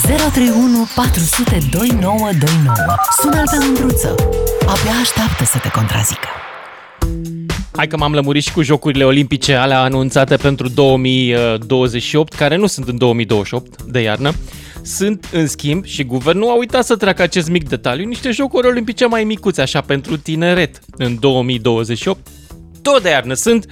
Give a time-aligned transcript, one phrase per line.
[0.00, 2.96] 031 400 2929.
[3.20, 4.14] Sună-l pe Mândruță.
[4.60, 6.28] Abia așteaptă să te contrazică.
[7.72, 12.88] Hai că m-am lămurit și cu Jocurile Olimpice alea anunțate pentru 2028, care nu sunt
[12.88, 14.32] în 2028 de iarnă.
[14.82, 19.06] Sunt, în schimb, și guvernul a uitat să treacă acest mic detaliu, niște jocuri olimpice
[19.06, 22.26] mai micuțe, așa, pentru tineret, în 2028.
[22.82, 23.66] Tot de iarnă sunt,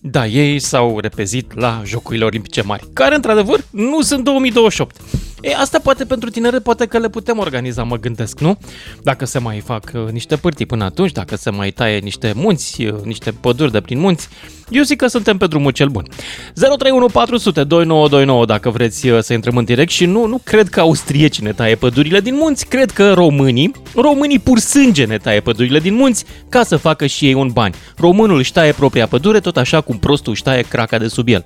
[0.00, 4.96] da, ei s-au repezit la Jocurile Olimpice Mari, care, într-adevăr, nu sunt 2028.
[5.44, 8.58] E, asta poate pentru tineret, poate că le putem organiza, mă gândesc, nu?
[9.02, 12.84] Dacă se mai fac uh, niște pârtii până atunci, dacă se mai taie niște munți,
[12.84, 14.28] uh, niște păduri de prin munți,
[14.68, 16.06] eu zic că suntem pe drumul cel bun.
[16.54, 20.80] 031 400 2929 dacă vreți uh, să intrăm în direct și nu, nu cred că
[20.80, 25.80] austriecii ne taie pădurile din munți, cred că românii, românii pur sânge ne taie pădurile
[25.80, 27.74] din munți ca să facă și ei un bani.
[27.96, 31.44] Românul își taie propria pădure tot așa cum prostul își taie craca de sub el.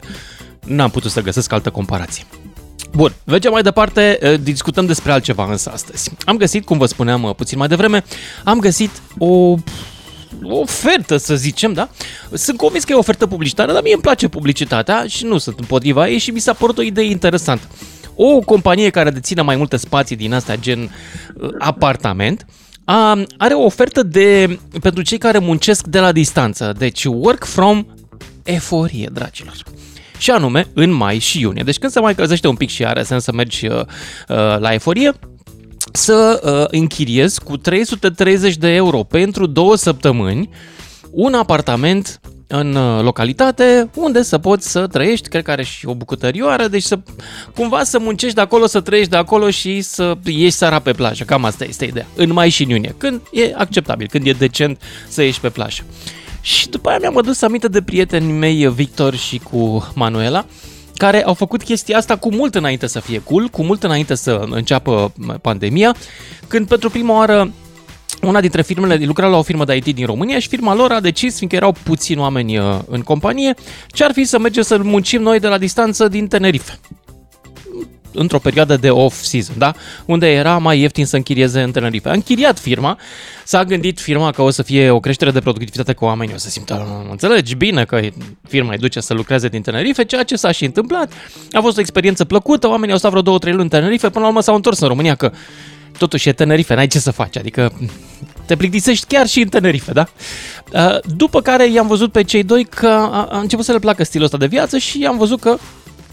[0.65, 2.25] N-am putut să găsesc altă comparație.
[2.93, 6.11] Bun, mergem mai departe, eh, discutăm despre altceva însă astăzi.
[6.25, 8.05] Am găsit, cum vă spuneam eh, puțin mai devreme,
[8.45, 9.55] am găsit o
[10.43, 11.89] o ofertă, să zicem, da?
[12.33, 15.59] Sunt convins că e o ofertă publicitară, dar mie îmi place publicitatea și nu sunt
[15.59, 17.67] împotriva ei și mi s-a părut o idee interesantă.
[18.15, 22.47] O companie care deține mai multe spații din astea, gen uh, apartament,
[22.85, 26.75] a, are o ofertă de pentru cei care muncesc de la distanță.
[26.79, 27.87] Deci work from
[28.43, 29.55] eforie, dragilor
[30.19, 31.63] și anume în mai și iunie.
[31.63, 33.87] Deci când se mai călzește un pic și are sens să mergi uh, uh,
[34.59, 35.13] la eforie,
[35.93, 40.51] să uh, închiriezi cu 330 de euro pentru două săptămâni
[41.11, 45.95] un apartament în uh, localitate unde să poți să trăiești, cred că are și o
[45.95, 46.99] bucătărioară, deci să
[47.55, 51.25] cumva să muncești de acolo, să trăiești de acolo și să ieși seara pe plajă.
[51.25, 52.07] Cam asta este ideea.
[52.15, 55.83] În mai și în iunie, când e acceptabil, când e decent să ieși pe plajă.
[56.49, 60.47] Și după aia mi-am adus aminte de prietenii mei Victor și cu Manuela,
[60.97, 64.47] care au făcut chestia asta cu mult înainte să fie cool, cu mult înainte să
[64.51, 65.97] înceapă pandemia,
[66.47, 67.53] când pentru prima oară
[68.23, 71.01] una dintre firmele lucra la o firmă de IT din România și firma lor a
[71.01, 73.55] decis, fiindcă erau puțini oameni uh, în companie,
[73.87, 76.79] ce ar fi să mergem să muncim noi de la distanță din Tenerife
[78.13, 79.75] într-o perioadă de off-season, da?
[80.07, 82.09] Unde era mai ieftin să închirieze în Tenerife.
[82.09, 82.99] A închiriat firma,
[83.45, 86.49] s-a gândit firma că o să fie o creștere de productivitate cu oamenii, o să
[86.49, 88.01] simtă, înțelegi bine că
[88.49, 91.13] firma îi duce să lucreze din Tenerife, ceea ce s-a și întâmplat.
[91.53, 94.21] A fost o experiență plăcută, oamenii au stat vreo două, trei luni în Tenerife, până
[94.25, 95.33] la urmă s-au întors în România, că
[95.99, 97.73] totuși e Tenerife, n-ai ce să faci, adică
[98.47, 100.07] te plictisești chiar și în Tenerife, da?
[101.17, 104.37] După care i-am văzut pe cei doi că a început să le placă stilul ăsta
[104.37, 105.59] de viață și am văzut că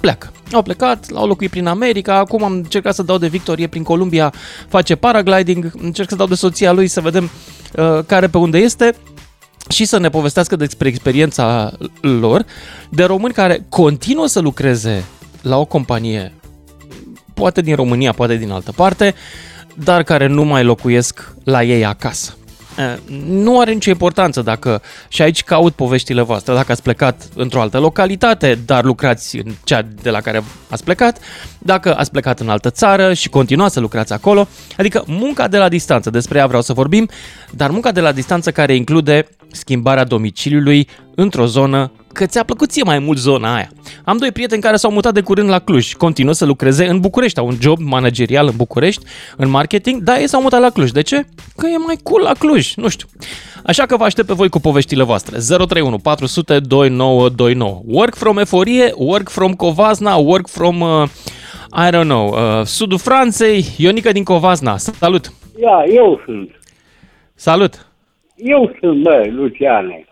[0.05, 0.31] pleacă.
[0.51, 4.33] Au plecat, au locuit prin America, acum am încercat să dau de Victorie prin Columbia,
[4.67, 7.29] face paragliding, încerc să dau de soția lui să vedem
[7.75, 8.95] uh, care pe unde este
[9.69, 11.71] și să ne povestească despre experiența
[12.01, 12.45] lor
[12.89, 15.05] de români care continuă să lucreze
[15.41, 16.33] la o companie,
[17.33, 19.15] poate din România, poate din altă parte,
[19.75, 22.35] dar care nu mai locuiesc la ei acasă.
[22.77, 22.97] Eh,
[23.27, 27.79] nu are nicio importanță dacă, și aici caut poveștile voastre, dacă ați plecat într-o altă
[27.79, 31.19] localitate, dar lucrați în cea de la care ați plecat,
[31.59, 34.47] dacă ați plecat în altă țară și continuați să lucrați acolo,
[34.77, 37.09] adică munca de la distanță, despre ea vreau să vorbim,
[37.51, 42.83] dar munca de la distanță care include schimbarea domiciliului într-o zonă că ți-a plăcut ție
[42.83, 43.69] mai mult zona aia.
[44.03, 47.39] Am doi prieteni care s-au mutat de curând la Cluj, continuă să lucreze în București,
[47.39, 49.05] au un job managerial în București,
[49.37, 50.91] în marketing, dar ei s-au mutat la Cluj.
[50.91, 51.25] De ce?
[51.57, 53.07] Că e mai cool la Cluj, nu știu.
[53.65, 55.37] Așa că vă aștept pe voi cu poveștile voastre.
[55.37, 57.81] 031 400 2929.
[57.85, 61.03] Work from Eforie, work from Covazna, work from, uh,
[61.87, 64.77] I don't know, uh, sudul Franței, Ionica din Covazna.
[64.77, 65.31] Salut!
[65.61, 66.49] Ia, eu sunt.
[67.33, 67.87] Salut!
[68.35, 70.05] Eu sunt, bă, Luciane.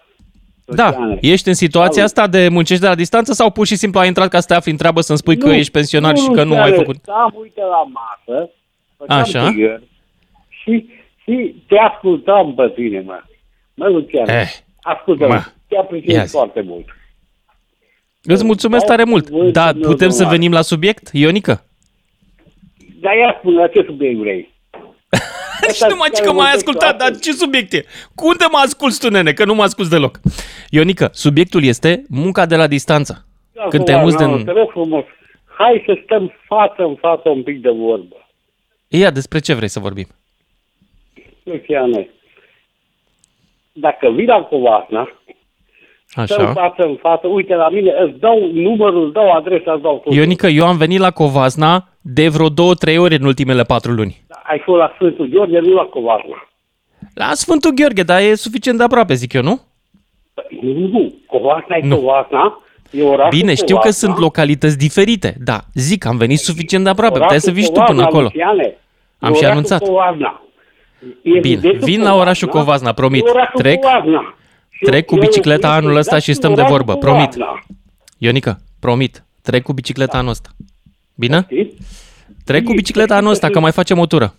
[0.65, 4.07] Da, ești în situația asta de muncești de la distanță sau pur și simplu ai
[4.07, 6.29] intrat ca să te afli în treabă să-mi spui nu, că ești pensionar nu, și
[6.29, 6.95] că nu ai făcut...
[7.07, 8.49] Am uite la masă,
[9.07, 9.51] Așa.
[10.49, 10.85] și,
[11.23, 13.21] și te ascultam pe tine, mă.
[13.73, 14.49] Mă, Lucian, eh,
[14.81, 15.43] ascultă mă.
[15.67, 16.85] te apreciez foarte mult.
[18.23, 19.29] Îți mulțumesc tare mult.
[19.29, 21.63] Dar putem să venim la subiect, Ionică?
[22.99, 24.52] Dar ia spune, la ce subiect vrei?
[25.75, 27.85] și nu mai că m-ai ascultat, dar ce subiect e?
[28.15, 29.33] Cu unde mă asculti tu, nene?
[29.33, 30.19] Că nu mă asculti deloc.
[30.69, 33.25] Ionica, subiectul este munca de la distanță.
[33.51, 34.43] Da, Când te muți din...
[34.43, 35.03] Te rog frumos,
[35.57, 38.15] hai să stăm față în față un pic de vorbă.
[38.87, 40.07] Ia, despre ce vrei să vorbim?
[41.43, 42.09] Luciane,
[43.71, 45.09] dacă vii la Covasna,
[46.15, 46.33] Așa.
[46.33, 50.01] Stăm față în față, uite la mine, îți dau numărul, îți dau adresa, îți dau
[50.03, 50.13] tot.
[50.13, 54.22] Ionică, eu am venit la Covasna de vreo două, trei ori în ultimele patru luni.
[54.43, 56.47] Da, ai fost la Sfântul Gheorghe, nu la Covasna.
[57.13, 59.61] La Sfântul Gheorghe, dar e suficient de aproape, zic eu, nu?
[60.33, 62.63] Păi, nu, Covasna e Covasna
[63.29, 67.51] Bine, știu că sunt localități diferite, da, zic, am venit suficient de aproape, puteai să
[67.51, 68.23] vii tu până acolo.
[68.23, 68.77] Luciane,
[69.19, 69.83] Am și anunțat.
[69.83, 70.41] Covazna.
[71.41, 73.23] Bine, vin la orașul Covazna, promit.
[73.53, 73.85] Trec,
[74.79, 77.35] trec cu bicicleta anul ăsta și stăm de vorbă, promit.
[78.17, 80.49] Ionica, promit, trec cu bicicleta anul ăsta.
[81.15, 81.47] Bine?
[82.45, 84.33] Trec cu bicicleta anul ăsta, că mai facem o tură.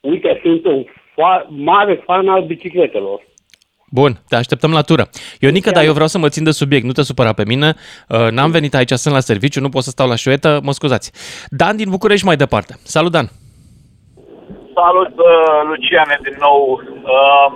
[0.00, 3.20] Uite, sunt un fa- mare fan al bicicletelor.
[3.90, 5.08] Bun, te așteptăm la tură.
[5.40, 7.74] Ionica, dar eu vreau să mă țin de subiect, nu te supăra pe mine.
[8.08, 11.12] Uh, N-am venit aici, sunt la serviciu, nu pot să stau la șuetă, mă scuzați.
[11.50, 12.74] Dan din București mai departe.
[12.82, 13.26] Salut, Dan!
[14.80, 16.60] Salut, uh, Luciane, din nou.
[17.14, 17.46] Uh,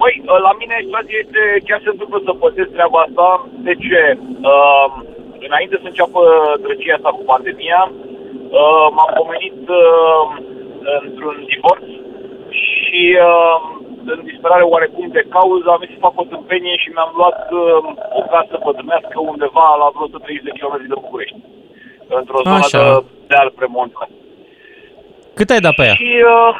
[0.00, 3.26] Băi, uh, la mine situația este, chiar se întâmplă să pățesc treaba asta.
[3.66, 4.02] De ce?
[5.50, 6.20] Uh, înainte să înceapă
[6.64, 7.82] drăcia asta cu pandemia,
[8.60, 10.24] uh, m-am pomenit uh,
[11.04, 11.86] într-un divorț
[12.64, 13.56] și uh,
[14.12, 17.78] în disperare oarecum de cauză am venit să fac o tâmpenie și mi-am luat uh,
[18.18, 21.38] o casă pătrânească undeva la vreo 130 de km de București.
[22.20, 22.82] Într-o zonă Așa.
[22.82, 24.10] de, de al premontat.
[25.38, 25.96] Cât ai dat pe ea?
[26.02, 26.54] Și, uh,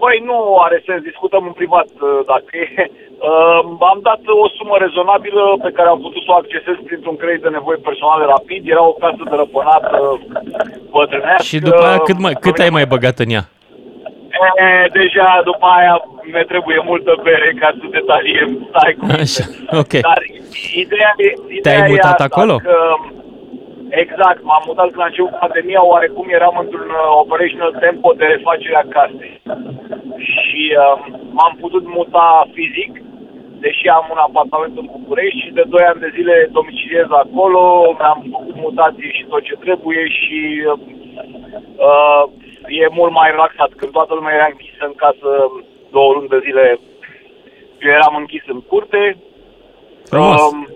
[0.00, 2.90] băi, nu are sens, discutăm în privat uh, dacă e.
[3.18, 3.60] Uh,
[3.92, 7.48] am dat o sumă rezonabilă pe care am putut să o accesez printr-un credit de
[7.48, 8.60] nevoi personale rapid.
[8.74, 10.20] Era o casă de răpânată
[10.94, 11.42] bătrânească.
[11.42, 13.44] Și după aia cât, mai, cât ai mai băgat în ea?
[14.64, 15.94] E, deja după aia
[16.32, 18.48] ne trebuie multă bere ca să detaliem.
[18.68, 19.20] Stai cu mine.
[19.20, 19.44] Așa,
[19.82, 19.92] ok.
[20.08, 20.20] Dar
[20.84, 22.56] ideea, e- ideea Te-ai e mutat asta, acolo?
[22.56, 22.78] Că,
[23.88, 28.76] exact, m-am mutat când a început pandemia, oarecum eram într-un uh, operational tempo de refacere
[28.76, 29.40] a casei.
[30.30, 30.94] Și uh,
[31.36, 32.92] m-am putut muta fizic,
[33.64, 37.62] deși am un apartament în București și de 2 ani de zile domiciliez acolo,
[37.98, 40.40] mi-am făcut mutații și tot ce trebuie și
[41.88, 42.22] uh,
[42.80, 43.70] e mult mai relaxat.
[43.76, 45.28] Când toată lumea era închisă în casă
[45.90, 46.64] două luni de zile,
[47.80, 49.16] eu eram închis în curte.
[50.04, 50.40] Frumos.
[50.40, 50.66] Um,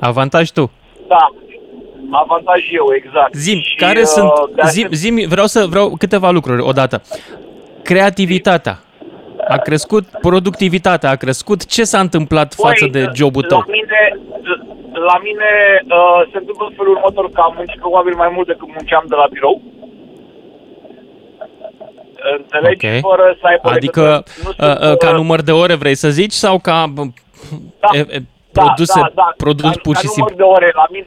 [0.00, 0.70] Avantaj tu.
[1.06, 1.24] da,
[2.14, 3.34] avantaj eu, exact.
[3.34, 4.28] Zim, Și, care uh, sunt...
[4.54, 7.02] de Zim, asemenea- zim, vreau să vreau câteva lucruri odată.
[7.82, 8.78] Creativitatea.
[9.48, 11.66] A crescut productivitatea, a crescut.
[11.66, 13.58] Ce s-a întâmplat față de jobul tău?
[13.58, 14.00] La mine,
[14.92, 15.50] la mine
[15.84, 19.14] uh, se întâmplă în felul următor că am muncit probabil mai mult decât munceam de
[19.14, 19.62] la birou.
[22.38, 22.86] Înțelegi?
[22.86, 23.00] Ok.
[23.10, 24.24] Fără să aibă Adică legătură.
[24.42, 27.06] Nu uh, sunt, uh, ca uh, număr de ore vrei să zici sau ca uh,
[27.80, 28.22] Da, e- e,
[28.52, 29.00] produse,
[29.36, 30.36] produs ca, pur ca și număr simplu?
[30.36, 31.06] de ore la mine.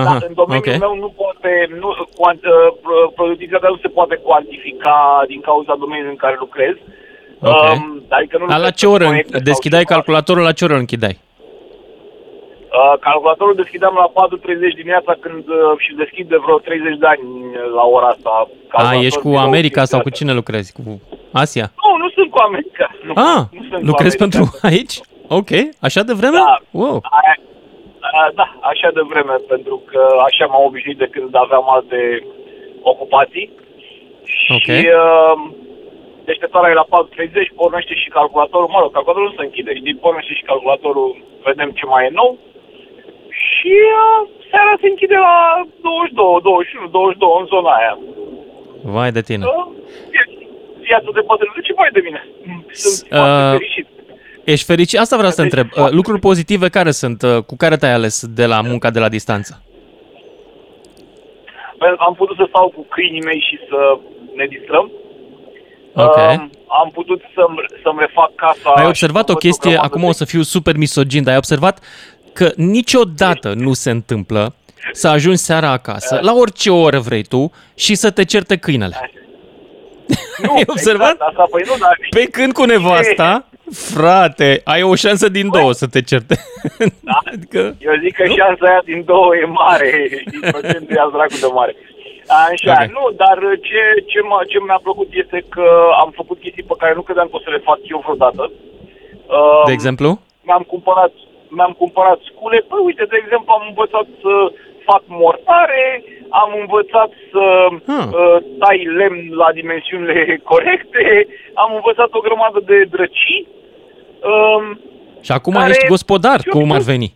[0.00, 0.78] Aha, da, în domeniul ok.
[0.84, 1.50] meu nu poate,
[1.82, 1.88] nu,
[2.18, 2.52] cuant, uh,
[2.82, 4.96] pro- productivitatea nu se poate cuantifica
[5.30, 6.74] din cauza domeniului în care lucrez.
[7.40, 7.62] Ok.
[7.72, 9.94] Um, adică nu Dar la lucrez ce pe oră proiecte sau deschideai ceva.
[9.94, 11.16] calculatorul, la ce oră îl închideai?
[12.78, 17.22] Uh, calculatorul deschideam la 4.30 dimineața când uh, și deschid de vreo 30 de ani
[17.22, 18.30] uh, la ora asta.
[18.30, 20.18] A, Calculator ești cu birou America sau cu fiecare.
[20.22, 20.72] cine lucrezi?
[20.76, 20.82] Cu
[21.42, 21.66] Asia?
[21.82, 22.86] Nu, nu sunt cu America.
[23.06, 24.38] Nu, Ah, nu sunt cu lucrezi America.
[24.38, 24.94] pentru aici?
[25.38, 25.50] Ok,
[25.86, 26.36] așa de vreme?
[26.36, 26.56] Da.
[26.70, 26.96] Wow.
[27.18, 27.42] Aia, a,
[28.34, 32.00] da, așa de vreme, pentru că așa m-am obișnuit de când aveam alte
[32.92, 33.50] ocupații.
[34.56, 34.68] Ok.
[34.76, 35.34] Și uh,
[36.24, 40.32] deșteptarea e la 4.30, pornește și calculatorul, mă rog, calculatorul nu se închide, știi, pornește
[40.38, 41.08] și calculatorul,
[41.44, 42.38] vedem ce mai e nou.
[43.44, 45.36] Și uh, seara se închide la
[45.82, 47.94] 22, 21, 22, în zona aia.
[48.94, 49.44] Vai de tine.
[49.44, 49.66] Uh,
[50.12, 50.30] via-
[50.88, 52.22] viața de bătrân, ce mai de mine?
[52.82, 53.86] Sunt Uh, foarte fericit.
[54.46, 54.98] Ești fericit?
[54.98, 55.66] Asta vreau să Deci, întreb.
[55.70, 55.94] Uh, foarte.
[55.94, 57.22] Lucruri pozitive care sunt?
[57.22, 59.62] uh, Cu care te-ai ales de la munca de la distanță?
[61.78, 63.78] Pentru că am putut să stau cu câinii mei și să
[64.34, 64.90] ne distrăm.
[65.94, 66.16] Ok.
[66.16, 66.50] Um,
[66.82, 68.70] am putut să-mi, să-mi refac casa.
[68.74, 71.22] Ai și observat să o văd chestie, grămadă acum de- o să fiu super misogin,
[71.22, 71.78] dar ai observat
[72.32, 74.54] că niciodată nu se întâmplă
[74.92, 79.10] să ajungi seara acasă, la orice oră vrei tu, și să te certe câinele.
[80.42, 81.10] Nu, ai observat?
[81.12, 81.98] Exact, asta, păi nu, dar...
[82.10, 86.34] Pe când cu nevasta, frate, ai o șansă din două să te certe.
[87.08, 87.18] Da.
[87.32, 89.88] Adică, Eu zic că șansa aia din două e mare,
[90.26, 91.74] știi, procentul e al dracu de mare.
[92.48, 92.76] Așa, Ok.
[92.76, 92.88] okay.
[92.96, 95.66] nu, dar ce, ce, m-a, ce mi-a plăcut este că
[96.02, 98.42] am făcut chestii pe care nu credeam că o să le fac eu vreodată.
[99.36, 100.10] Um, de exemplu?
[100.48, 101.12] mi-am cumpărat,
[101.56, 102.58] mi-am cumpărat scule.
[102.68, 104.32] Păi uite, de exemplu, am învățat să
[104.90, 105.84] fac mortare,
[106.42, 107.44] am învățat să
[107.98, 108.06] Ah.
[108.20, 110.18] uh, tai lemn la dimensiunile
[110.52, 111.04] corecte,
[111.62, 113.42] am învățat o grămadă de drăcii.
[114.32, 114.64] Um,
[115.26, 117.08] Și acum care- ești gospodar, eu cum ar cred- veni.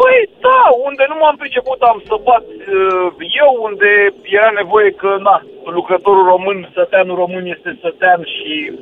[0.00, 2.44] Păi da, unde nu m-am priceput am săpat
[2.78, 3.06] uh,
[3.42, 3.90] eu, unde
[4.38, 5.36] era nevoie că, na,
[5.78, 8.72] lucrătorul român, săteanul român este sătean și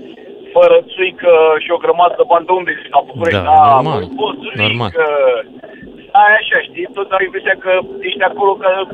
[0.53, 1.33] fără țuică
[1.65, 3.43] și o grămadă de bani de unde ești la București.
[3.43, 4.63] Da, normal, măi, boțulică.
[4.67, 4.91] normal.
[6.13, 7.73] Ai așa, știi, tot ai impresia că
[8.09, 8.89] ești acolo ca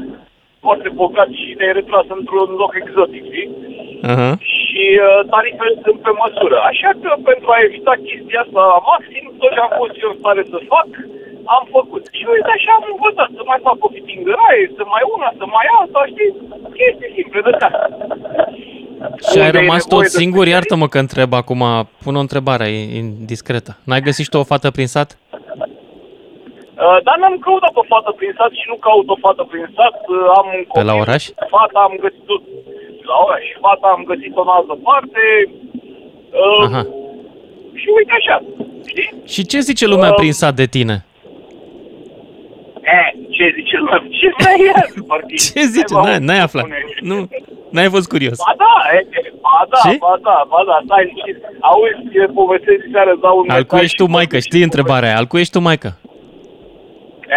[0.61, 3.51] foarte bogat și te-ai retras într-un loc exotic, știi?
[4.03, 4.31] Aha.
[4.41, 6.57] Și și uh, tarifele sunt pe măsură.
[6.71, 10.19] Așa că pentru a evita chestia asta la maxim, tot ce am fost eu în
[10.21, 10.89] stare să fac,
[11.57, 12.05] am făcut.
[12.17, 15.67] Și uite așa am învățat să mai fac o fitingăraie, să mai una, să mai
[15.79, 16.31] alta, știi?
[16.79, 17.69] Chestii simple de asta.
[19.29, 20.45] Și ai rămas tot singur?
[20.47, 21.63] Iartă-mă că întreb acum,
[22.05, 22.69] pun o întrebare
[23.03, 23.73] indiscretă.
[23.89, 25.09] N-ai găsit tu o fată prin sat?
[26.83, 29.97] Uh, dar n-am căutat o fată prin sat și nu caut o fată prin sat.
[30.15, 31.23] Uh, am un Pe la oraș?
[31.57, 32.27] Fata am găsit
[33.11, 33.45] la oraș.
[33.65, 35.23] Fata am găsit-o în altă parte.
[36.43, 36.83] Uh, Aha.
[37.81, 38.37] Și uite așa.
[38.91, 39.09] Știi?
[39.33, 40.97] Și ce zice lumea uh, prin sat de tine?
[42.97, 43.99] Eh, ce zice lumea?
[44.19, 44.57] Ce mai
[45.55, 45.95] Ce zice?
[46.05, 46.67] N-ai, n-ai aflat.
[47.01, 47.17] Nu,
[47.71, 48.37] n-ai fost curios.
[48.47, 49.07] Ba da, e,
[49.47, 49.97] ba da, Ce?
[50.07, 51.37] ba da, ba da, stai liniștit.
[51.61, 54.39] Auzi, povestesc seara, dau un Al cui ești tu, maică?
[54.39, 55.19] Știi întrebarea aia?
[55.19, 55.99] Al cui ești tu, maică?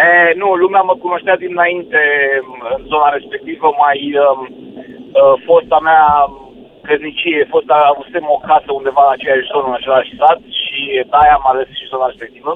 [0.02, 2.02] E, nu, lumea mă cunoștea dinainte
[2.76, 4.38] în zona respectivă, mai uh,
[5.20, 6.06] uh, fosta mea
[6.88, 11.46] căznicie, fosta avusem o casă undeva la aceeași zonă, în același sat și de-aia am
[11.50, 12.52] ales și zona respectivă.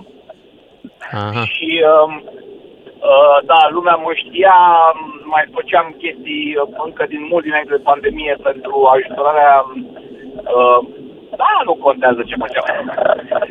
[1.18, 1.42] Aha.
[1.54, 2.08] Și uh,
[3.11, 4.56] uh, da, lumea mă știa,
[5.34, 9.54] mai făceam chestii uh, încă din mult dinainte de pandemie pentru ajutorarea
[10.56, 10.80] uh,
[11.37, 12.93] da, nu contează ce făceam.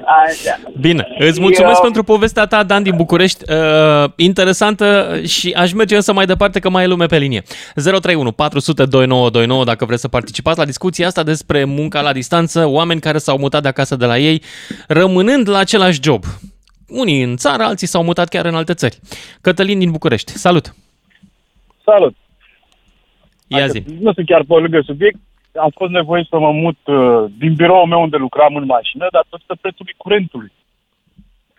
[0.06, 0.60] Așa.
[0.80, 1.82] Bine, îți mulțumesc Eu...
[1.84, 3.52] pentru povestea ta, Dan, din București.
[3.52, 7.44] Uh, interesantă și aș merge însă mai departe că mai e lume pe linie.
[7.74, 13.00] 031 400 2929 dacă vreți să participați la discuția asta despre munca la distanță, oameni
[13.00, 14.42] care s-au mutat de acasă de la ei,
[14.88, 16.24] rămânând la același job.
[16.88, 19.00] Unii în țară, alții s-au mutat chiar în alte țări.
[19.42, 20.76] Cătălin din București, salut!
[21.84, 22.16] Salut!
[23.48, 23.84] Ia zi.
[24.00, 25.20] Nu sunt chiar pe lângă subiect,
[25.54, 29.56] am fost nevoit să mă mut uh, din biroul meu unde lucram în mașină datorită
[29.62, 30.52] prețului curentului.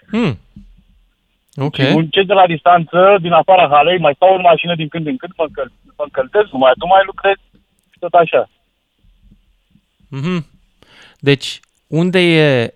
[0.08, 0.38] Hmm.
[1.56, 1.75] Ok.
[1.75, 5.16] Și muncesc de la distanță, din afara halei, mai stau în mașină din când în
[5.16, 7.37] când, mă, încăl- mă încălzesc, nu mai, nu mai lucrez,
[7.99, 8.49] tot așa.
[10.16, 10.40] Mm-hmm.
[11.18, 12.75] Deci, unde e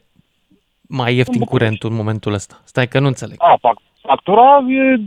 [0.88, 2.60] mai ieftin curentul în momentul ăsta?
[2.64, 3.36] Stai că nu înțeleg.
[3.38, 3.58] A,
[4.02, 5.02] factura e 2,37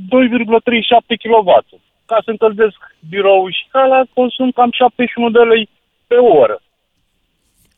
[1.24, 1.66] kW.
[2.06, 2.78] Ca să încălzesc
[3.10, 5.70] birou și hala, consum cam 71 de lei
[6.10, 6.58] pe oră.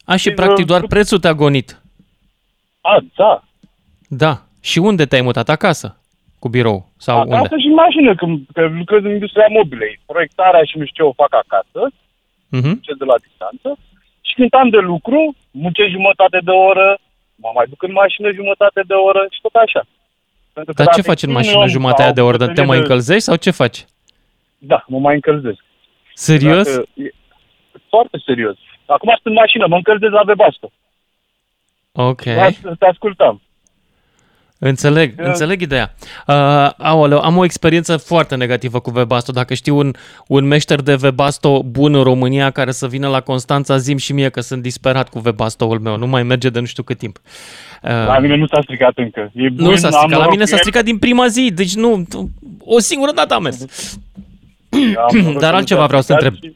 [0.06, 1.70] A, și, și practic doar prețul te-a gonit.
[2.82, 3.44] A, da.
[4.08, 4.34] Da.
[4.62, 5.50] Și unde te-ai mutat?
[5.50, 5.88] Acasă?
[6.40, 6.80] Cu birou?
[6.98, 7.62] Sau acasă unde?
[7.64, 10.00] și în mașină, că, că lucrez în industria mobilei.
[10.06, 11.82] Proiectarea și nu știu ce o fac acasă,
[12.56, 12.76] uh-huh.
[12.86, 13.70] ce de la distanță.
[14.28, 16.88] Și când am de lucru, muncesc jumătate de oră,
[17.36, 19.82] mă mai duc în mașină jumătate de oră și tot așa.
[20.54, 22.48] Pentru Dar ce faci în mașină jumătate de oră?
[22.48, 23.86] Te mai încălzești sau ce faci?
[24.58, 25.64] Da, mă mai încălzesc.
[26.14, 26.76] Serios?
[26.76, 26.88] Dacă,
[27.94, 28.58] foarte serios.
[28.86, 30.68] Acum sunt în mașină, mă încălzesc la Webasto.
[31.92, 32.22] Ok.
[32.80, 33.42] Te ascultam.
[34.64, 35.26] Înțeleg, uh.
[35.26, 35.94] înțeleg ideea.
[36.28, 39.32] Uh, aoleu, am o experiență foarte negativă cu Webasto.
[39.32, 39.94] Dacă știu un,
[40.28, 44.30] un meșter de Webasto bun în România care să vină la Constanța, zim și mie
[44.30, 45.98] că sunt disperat cu Webasto-ul meu.
[45.98, 47.18] Nu mai merge de nu știu cât timp.
[47.84, 49.32] Uh, la mine nu s-a stricat încă.
[49.34, 50.20] E bun, nu s-a stricat.
[50.20, 51.52] La mine s-a stricat din prima zi.
[51.54, 52.06] Deci nu,
[52.66, 53.66] o singură dată am mers.
[55.40, 56.34] Dar altceva vreau să întreb.
[56.34, 56.56] Și...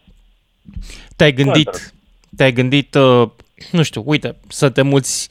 [1.15, 1.93] Te-ai gândit,
[2.35, 3.29] te-ai gândit, uh,
[3.71, 5.29] nu știu, uite, să te muți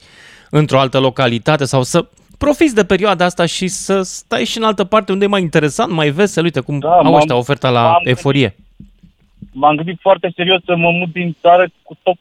[0.49, 2.05] într-o altă localitate sau să
[2.37, 5.91] profiți de perioada asta și să stai și în altă parte unde e mai interesant,
[5.91, 8.55] mai vesel, uite cum da, au ăștia oferta la m-am eforie.
[8.55, 12.17] Gândit, m-am gândit foarte serios să mă mut din țară cu top.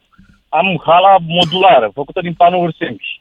[0.48, 3.20] Am hala modulară, făcută din panouri sempi,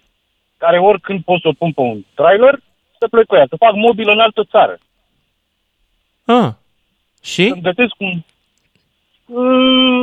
[0.58, 2.60] care oricând pot să o pun pe un trailer,
[3.00, 4.78] să plec cu ea, să fac mobil în altă țară.
[6.26, 6.52] Ah,
[7.22, 7.48] și?
[7.48, 8.33] Să-mi găsesc un Uh,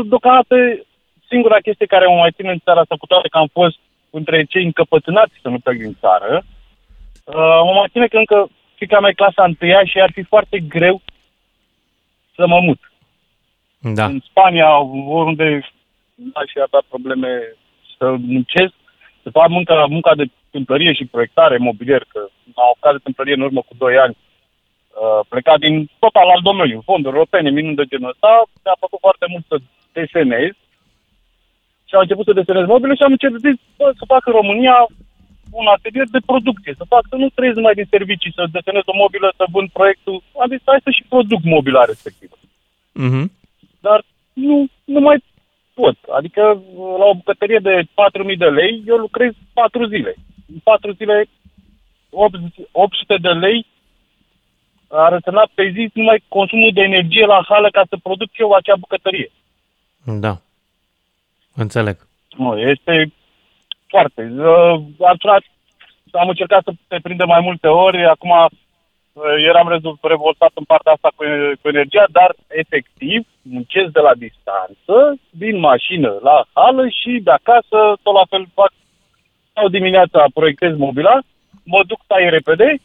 [0.04, 0.56] deocamdată
[1.28, 3.78] singura chestie care mă mai ține în țara asta, cu toate că am fost
[4.10, 6.42] între cei încăpățânați să nu plec din țară,
[7.24, 11.00] uh, mă mai ține că încă fica mea clasa întâia și ar fi foarte greu
[12.34, 12.80] să mă mut.
[13.78, 14.04] Da.
[14.04, 14.78] În Spania,
[15.18, 15.46] oriunde
[16.34, 17.28] aș fi avea probleme
[17.98, 18.72] să muncesc,
[19.22, 22.20] să fac munca, munca de tâmplărie și proiectare mobilier, că
[22.54, 24.29] am apucat de tâmplărie în urmă cu 2 ani Uh,
[25.28, 29.44] plecat din total alt domeniu, fonduri europene, minuni de genul ăsta, mi-a făcut foarte mult
[29.48, 29.56] să
[29.92, 30.52] desenez
[31.88, 33.40] și am început să desenez mobile și am început
[33.78, 34.76] bă, să fac în România
[35.60, 39.00] un atelier de producție, să fac, să nu trăiesc numai din servicii, să desenez o
[39.02, 40.22] mobilă, să vând proiectul.
[40.42, 42.36] Am zis, hai să și produc mobila respectivă.
[43.02, 43.26] Mm-hmm.
[43.86, 43.98] Dar
[44.32, 45.18] nu, nu mai
[45.74, 45.96] pot.
[46.18, 46.42] Adică
[47.00, 50.14] la o bucătărie de 4.000 de lei, eu lucrez 4 zile.
[50.52, 51.24] În 4 zile
[52.72, 53.66] 800 de lei
[54.90, 58.76] ar însemna pe zi numai consumul de energie la hală ca să produc eu acea
[58.76, 59.30] bucătărie.
[60.04, 60.40] Da.
[61.54, 61.96] Înțeleg.
[62.36, 63.12] Nu, este
[63.86, 64.22] foarte.
[64.36, 64.80] Uh,
[65.10, 65.42] am, sunat,
[66.12, 68.32] am încercat să te prindă mai multe ori, acum
[69.48, 69.68] eram
[70.00, 71.24] revoltat în partea asta cu,
[71.60, 77.78] cu energia, dar efectiv muncesc de la distanță, din mașină la hală și de acasă
[78.02, 78.72] tot la fel fac
[79.54, 81.18] sau dimineața proiectez mobila,
[81.64, 82.78] mă duc tai repede,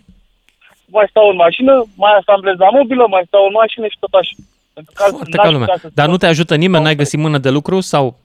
[0.88, 4.36] mai stau în mașină, mai asamblez la mobilă, mai stau în mașină și tot așa.
[4.74, 5.76] Pentru că Foarte ca lumea.
[5.94, 6.84] Dar nu te ajută nimeni?
[6.84, 8.18] N-ai găsit mână de lucru sau?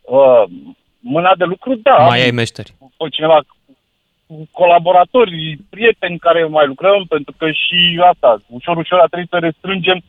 [0.00, 0.42] Uh,
[1.00, 1.96] mâna de lucru, da.
[1.96, 2.74] Mai ai meșteri.
[3.10, 3.40] Cineva
[4.50, 10.00] colaboratori, prieteni care mai lucrăm, pentru că și asta, ușor, ușor a trebuit să restrângem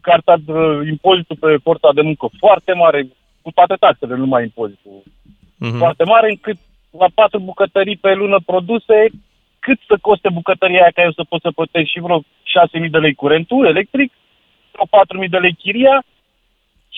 [0.00, 3.08] carta de impozitul pe forța de muncă foarte mare,
[3.42, 5.02] cu toate taxele, nu numai impozitul.
[5.02, 5.78] Uh-huh.
[5.78, 6.56] Foarte mare, încât
[6.98, 9.06] la patru bucătării pe lună produse,
[9.66, 12.98] cât să coste bucătăria aia ca eu să pot să plătesc și vreo 6.000 de
[12.98, 14.12] lei curentul electric,
[14.72, 14.86] vreo
[15.24, 15.96] 4.000 de lei chiria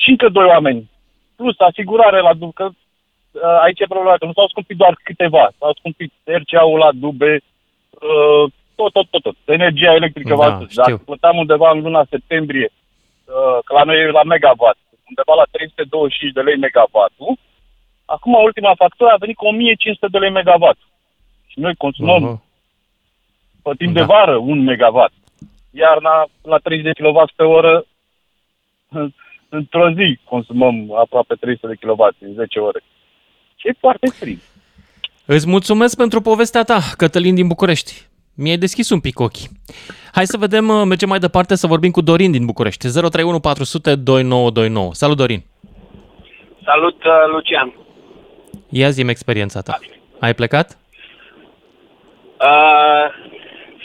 [0.00, 0.90] și încă doi oameni.
[1.36, 2.66] Plus asigurare la că
[3.32, 7.32] Uh, aici e problema că nu s-au scumpit doar câteva, s-au scumpit RCA-ul la dube,
[8.08, 8.44] uh,
[8.74, 9.36] tot, tot, tot, tot.
[9.44, 14.22] Energia electrică, da, Dacă plăteam undeva în luna septembrie, uh, că la noi e la
[14.22, 14.78] megawatt,
[15.10, 17.14] undeva la 325 de lei megawatt
[18.14, 20.78] acum ultima factură a venit cu 1500 de lei megawatt.
[21.46, 22.40] Și noi consumăm uh-huh.
[23.68, 24.00] Pe timp da.
[24.00, 25.12] de vară un megawatt.
[25.70, 27.84] Iarna la 30 de kW pe oră
[29.58, 32.82] într-o zi consumăm aproape 300 de kW în 10 ore.
[33.56, 34.38] Și e foarte frig.
[35.24, 38.06] Îți mulțumesc pentru povestea ta, Cătălin din București.
[38.34, 39.48] Mi-ai deschis un pic ochii.
[40.12, 42.88] Hai să vedem, uh, mergem mai departe să vorbim cu Dorin din București.
[42.92, 44.94] 031 400 2929.
[44.94, 45.44] Salut, Dorin!
[46.64, 47.74] Salut, uh, Lucian!
[48.68, 49.78] Ia zi experiența ta.
[50.20, 50.78] Ai plecat?
[52.40, 53.28] Uh,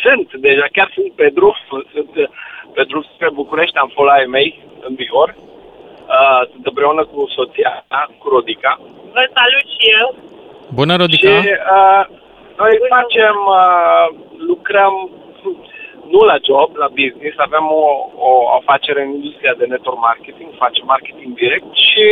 [0.04, 1.56] sunt, deja chiar sunt pe drum,
[1.94, 2.28] sunt uh,
[2.76, 4.50] pe drum spre București, am fost la ei mei
[4.88, 5.30] în Bihor.
[5.36, 7.86] Uh, sunt împreună cu soția,
[8.20, 8.74] cu Rodica.
[9.16, 10.08] Vă salut și eu.
[10.80, 11.30] Bună, Rodica.
[11.42, 12.04] Și uh,
[12.62, 12.94] noi Bună.
[12.96, 14.06] facem, uh,
[14.50, 14.94] lucrăm
[16.14, 17.86] nu la job, la business, avem o,
[18.28, 22.06] o afacere în industria de network marketing, facem marketing direct și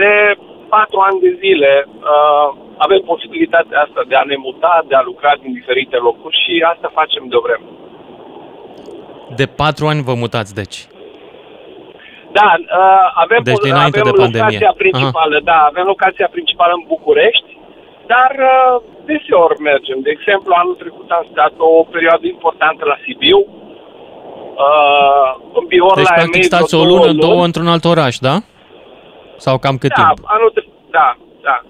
[0.00, 0.12] de
[0.74, 2.48] patru ani de zile uh,
[2.84, 6.88] avem posibilitatea asta de a ne muta, de a lucra din diferite locuri și asta
[7.00, 7.68] facem de o vreme.
[9.40, 10.78] De patru ani vă mutați, deci?
[12.38, 15.48] Da, uh, avem, deci avem de locația principală, Aha.
[15.50, 17.50] da, avem locația principală în București,
[18.12, 19.98] dar uh, deseori mergem.
[20.06, 23.38] De exemplu, anul trecut am stat o perioadă importantă la Sibiu,
[24.64, 27.24] uh, în Bihor deci, la practic, stați o lună, luni.
[27.26, 28.36] două într-un alt oraș, da?
[29.36, 30.26] Sau cam cât da, timp?
[30.36, 31.62] Anul tre- da, da.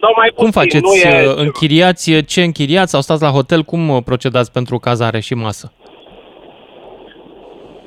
[0.00, 0.84] Sau mai puțin, cum faceți?
[0.88, 1.26] Nu e...
[1.26, 2.24] Uh, închiriați?
[2.32, 2.90] Ce închiriați?
[2.90, 3.62] Sau stați la hotel?
[3.62, 5.72] Cum uh, procedați pentru cazare și masă?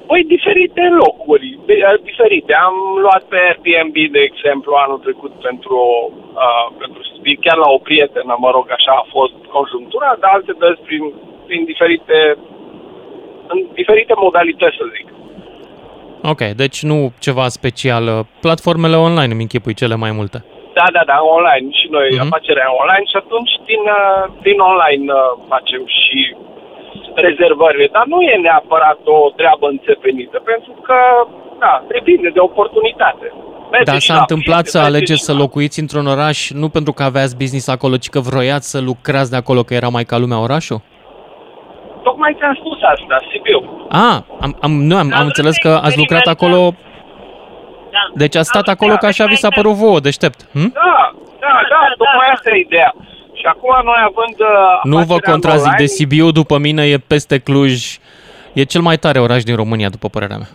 [0.10, 2.54] Păi diferite locuri, uh, diferite.
[2.54, 5.80] Am luat pe Airbnb, de exemplu, anul trecut pentru,
[6.46, 7.02] uh, pentru
[7.48, 11.04] chiar la o prietenă, mă rog, așa a fost conjunctura, dar alte dăți prin,
[11.48, 12.18] prin diferite,
[13.48, 15.07] în diferite modalități, să zic.
[16.24, 18.26] Ok, deci nu ceva special.
[18.42, 20.46] Platformele online îmi închipui cele mai multe.
[20.74, 21.68] Da, da, da, online.
[21.80, 22.26] Și noi uh-huh.
[22.26, 25.06] afacerea online și atunci din, uh, din online
[25.52, 26.20] facem și
[27.16, 30.98] rezervările, dar nu e neapărat o treabă înțepenită, pentru că,
[31.60, 33.34] da, depinde de oportunitate.
[33.72, 37.68] Merge Dar s-a întâmplat să alegeți să locuiți într-un oraș nu pentru că aveați business
[37.68, 40.82] acolo, ci că vroiați să lucrați de acolo, că era mai ca lumea orașul?
[42.08, 43.60] Tocmai ți-am spus asta, Sibiu.
[43.90, 46.60] Ah, am, am, nu, am, am înțeles că ați lucrat acolo...
[47.96, 48.04] Da.
[48.22, 50.40] Deci ați stat acolo ca așa vi s-a părut vouă, deștept.
[50.54, 50.72] Hm?
[50.74, 50.96] Da,
[51.46, 52.92] da, da, tocmai asta e ideea.
[53.40, 54.38] Și acum noi având...
[54.40, 57.74] Uh, nu vă contrazic, online, de Sibiu după mine e peste Cluj.
[58.54, 60.52] E cel mai tare oraș din România, după părerea mea.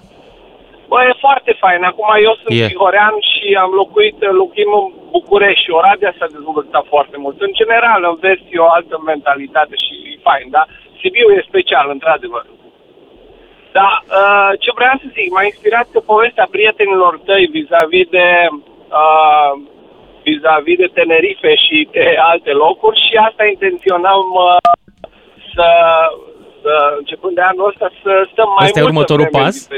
[0.91, 1.81] Bă, e foarte fain.
[1.91, 2.67] Acum eu sunt e.
[2.67, 4.87] vihorean și am locuit, locuim în
[5.17, 7.37] București și Oradea s-a dezvoltat foarte mult.
[7.47, 10.65] În general, în vest e o altă mentalitate și e fain, da?
[11.03, 12.45] Sibiu e special, într-adevăr.
[13.73, 18.27] Da, uh, ce vreau să zic, m-a inspirat că povestea prietenilor tăi vis-a-vis de
[19.01, 19.53] uh,
[20.25, 24.57] vis-a-vis de Tenerife și de alte locuri și asta intenționăm uh,
[25.55, 25.69] să,
[26.63, 29.69] să, începând de anul ăsta, să stăm mai Asta mult e următorul pas?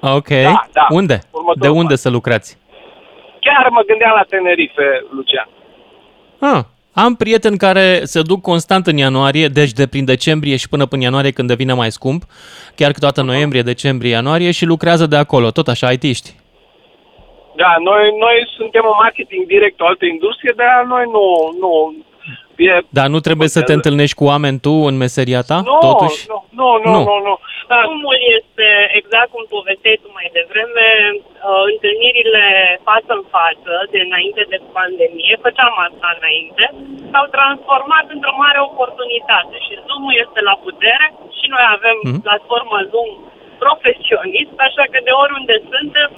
[0.00, 0.28] Ok.
[0.28, 0.86] Da, da.
[0.88, 1.18] Unde?
[1.54, 2.00] de unde pas.
[2.00, 2.58] să lucrați?
[3.40, 5.48] Chiar mă gândeam la Tenerife, Lucian.
[6.40, 6.62] Ah,
[6.94, 11.02] am prieteni care se duc constant în ianuarie, deci de prin decembrie și până până
[11.02, 12.22] ianuarie când devine mai scump,
[12.74, 16.30] chiar câteodată noiembrie, decembrie, ianuarie și lucrează de acolo, tot așa, IT-ști.
[17.56, 21.26] Da, noi, noi suntem în marketing direct, o altă industrie, dar noi nu,
[21.62, 21.72] nu,
[22.56, 26.18] Fie Dar nu trebuie să te întâlnești cu oameni tu în meseria ta, no, totuși?
[26.32, 27.16] Nu, nu, nu, nu, nu.
[27.28, 27.34] nu.
[27.82, 28.68] Drumul este
[29.00, 32.46] exact cum povesteai tu mai devreme, uh, întâlnirile
[32.88, 36.64] față în față, de înainte de pandemie, făceam asta înainte,
[37.10, 41.06] s-au transformat într-o mare oportunitate și Zoom-ul este la putere
[41.38, 42.22] și noi avem mm-hmm.
[42.26, 43.10] platformă Zoom
[43.64, 46.08] profesionist, așa că de oriunde suntem,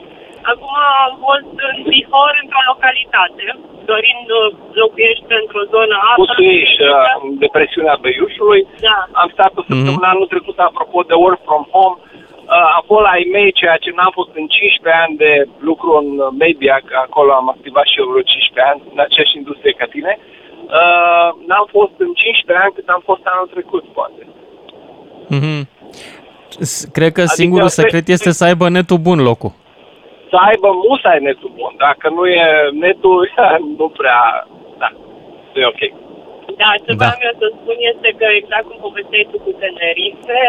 [0.53, 0.75] Acum
[1.07, 3.45] am fost în Bihor, într-o localitate,
[3.91, 4.47] dorind uh,
[4.83, 6.35] locuiești într-o zonă altă.
[6.63, 6.97] ești uh,
[7.45, 8.63] depresiunea Beiușului.
[8.89, 8.99] Da.
[9.23, 10.13] Am stat o săptămână mm-hmm.
[10.13, 11.97] anul trecut, apropo de work from home.
[11.99, 15.33] Uh, am fost la e-mail, ceea ce n-am fost în 15 ani de
[15.69, 16.09] lucru în
[16.45, 20.13] media, că acolo am activat și eu vreo 15 ani, în aceeași industrie ca tine.
[20.79, 24.23] Uh, n-am fost în 15 ani cât am fost anul trecut, poate.
[25.35, 25.61] Mm-hmm.
[26.97, 29.53] Cred că adică singurul secret este să aibă netul bun locul
[30.37, 31.73] să aibă musai netul bun.
[31.87, 32.47] Dacă nu e
[32.85, 33.21] netul,
[33.79, 34.21] nu prea,
[34.81, 34.89] da,
[35.53, 35.83] nu e ok.
[36.63, 36.99] Da, ce da.
[37.01, 40.43] vreau eu să spun este că exact cum povesteai tu cu Tenerife,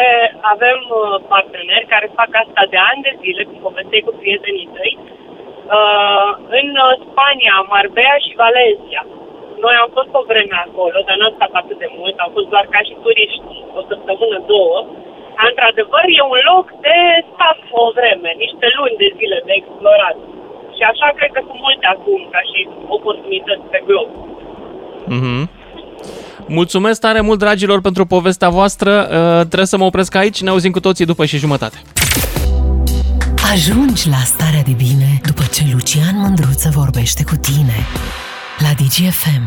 [0.53, 4.93] avem uh, parteneri care fac asta de ani de zile, cum povesteai cu prietenii tăi,
[5.77, 9.01] uh, în uh, Spania, Marbella și Valencia.
[9.63, 12.65] Noi am fost o vreme acolo, dar n-am stat atât de mult, am fost doar
[12.73, 14.77] ca și turiști, o săptămână, două,
[15.49, 16.97] într-adevăr, e un loc de
[17.31, 20.17] stat o vreme, niște luni de zile de explorat.
[20.77, 22.59] Și așa cred că sunt multe acum, ca și
[22.97, 24.09] oportunități pe glob.
[25.13, 25.43] Mm-hmm.
[26.59, 28.91] Mulțumesc tare mult, dragilor, pentru povestea voastră.
[29.01, 31.77] Uh, trebuie să mă opresc aici, ne auzim cu toții după și jumătate.
[33.53, 37.77] Ajungi la starea de bine după ce Lucian Mândruță vorbește cu tine
[38.59, 39.45] la DGFM.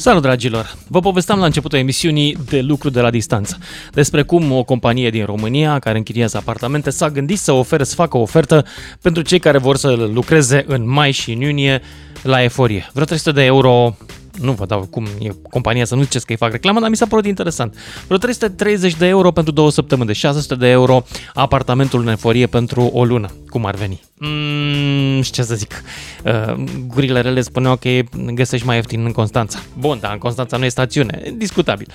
[0.00, 0.76] Salut, dragilor!
[0.88, 3.58] Vă povesteam la începutul emisiunii de lucru de la distanță,
[3.92, 8.16] despre cum o companie din România care închiriază apartamente s-a gândit să ofere, să facă
[8.16, 8.64] o ofertă
[9.02, 11.82] pentru cei care vor să lucreze în mai și în iunie
[12.22, 12.90] la eforie.
[12.92, 13.96] Vreo 300 de euro
[14.40, 16.96] nu vă dau cum e compania să nu ziceți că îi fac reclamă, dar mi
[16.96, 17.74] s-a părut interesant.
[18.06, 21.02] Vreo 330 de euro pentru două săptămâni, de 600 de euro
[21.34, 23.28] apartamentul în eforie pentru o lună.
[23.48, 24.00] Cum ar veni?
[24.18, 25.82] Mm, ce să zic?
[26.24, 27.88] Uh, gurile rele spuneau că
[28.34, 29.58] găsești mai ieftin în Constanța.
[29.78, 31.86] Bun, dar în Constanța nu e stațiune, discutabil.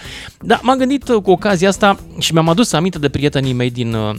[0.42, 4.16] Dar m-am gândit cu ocazia asta și mi-am adus aminte de prietenii mei din uh,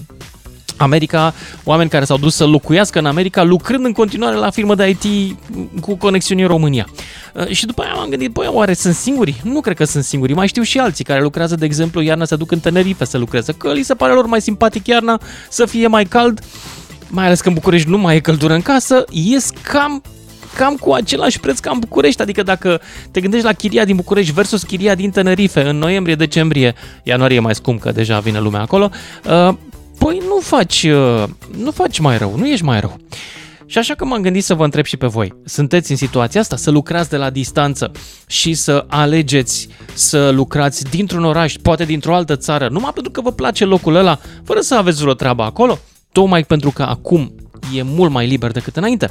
[0.76, 1.34] America,
[1.64, 5.36] oameni care s-au dus să locuiască în America, lucrând în continuare la firmă de IT
[5.80, 6.86] cu conexiuni în România.
[7.34, 9.40] Uh, și după aia m-am gândit, băi, oare sunt singuri?
[9.42, 10.32] Nu cred că sunt singuri.
[10.32, 13.52] Mai știu și alții care lucrează, de exemplu, iarna se duc în Tenerife să lucreze,
[13.52, 16.40] că li se pare lor mai simpatic iarna, să fie mai cald,
[17.08, 20.02] mai ales că în București nu mai e căldură în casă, ies cam
[20.56, 22.22] cam cu același preț ca în București.
[22.22, 27.36] Adică dacă te gândești la chiria din București versus chiria din Tenerife în noiembrie-decembrie, ianuarie
[27.36, 28.90] e mai scump că deja vine lumea acolo,
[29.48, 29.54] uh,
[30.06, 31.24] păi nu faci, uh,
[31.56, 32.96] nu faci mai rău, nu ești mai rău.
[33.66, 35.34] Și așa că m-am gândit să vă întreb și pe voi.
[35.44, 37.90] Sunteți în situația asta să lucrați de la distanță
[38.26, 43.32] și să alegeți să lucrați dintr-un oraș, poate dintr-o altă țară, numai pentru că vă
[43.32, 45.78] place locul ăla, fără să aveți vreo treabă acolo?
[46.12, 47.32] Tocmai pentru că acum
[47.74, 49.10] e mult mai liber decât înainte.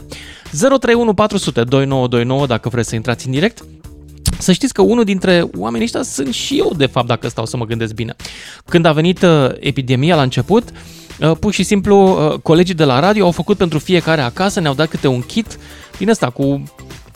[0.52, 3.64] 031 400 2929 dacă vreți să intrați în direct
[4.38, 7.58] să știți că unul dintre oamenii ăștia sunt și eu, de fapt, dacă stau să
[7.58, 8.16] mă gândesc bine.
[8.66, 10.64] Când a venit uh, epidemia la început,
[11.20, 14.74] uh, pur și simplu uh, colegii de la radio au făcut pentru fiecare acasă, ne-au
[14.74, 15.58] dat câte un kit
[15.98, 16.64] din ăsta cu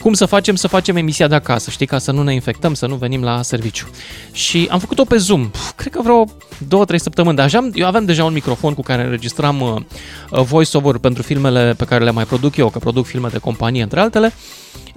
[0.02, 2.86] cum să facem să facem emisia de acasă, știi, ca să nu ne infectăm, să
[2.86, 3.88] nu venim la serviciu.
[4.32, 8.34] Și am făcut-o pe Zoom, cred că vreo 2-3 săptămâni, dar eu aveam deja un
[8.34, 12.80] microfon cu care înregistram uh, voice-over pentru filmele pe care le mai produc eu, că
[12.80, 14.34] produc filme de companie, între altele,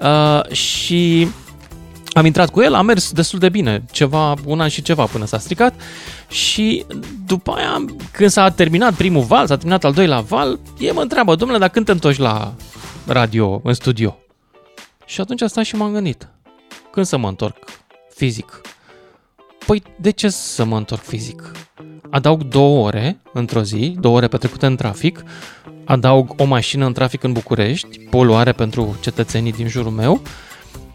[0.02, 1.28] uh, și
[2.12, 5.24] am intrat cu el, a mers destul de bine, ceva, un an și ceva până
[5.24, 5.80] s-a stricat
[6.28, 6.84] și
[7.26, 11.34] după aia, când s-a terminat primul val, s-a terminat al doilea val, e mă întreabă,
[11.34, 12.54] domnule, dar când te întorci la
[13.06, 14.18] radio, în studio?
[15.04, 16.28] Și atunci asta și m-am gândit,
[16.90, 17.56] când să mă întorc
[18.14, 18.60] fizic?
[19.66, 21.52] Păi, de ce să mă întorc fizic?
[22.10, 25.22] Adaug două ore într-o zi, două ore petrecute în trafic,
[25.84, 30.22] adaug o mașină în trafic în București, poluare pentru cetățenii din jurul meu,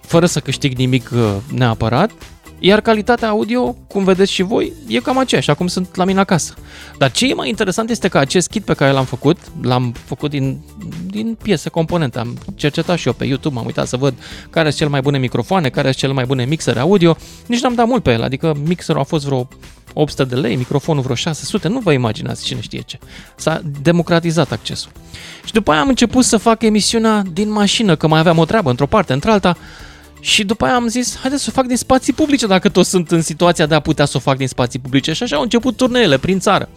[0.08, 2.12] fără să câștig nimic uh, neapărat,
[2.60, 6.54] iar calitatea audio, cum vedeți și voi, e cam aceeași, acum sunt la mine acasă.
[6.98, 10.30] Dar ce e mai interesant este că acest kit pe care l-am făcut, l-am făcut
[10.30, 10.60] din,
[11.08, 14.14] din piese componente, am cercetat și eu pe YouTube, m-am uitat să văd
[14.50, 17.74] care sunt cele mai bune microfoane, care sunt cele mai bune mixere audio, nici n-am
[17.74, 19.48] dat mult pe el, adică mixerul a fost vreo
[19.94, 23.00] 800 de lei, microfonul vreo 600, nu vă imaginați cine știe ce.
[23.36, 24.92] S-a democratizat accesul.
[25.46, 28.70] Și după aia am început să fac emisiunea din mașină, că mai aveam o treabă
[28.70, 29.58] într-o parte, într-alta,
[30.20, 33.12] și după aia am zis, haideți să o fac din spații publice dacă toți sunt
[33.12, 35.14] în situația de a putea să o fac din spații publice.
[35.14, 36.70] Și așa au început turneele prin țară,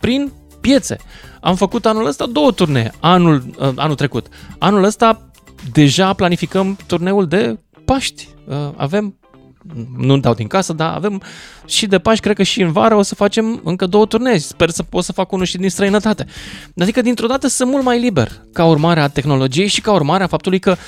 [0.00, 0.96] prin piețe.
[1.40, 4.26] Am făcut anul ăsta două turnee, anul, uh, anul trecut.
[4.58, 5.30] Anul ăsta
[5.72, 9.14] deja planificăm turneul de Paști uh, avem
[9.96, 11.22] nu dau din casă, dar avem
[11.66, 14.38] și de Paști, cred că și în vară o să facem încă două turnee.
[14.38, 16.26] Sper să pot să fac unul și din străinătate.
[16.78, 20.26] Adică, dintr-o dată, sunt mult mai liber ca urmare a tehnologiei și ca urmare a
[20.26, 20.78] faptului că uh,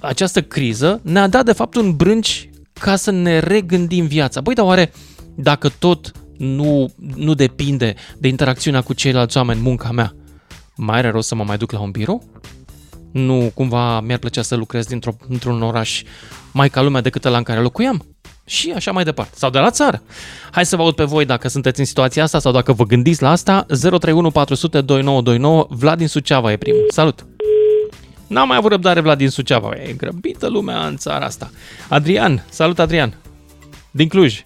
[0.00, 4.40] această criză ne-a dat, de fapt, un brânci ca să ne regândim viața.
[4.40, 4.92] Băi, dar oare
[5.34, 10.14] dacă tot nu, nu depinde de interacțiunea cu ceilalți oameni, munca mea,
[10.76, 12.24] mai are rost să mă mai duc la un birou?
[13.12, 16.02] Nu, cumva mi-ar plăcea să lucrez dintr-o, într-un oraș
[16.52, 18.06] mai ca lumea decât ăla în care locuiam.
[18.44, 19.32] Și așa mai departe.
[19.36, 20.02] Sau de la țară.
[20.50, 23.22] Hai să vă aud pe voi dacă sunteți în situația asta sau dacă vă gândiți
[23.22, 23.66] la asta.
[23.68, 25.66] 031 400 2929.
[25.70, 26.84] Vlad din Suceava e primul.
[26.88, 27.26] Salut!
[28.28, 29.70] N-am mai avut răbdare Vlad din Suceava.
[29.74, 31.50] E grăbită lumea în țara asta.
[31.90, 32.44] Adrian.
[32.48, 33.14] Salut, Adrian.
[33.90, 34.42] Din Cluj.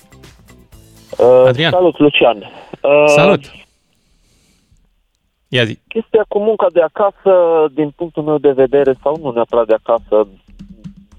[1.19, 1.71] Uh, Adrian.
[1.71, 2.37] Salut, Lucian.
[2.81, 3.41] Uh, salut.
[5.49, 5.79] Ia zi.
[5.89, 7.33] Chestia cu munca de acasă,
[7.75, 10.29] din punctul meu de vedere, sau nu neapărat de acasă,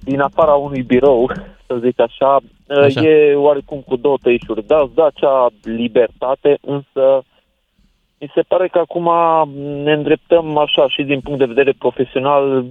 [0.03, 1.31] din afara unui birou,
[1.67, 2.39] să zic așa,
[2.83, 3.01] așa.
[3.01, 4.67] e oarecum cu două tăișuri.
[4.67, 7.23] Da, da, acea libertate, însă
[8.23, 9.07] mi se pare că acum
[9.83, 12.65] ne îndreptăm așa și din punct de vedere profesional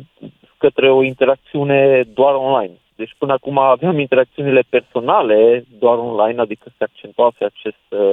[0.59, 2.77] către o interacțiune doar online.
[2.97, 8.13] Deci până acum aveam interacțiunile personale doar online, adică se accentuase acest uh,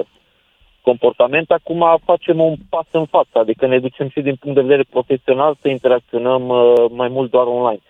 [0.81, 1.51] comportament.
[1.51, 5.57] Acum facem un pas în față, adică ne ducem și din punct de vedere profesional
[5.61, 7.81] să interacționăm uh, mai mult doar online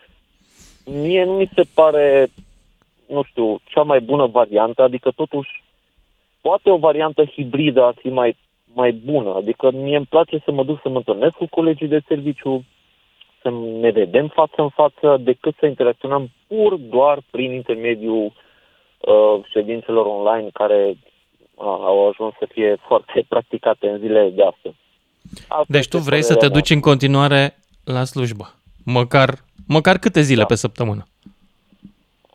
[0.89, 2.27] mie nu mi se pare,
[3.07, 5.63] nu știu, cea mai bună variantă, adică totuși
[6.41, 8.37] poate o variantă hibridă ar fi mai,
[8.73, 9.33] mai bună.
[9.35, 12.65] Adică mie îmi place să mă duc să mă întâlnesc cu colegii de serviciu,
[13.41, 20.05] să ne vedem față în față, decât să interacționăm pur doar prin intermediul uh, ședințelor
[20.05, 24.75] online care uh, au ajuns să fie foarte practicate în zilele de astăzi.
[25.47, 28.53] Asta deci tu vrei să te duci în continuare la slujbă,
[28.85, 29.29] măcar
[29.77, 30.45] Măcar câte zile da.
[30.45, 31.03] pe săptămână?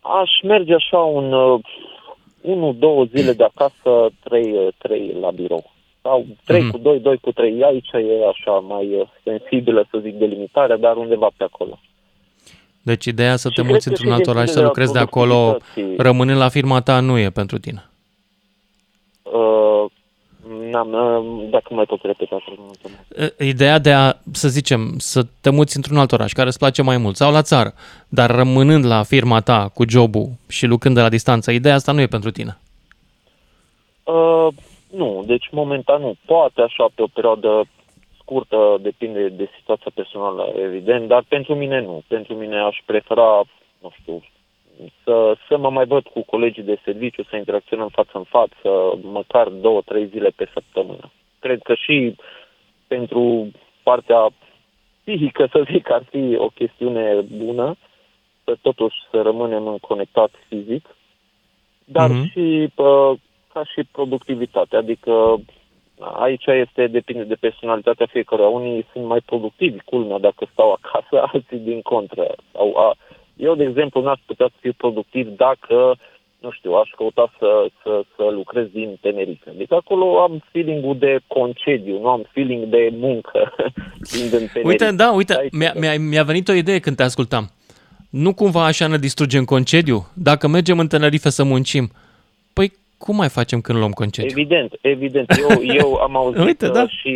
[0.01, 1.61] Aș merge așa un uh,
[2.40, 5.73] unu, două zile de acasă, trei, uh, trei la birou.
[6.07, 6.71] Sau trei mm.
[6.71, 7.62] cu doi, doi cu trei.
[7.62, 11.79] Aici e așa mai uh, sensibilă, să zic, delimitarea, dar undeva pe acolo.
[12.83, 15.57] Deci ideea să și te muți într-un alt oraș, să lucrezi de acolo,
[15.97, 17.90] rămânând la firma ta, nu e pentru tine.
[19.23, 19.85] Uh,
[20.71, 20.90] N-am,
[21.51, 22.45] dacă mai pot repeta.
[23.38, 26.97] Ideea de a, să zicem, să te muți într-un alt oraș care îți place mai
[26.97, 27.75] mult sau la țară,
[28.09, 32.01] dar rămânând la firma ta cu jobul și lucrând de la distanță, ideea asta nu
[32.01, 32.59] e pentru tine?
[34.03, 34.49] Uh,
[34.94, 36.14] nu, deci momentan nu.
[36.24, 37.64] Poate așa pe o perioadă
[38.18, 42.02] scurtă, depinde de situația personală, evident, dar pentru mine nu.
[42.09, 43.42] Pentru mine aș prefera,
[43.80, 44.22] nu știu,
[45.04, 49.48] să, să mă mai văd cu colegii de serviciu, să interacționăm față în față, măcar
[49.48, 51.11] două, trei zile pe săptămână.
[51.38, 52.14] Cred că și
[52.87, 53.50] pentru
[53.83, 54.28] partea
[55.04, 57.76] psihică, să zic, ar fi o chestiune bună,
[58.44, 60.96] să totuși să rămânem conectat fizic,
[61.85, 62.30] dar mm-hmm.
[62.33, 63.14] și pă,
[63.55, 65.12] ca și productivitate, adică
[65.99, 68.49] aici este, depinde de personalitatea fiecăruia.
[68.49, 72.35] Unii sunt mai productivi, culmea, dacă stau acasă, alții din contră.
[72.53, 72.97] Sau a,
[73.37, 75.97] eu, de exemplu, n-aș putea să fiu productiv dacă,
[76.38, 79.53] nu știu, aș căuta să, să, să lucrez din Tenerife.
[79.57, 83.55] Deci acolo am feeling-ul de concediu, nu am feeling de muncă
[84.14, 84.61] din Tenerife.
[84.64, 87.51] Uite, da, uite, mi-a, mi-a, mi-a venit o idee când te ascultam.
[88.11, 90.07] Nu cumva așa ne distrugem concediu?
[90.14, 91.90] Dacă mergem în Tenerife să muncim,
[92.53, 94.30] păi cum mai facem când luăm concediu?
[94.30, 95.30] Evident, evident.
[95.48, 96.87] Eu, eu am auzit Uite, da.
[96.88, 97.14] și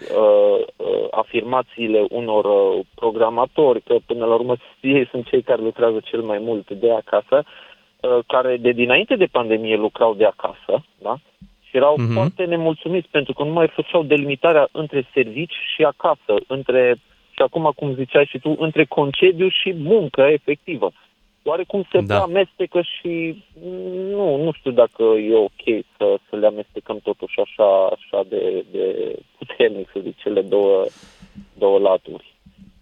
[0.00, 6.00] uh, uh, afirmațiile unor uh, programatori, că până la urmă ei sunt cei care lucrează
[6.04, 7.44] cel mai mult de acasă,
[8.00, 11.16] uh, care de dinainte de pandemie lucrau de acasă, da?
[11.60, 12.12] Și erau uh-huh.
[12.12, 16.94] foarte nemulțumiți pentru că nu mai făceau delimitarea între servici și acasă, între,
[17.30, 20.92] și acum, cum ziceai și tu, între concediu și muncă efectivă
[21.48, 22.20] oarecum se da.
[22.20, 23.42] amestecă și
[24.10, 29.14] nu, nu știu dacă e ok să, să le amestecăm totuși așa, așa de, de
[29.38, 30.84] puternic, să zic, cele două,
[31.58, 32.36] două laturi.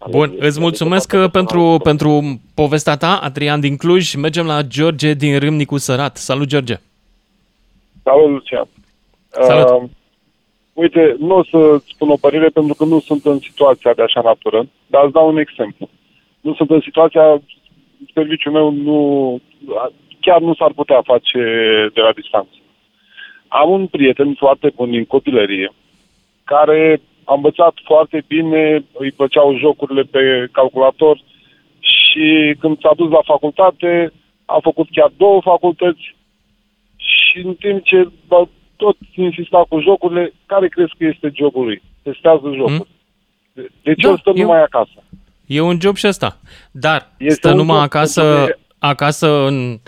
[0.09, 4.13] Bun, îți mulțumesc pentru, pentru povestea ta, Adrian din Cluj.
[4.13, 6.17] Mergem la George din Râmnicu Sărat.
[6.17, 6.75] Salut, George!
[8.03, 8.67] Salut, Lucian!
[9.29, 9.69] Salut!
[9.69, 9.89] Uh,
[10.73, 14.21] uite, nu o să spun o părere pentru că nu sunt în situația de așa
[14.21, 15.89] natură, dar îți dau un exemplu.
[16.41, 17.41] Nu sunt în situația
[18.13, 18.99] serviciul meu nu,
[20.19, 21.39] chiar nu s-ar putea face
[21.93, 22.55] de la distanță.
[23.47, 25.71] Am un prieten foarte bun din copilărie,
[26.43, 31.21] care a învățat foarte bine, îi plăceau jocurile pe calculator
[31.79, 34.11] și când s-a dus la facultate,
[34.45, 36.15] a făcut chiar două facultăți
[36.95, 41.81] și în timp ce bă, tot insista cu jocurile, care crezi că este jobul lui?
[42.03, 42.89] Testează jocuri.
[43.53, 43.67] Mm.
[43.83, 44.41] De ce da, stă eu...
[44.41, 45.03] numai acasă?
[45.47, 46.37] E un job și ăsta.
[46.71, 48.57] Dar este stă numai acasă, de...
[48.79, 49.79] acasă în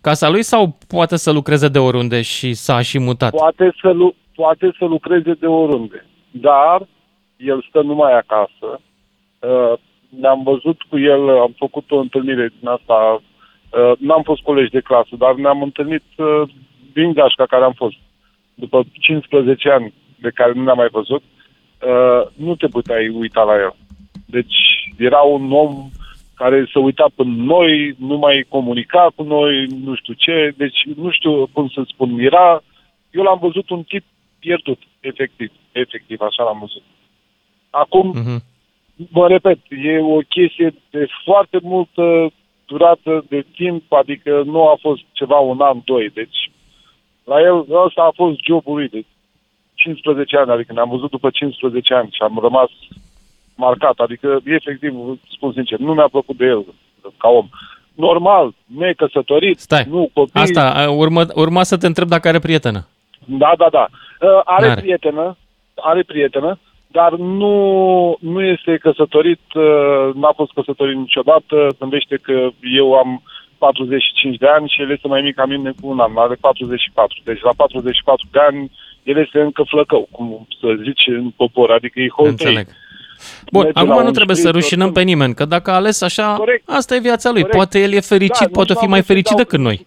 [0.00, 3.30] casa lui sau poate să lucreze de oriunde și s-a și mutat?
[3.30, 6.86] Poate să, lu- poate să lucreze de oriunde, dar
[7.36, 8.80] el stă numai acasă.
[9.38, 9.72] Uh,
[10.20, 13.22] ne-am văzut cu el, am făcut o întâlnire din asta,
[13.70, 16.42] uh, n-am fost colegi de clasă, dar ne-am întâlnit uh,
[16.92, 17.96] din gașca care am fost.
[18.54, 23.54] După 15 ani de care nu ne-am mai văzut, uh, nu te puteai uita la
[23.54, 23.74] el.
[24.26, 24.56] Deci
[24.98, 25.88] era un om
[26.34, 31.10] care se uita până noi, nu mai comunica cu noi, nu știu ce, deci nu
[31.10, 32.62] știu cum să spun, era,
[33.10, 34.04] eu l-am văzut un tip
[34.38, 36.82] pierdut, efectiv, efectiv, așa l-am văzut.
[37.70, 38.40] Acum, uh-huh.
[39.10, 42.32] mă repet, e o chestie de foarte multă
[42.66, 46.50] durată de timp, adică nu a fost ceva un an, doi, deci
[47.24, 49.04] la el ăsta a fost jobul lui de
[49.74, 52.70] 15 ani, adică ne-am văzut după 15 ani și am rămas
[53.54, 54.94] marcat, adică efectiv,
[55.30, 56.64] spun sincer, nu mi-a plăcut de el
[57.16, 57.48] ca om.
[57.94, 59.86] Normal, necăsătorit, Stai.
[59.88, 60.40] nu copii.
[60.40, 62.86] Asta, urmă, urma să te întreb dacă are prietenă.
[63.24, 63.86] Da, da, da.
[64.44, 64.80] Are N-are.
[64.80, 65.36] prietenă,
[65.74, 67.54] are prietenă, dar nu,
[68.20, 69.40] nu este căsătorit,
[70.14, 73.22] n-a fost căsătorit niciodată, gândește că eu am
[73.58, 77.20] 45 de ani și el este mai mic ca mine cu un an, are 44.
[77.24, 78.70] Deci la 44 de ani
[79.02, 82.66] el este încă flăcău, cum să zice în popor, adică e holtei.
[83.50, 83.74] Înțeleg.
[83.74, 86.68] Bun, acum nu trebuie să rușinăm pe nimeni, că dacă a ales așa, Corect.
[86.68, 87.40] asta e viața lui.
[87.40, 87.56] Corect.
[87.56, 89.86] Poate el e fericit, da, poate fi mai fericit decât noi.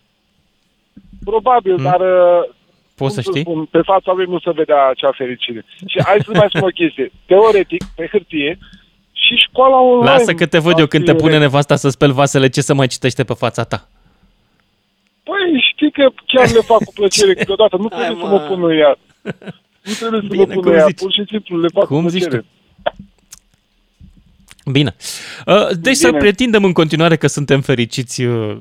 [1.23, 1.83] Probabil, hmm.
[1.83, 2.55] dar uh,
[2.95, 3.41] Poți să știi?
[3.41, 5.65] Spun, pe fața lui nu se vedea acea fericire.
[5.85, 7.11] Și hai să mai spun o chestie.
[7.25, 8.57] Teoretic, pe hârtie,
[9.11, 10.11] și școala online.
[10.11, 12.87] Lasă că te văd eu când te pune nevasta să speli vasele, ce să mai
[12.87, 13.87] citește pe fața ta?
[15.23, 17.77] Păi știi că chiar le fac cu plăcere câteodată.
[17.77, 18.97] Nu trebuie să mă pun ea.
[19.83, 20.85] Nu trebuie să Bine, mă pun ea.
[20.95, 22.29] Pur și simplu le fac cum cu plăcere.
[22.29, 22.45] Zici tu?
[24.71, 24.95] Bine.
[25.45, 25.93] Uh, deci Bine.
[25.93, 28.57] să pretindem în continuare că suntem fericiți uh,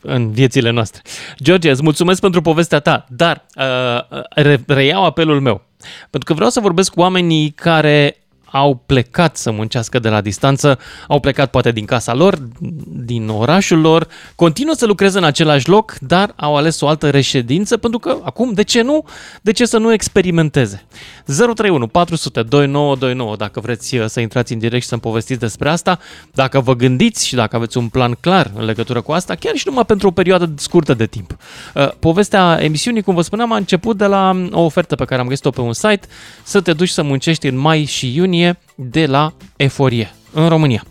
[0.00, 1.02] în viețile noastre.
[1.42, 5.62] George, îți mulțumesc pentru povestea ta, dar uh, reiau apelul meu.
[6.10, 8.16] Pentru că vreau să vorbesc cu oamenii care
[8.50, 12.38] au plecat să muncească de la distanță, au plecat poate din casa lor,
[12.86, 17.76] din orașul lor, continuă să lucreze în același loc, dar au ales o altă reședință
[17.76, 19.04] pentru că acum, de ce nu?
[19.42, 20.86] De ce să nu experimenteze?
[21.24, 25.98] 031 400 2929 dacă vreți uh, să intrați în direct și să-mi povestiți despre asta,
[26.32, 29.64] dacă vă gândiți și dacă aveți un plan clar în legătură cu asta, chiar și
[29.66, 31.36] numai pentru o perioadă scurtă de timp.
[31.74, 35.20] Uh, povestea emisiunii, cum vă spuneam, a început de la um, o ofertă pe care
[35.20, 36.06] am găsit-o pe un site,
[36.42, 40.84] să te duci să muncești în mai și iunie iunie de la Eforie, în România.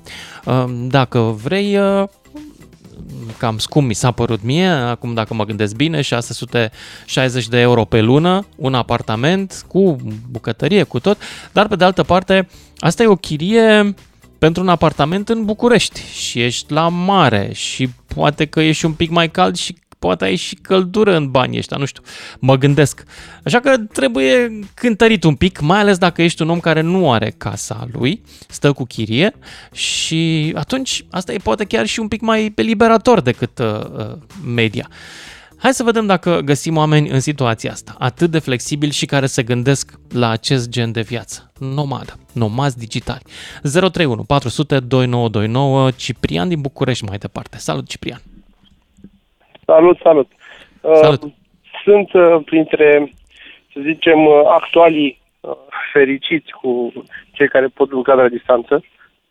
[0.45, 2.03] Ehm, dacă vrei, uh,
[3.38, 8.01] cam scump mi s-a părut mie, acum dacă mă gândesc bine, 660 de euro pe
[8.01, 9.95] lună, un apartament cu
[10.29, 11.17] bucătărie, cu tot,
[11.51, 13.95] dar pe de altă parte, asta e o chirie
[14.39, 19.10] pentru un apartament în București și ești la mare și poate că ești un pic
[19.10, 22.01] mai cald și poate ai și căldură în banii ăștia, nu știu,
[22.39, 23.03] mă gândesc.
[23.43, 27.33] Așa că trebuie cântărit un pic, mai ales dacă ești un om care nu are
[27.38, 29.33] casa lui, stă cu chirie
[29.71, 34.89] și atunci asta e poate chiar și un pic mai eliberator decât uh, uh, media.
[35.60, 39.43] Hai să vedem dacă găsim oameni în situația asta, atât de flexibili și care se
[39.43, 41.51] gândesc la acest gen de viață.
[41.60, 43.21] Nomadă, nomazi digitali.
[43.62, 47.57] 031 400 2929 Ciprian din București mai departe.
[47.57, 48.21] Salut Ciprian!
[49.71, 50.27] Salut, salut.
[50.82, 51.23] Salut.
[51.23, 51.32] Uh,
[51.84, 53.13] sunt uh, printre,
[53.73, 55.21] să zicem, uh, actualii
[55.93, 56.91] fericiți cu
[57.32, 58.84] cei care pot lucra la distanță.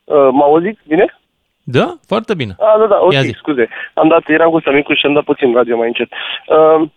[0.06, 1.18] Mă auziți bine?
[1.62, 2.54] Da, foarte bine.
[2.58, 3.68] Ah, da, da, ok, scuze.
[3.94, 6.08] Am dat, eram cu micu și am dat puțin radio mai încet.
[6.46, 6.88] Uh,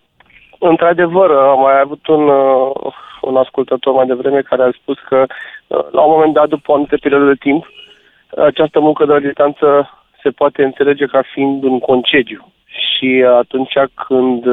[0.59, 5.25] într-adevăr, am mai avut un, uh, un ascultător mai devreme care a spus că
[5.67, 7.71] uh, la un moment dat, după o anumită perioadă de timp,
[8.37, 9.89] această muncă de la distanță
[10.23, 12.51] se poate înțelege ca fiind un concediu
[12.99, 13.73] și atunci
[14.07, 14.43] când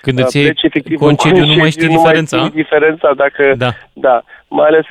[0.00, 2.36] când îți iei efectiv concediu, nu mai știi nu diferența?
[2.36, 3.68] Mai știi diferența dacă, da.
[3.92, 4.22] da.
[4.48, 4.86] Mai ales,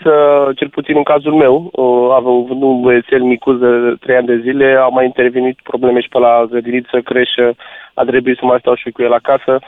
[0.55, 1.71] cel puțin în cazul meu,
[2.15, 6.19] având un băiețel micuț de 3 ani de zile, au mai intervenit probleme și pe
[6.19, 7.55] la grădiniță, creșă,
[7.93, 9.59] a trebuit să mai stau și cu el acasă.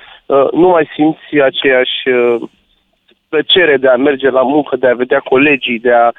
[0.52, 2.00] Nu mai simți aceeași
[3.30, 6.12] plăcere de a merge la muncă, de a vedea colegii, de a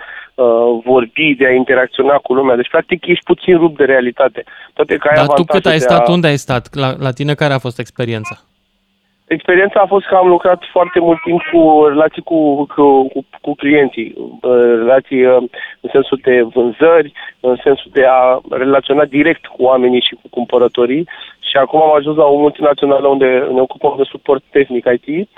[0.42, 2.56] uh, vorbi, de a interacționa cu lumea.
[2.56, 4.44] Deci, practic, ești puțin rupt de realitate.
[4.72, 6.08] Toate că ai Dar tu cât ai stat?
[6.08, 6.12] A...
[6.12, 6.74] Unde ai stat?
[6.74, 8.36] La, la tine care a fost experiența?
[9.26, 13.54] Experiența a fost că am lucrat foarte mult timp cu relații cu, cu, cu, cu
[13.54, 15.36] clienții, uh, relații uh,
[15.80, 21.08] în sensul de vânzări, în sensul de a relaționa direct cu oamenii și cu cumpărătorii
[21.52, 25.28] și acum am ajuns la o multinațională unde ne ocupăm de suport tehnic IT.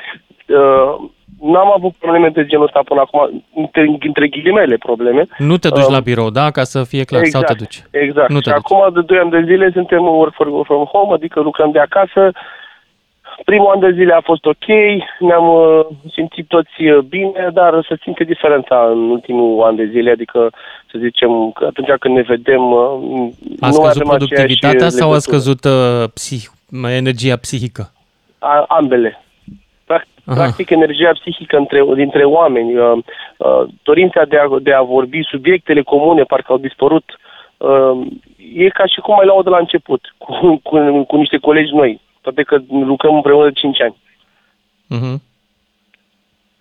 [1.39, 5.26] Uh, n-am avut probleme de genul ăsta până acum, între, între ghilimele probleme.
[5.39, 6.51] Nu te duci uh, la birou, da?
[6.51, 7.85] Ca să fie clar, exact, sau te duci?
[7.91, 8.30] Exact.
[8.30, 8.64] Nu te și duci.
[8.64, 12.30] acum de 2 ani de zile suntem work from home, adică lucrăm de acasă.
[13.45, 14.66] Primul an de zile a fost ok,
[15.18, 20.11] ne-am uh, simțit toți uh, bine, dar se simte diferența în ultimul an de zile,
[20.11, 20.51] adică
[20.91, 22.80] să zicem că atunci când ne vedem uh,
[23.61, 25.18] a nu scăzut avem productivitatea sau a legătură.
[25.18, 26.53] scăzut uh, psih-
[26.97, 27.93] energia psihică?
[28.39, 29.24] A, ambele.
[30.25, 30.53] Practic, Aha.
[30.53, 32.99] practic energia psihică între, dintre oameni, uh,
[33.37, 37.05] uh, dorința de a, de a vorbi, subiectele comune parcă au dispărut.
[37.57, 38.07] Uh,
[38.55, 42.01] e ca și cum ai luat de la început, cu, cu, cu niște colegi noi,
[42.20, 43.97] toate că lucrăm împreună de 5 ani.
[44.87, 45.22] Mhm.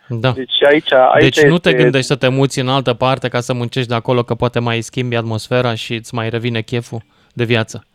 [0.07, 0.31] Da.
[0.31, 3.39] Deci aici, aici Deci nu este, te gândești să te muți în altă parte ca
[3.39, 7.01] să muncești de acolo, că poate mai schimbi atmosfera și îți mai revine cheful
[7.33, 7.85] de viață.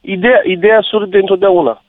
[0.00, 1.82] Ideea, ideea surde întotdeauna.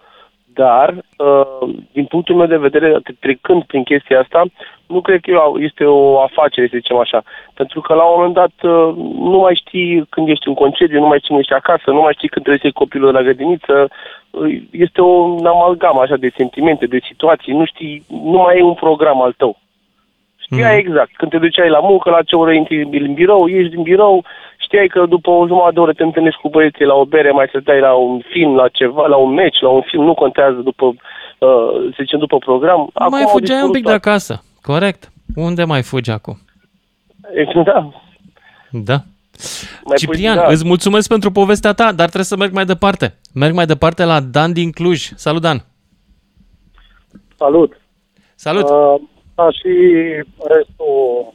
[0.54, 4.44] Dar, uh, din punctul meu de vedere, trecând prin chestia asta,
[4.88, 7.24] nu cred că e o- este o afacere, să zicem așa.
[7.54, 8.94] Pentru că la un moment dat uh,
[9.32, 12.14] nu mai știi când ești în concediu, nu mai știi când ești acasă, nu mai
[12.14, 13.88] știi când trebuie să iei copilul de la grădiniță.
[14.30, 17.54] Uh, Este o amalgamă așa de sentimente, de situații.
[17.54, 19.58] Nu știi, nu mai e un program al tău.
[20.52, 20.88] Știai Mhm.
[20.88, 21.12] exact.
[21.16, 24.26] Când te duceai la muncă, la ce oră intri în birou, ieși din birou,
[24.60, 27.46] știai că după o jumătate de oră te întâlnești cu băieții la o bere, mai
[27.50, 30.86] stăteai la un film, la ceva, la un meci, la un film, nu contează după,
[30.86, 32.90] uh, să zicem, după program.
[32.94, 34.10] Acum mai au fugeai un dispărut pic de toate.
[34.10, 34.44] acasă.
[34.62, 35.12] Corect.
[35.36, 36.38] Unde mai fugi acum?
[37.66, 37.90] Da.
[38.70, 38.98] Da.
[39.86, 40.52] Mai Ciprian, fugi, da.
[40.52, 43.14] îți mulțumesc pentru povestea ta, dar trebuie să merg mai departe.
[43.34, 45.10] Merg mai departe la Dan din Cluj.
[45.16, 45.58] Salut, Dan!
[47.38, 47.78] Salut!
[48.36, 48.70] Salut!
[48.70, 49.02] Uh,
[49.36, 49.74] ca și
[50.56, 51.34] restul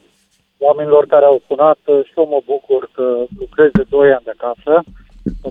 [0.59, 4.35] oamenilor care au sunat, uh, și eu mă bucur că lucrez de 2 ani de
[4.39, 4.85] acasă,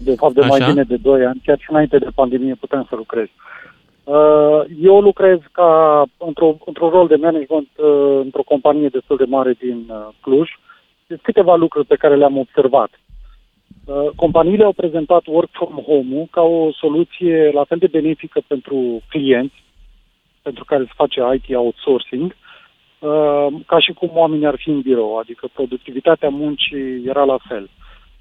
[0.04, 0.70] de fapt de mai Așa.
[0.70, 3.28] bine de 2 ani, chiar și înainte de pandemie putem să lucrez.
[4.04, 9.56] Uh, eu lucrez ca într-o, într-un rol de management uh, într-o companie destul de mare
[9.60, 10.50] din uh, Cluj.
[11.08, 12.90] Sunt câteva lucruri pe care le-am observat.
[13.86, 19.02] Uh, companiile au prezentat work from home-ul ca o soluție la fel de benefică pentru
[19.10, 19.64] clienți,
[20.48, 22.36] pentru care se face IT outsourcing,
[23.00, 27.70] uh, ca și cum oamenii ar fi în birou, adică productivitatea muncii era la fel.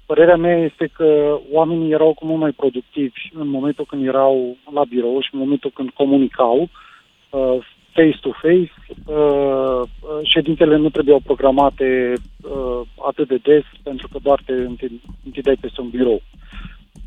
[0.05, 4.83] Părerea mea este că oamenii erau cu mult mai productivi în momentul când erau la
[4.83, 7.57] birou și în momentul când comunicau uh,
[7.95, 8.71] face-to-face.
[9.05, 15.03] Uh, uh, ședințele nu trebuiau programate uh, atât de des pentru că doar te întin-
[15.25, 16.21] întindeai peste un birou.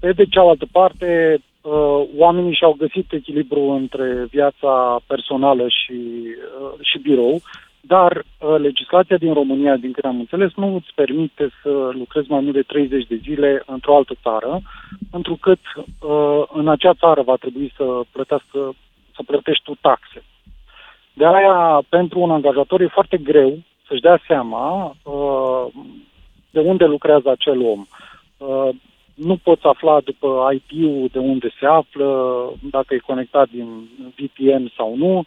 [0.00, 1.57] Pe de cealaltă parte, uh,
[2.16, 6.00] oamenii și-au găsit echilibru între viața personală și,
[6.60, 7.40] uh, și birou,
[7.80, 12.40] dar uh, legislația din România, din câte am înțeles, nu îți permite să lucrezi mai
[12.40, 14.60] mult de 30 de zile într-o altă țară,
[15.10, 18.74] întrucât uh, în acea țară va trebui să plătească,
[19.14, 20.22] să plătești tu taxe.
[21.12, 25.66] De aia, pentru un angajator e foarte greu să-și dea seama uh,
[26.50, 27.86] de unde lucrează acel om.
[29.18, 32.08] Uh, nu poți afla după IP-ul de unde se află,
[32.70, 35.24] dacă e conectat din VPN sau nu.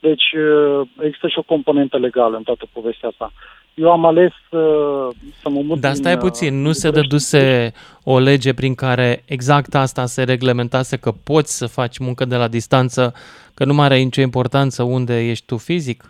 [0.00, 3.32] Deci uh, există și o componentă legală în toată povestea asta.
[3.74, 5.08] Eu am ales uh,
[5.42, 7.10] să mă mut Dar din, stai uh, puțin, nu din se București.
[7.10, 7.72] dăduse
[8.04, 12.48] o lege prin care exact asta se reglementase că poți să faci muncă de la
[12.48, 13.14] distanță,
[13.54, 16.04] că nu mai are nicio importanță unde ești tu fizic?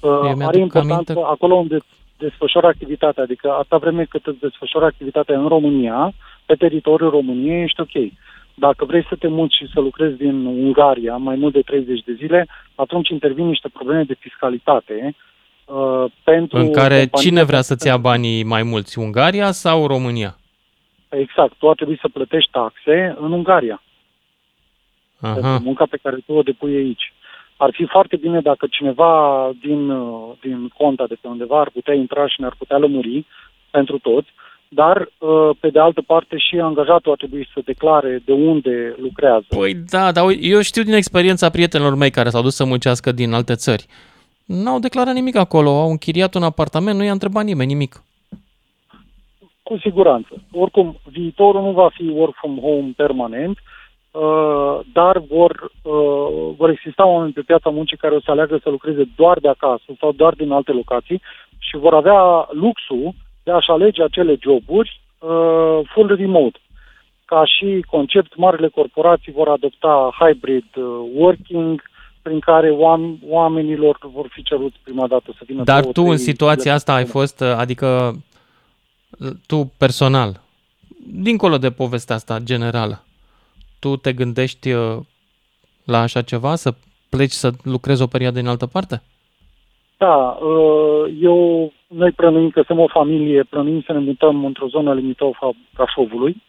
[0.00, 1.78] Uh, Eu mi-aduc are importanță aminte- acolo unde
[2.18, 6.12] desfășoară activitatea, adică atâta vreme cât îți desfășoară activitatea în România,
[6.46, 8.12] pe teritoriul României, ești ok.
[8.54, 12.12] Dacă vrei să te muți și să lucrezi din Ungaria mai mult de 30 de
[12.12, 15.14] zile, atunci intervin niște probleme de fiscalitate
[15.64, 16.58] uh, pentru...
[16.58, 20.36] În care compania- cine vrea să-ți ia banii mai mulți, Ungaria sau România?
[21.08, 23.82] Exact, tu ar trebui să plătești taxe în Ungaria.
[25.20, 25.58] pentru Aha.
[25.62, 27.12] munca pe care tu o depui aici.
[27.56, 31.94] Ar fi foarte bine dacă cineva din, uh, din conta de pe undeva ar putea
[31.94, 33.26] intra și ne-ar putea lămuri
[33.70, 34.28] pentru toți,
[34.68, 39.46] dar, uh, pe de altă parte, și angajatul ar trebui să declare de unde lucrează.
[39.48, 43.12] Păi da, dar ui- eu știu din experiența prietenilor mei care s-au dus să muncească
[43.12, 43.86] din alte țări.
[44.44, 48.02] N-au declarat nimic acolo, au închiriat un apartament, nu i-a întrebat nimeni nimic.
[49.62, 50.42] Cu siguranță.
[50.52, 53.75] Oricum, viitorul nu va fi work from home permanent, uh,
[54.92, 59.08] dar vor, uh, vor exista oameni pe piața muncii care o să aleagă să lucreze
[59.16, 61.22] doar de acasă sau doar din alte locații
[61.58, 66.58] și vor avea luxul de a-și alege acele joburi uh, full remote.
[67.24, 71.82] Ca și concept, marile corporații vor adopta hybrid uh, working,
[72.22, 76.06] prin care oam- oamenilor vor fi ceruți prima dată să vină Dar două, tu în
[76.06, 77.28] trei situația zile asta pe ai săptămână.
[77.28, 78.16] fost, adică
[79.46, 80.40] tu personal,
[81.06, 83.05] dincolo de povestea asta generală,
[83.78, 84.96] tu te gândești uh,
[85.84, 86.74] la așa ceva, să
[87.08, 89.02] pleci să lucrezi o perioadă în altă parte?
[89.96, 90.38] Da,
[91.20, 95.50] eu, noi plănuim că suntem o familie, plănuim să ne mutăm într-o zonă limită a
[95.74, 96.42] Brașovului,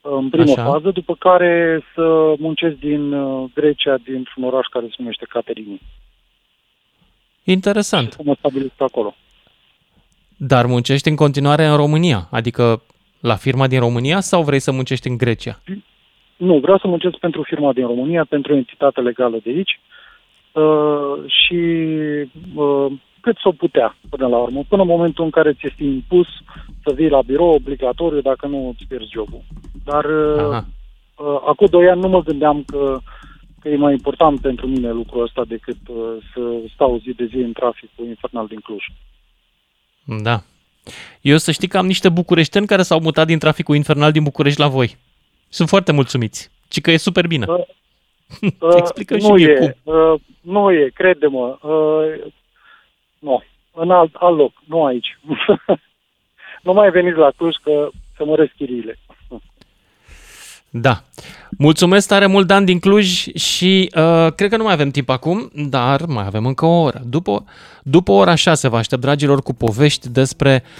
[0.00, 0.64] în primă Așa.
[0.64, 3.10] fază, după care să muncesc din
[3.54, 5.80] Grecia, dintr-un oraș care se numește Caterini.
[7.44, 8.06] Interesant.
[8.06, 9.14] Și să mă stabilesc acolo.
[10.36, 12.82] Dar muncești în continuare în România, adică
[13.20, 15.60] la firma din România sau vrei să muncești în Grecia?
[16.38, 19.80] Nu, vreau să muncesc pentru firma din România, pentru o entitate legală de aici
[20.52, 21.60] uh, și
[22.54, 22.86] uh,
[23.20, 26.26] cât s-o putea până la urmă, până în momentul în care ți este impus
[26.84, 29.42] să vii la birou obligatoriu, dacă nu îți pierzi jobul.
[29.84, 30.62] Dar uh,
[31.16, 32.98] uh, acum doi ani nu mă gândeam că,
[33.60, 35.96] că e mai important pentru mine lucrul ăsta decât uh,
[36.32, 36.40] să
[36.74, 38.84] stau zi de zi în traficul infernal din Cluj.
[40.22, 40.42] Da.
[41.20, 44.60] Eu să știi că am niște bucureșteni care s-au mutat din traficul infernal din București
[44.60, 44.96] la voi.
[45.48, 46.50] Sunt foarte mulțumiți.
[46.70, 47.46] Și că e super bine.
[47.48, 47.56] Uh,
[48.60, 49.94] uh, Explică nu și mie e, cum.
[49.94, 51.58] Uh, nu e, crede-mă.
[51.62, 52.32] Uh,
[53.18, 53.42] nu,
[53.72, 55.18] în alt, alt loc, nu aici.
[56.66, 58.98] nu mai veniți la Cluj că să măresc chiriile.
[60.70, 61.02] Da.
[61.58, 65.50] Mulțumesc tare mult, Dan, din Cluj și uh, cred că nu mai avem timp acum,
[65.54, 67.00] dar mai avem încă o oră.
[67.04, 67.44] După,
[67.82, 70.70] după ora 6 vă aștept, dragilor, cu povești despre uh,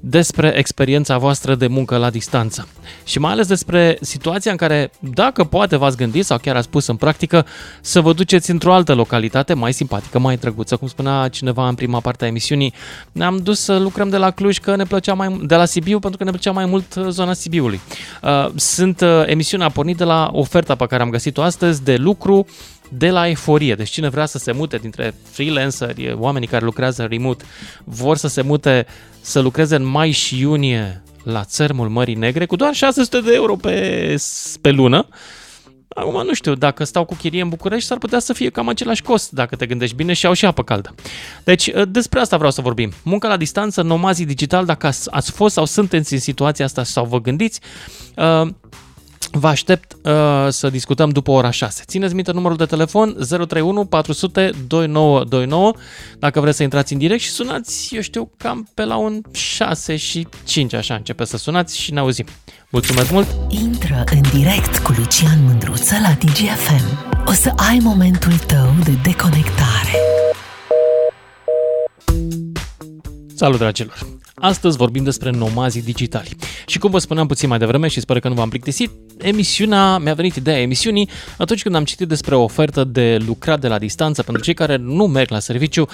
[0.00, 2.68] despre experiența voastră de muncă la distanță
[3.04, 6.86] și mai ales despre situația în care, dacă poate v-ați gândit sau chiar ați pus
[6.86, 7.46] în practică,
[7.80, 12.00] să vă duceți într-o altă localitate mai simpatică, mai drăguță, cum spunea cineva în prima
[12.00, 12.74] parte a emisiunii,
[13.12, 16.18] ne-am dus să lucrăm de la Cluj că ne plăcea mai de la Sibiu pentru
[16.18, 17.80] că ne plăcea mai mult uh, zona Sibiului.
[18.22, 21.96] Uh, sunt uh, emisiunea a pornit de la oferta pe care am găsit-o astăzi de
[21.96, 22.46] lucru
[22.88, 23.74] de la eforie.
[23.74, 27.44] Deci cine vrea să se mute dintre freelanceri, oamenii care lucrează remote,
[27.84, 28.86] vor să se mute
[29.28, 33.56] să lucreze în mai și iunie la țărmul Mării Negre cu doar 600 de euro
[33.56, 34.16] pe,
[34.60, 35.08] pe lună.
[35.88, 39.02] Acum nu știu, dacă stau cu chirie în București, s-ar putea să fie cam același
[39.02, 40.94] cost, dacă te gândești bine, și au și apă caldă.
[41.44, 42.92] Deci, despre asta vreau să vorbim.
[43.02, 47.20] Munca la distanță, nomazii digital, dacă ați fost sau sunteți în situația asta sau vă
[47.20, 47.60] gândiți,
[48.16, 48.48] uh,
[49.30, 51.82] Vă aștept uh, să discutăm după ora 6.
[51.86, 55.72] Țineți minte numărul de telefon 031 400 2929
[56.18, 59.96] dacă vreți să intrați în direct și sunați, eu știu, cam pe la un 6
[59.96, 62.26] și 5 așa începe să sunați și ne auzim.
[62.70, 63.28] Mulțumesc mult!
[63.48, 66.84] Intră în direct cu Lucian Mândruță la DGFM.
[67.26, 69.92] O să ai momentul tău de deconectare.
[73.38, 74.06] Salut, dragilor!
[74.34, 76.36] Astăzi vorbim despre nomazii digitali.
[76.66, 80.14] Și cum vă spuneam puțin mai devreme și sper că nu v-am plictisit, emisiunea, mi-a
[80.14, 84.22] venit ideea emisiunii atunci când am citit despre o ofertă de lucrat de la distanță
[84.22, 85.88] pentru cei care nu merg la serviciu,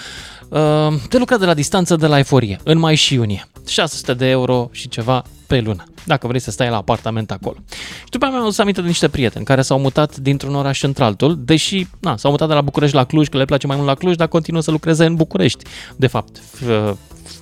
[0.48, 0.60] uh,
[1.08, 3.48] de lucrat de la distanță de la Eforie, în mai și iunie.
[3.66, 7.56] 600 de euro și ceva pe lună, dacă vrei să stai la apartament acolo.
[8.04, 11.38] Și după aceea mi-am adus aminte de niște prieteni care s-au mutat dintr-un oraș într-altul,
[11.44, 13.94] deși na, s-au mutat de la București la Cluj, că le place mai mult la
[13.94, 15.64] Cluj, dar continuă să lucreze în București.
[15.96, 16.40] De fapt,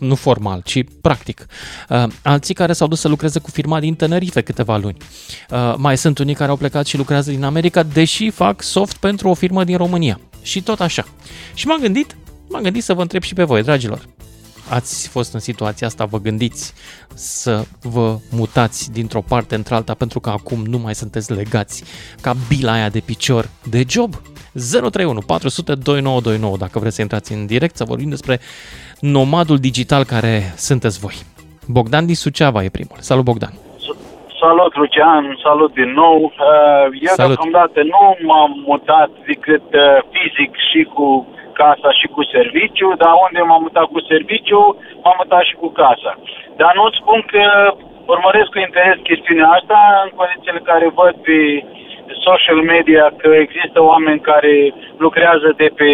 [0.03, 1.47] nu formal, ci practic.
[1.89, 4.97] Uh, alții care s-au dus să lucreze cu firma din Tenerife câteva luni.
[5.51, 9.29] Uh, mai sunt unii care au plecat și lucrează din America, deși fac soft pentru
[9.29, 10.21] o firmă din România.
[10.43, 11.05] Și tot așa.
[11.55, 12.17] Și m-am gândit,
[12.49, 14.09] m-am gândit să vă întreb și pe voi, dragilor.
[14.69, 16.73] Ați fost în situația asta, vă gândiți
[17.15, 21.83] să vă mutați dintr-o parte într-alta pentru că acum nu mai sunteți legați
[22.21, 24.23] ca bila aia de picior de job?
[24.53, 28.39] 031 400 2929 dacă vreți să intrați în direct să vorbim despre
[29.01, 31.15] nomadul digital care sunteți voi.
[31.77, 32.99] Bogdan din Suceava e primul.
[33.09, 33.55] Salut, Bogdan!
[34.45, 35.25] Salut, Lucian!
[35.47, 36.19] Salut din nou!
[36.25, 37.31] Uh, eu Salut.
[37.31, 41.09] deocamdată nu m-am mutat decât uh, fizic și cu
[41.63, 44.61] casa și cu serviciu, dar unde m-am mutat cu serviciu,
[45.03, 46.13] m-am mutat și cu casa.
[46.61, 47.45] Dar nu spun că
[48.15, 51.39] urmăresc cu interes chestiunea asta în condițiile care văd pe
[52.29, 54.55] social media că există oameni care
[55.05, 55.91] lucrează de pe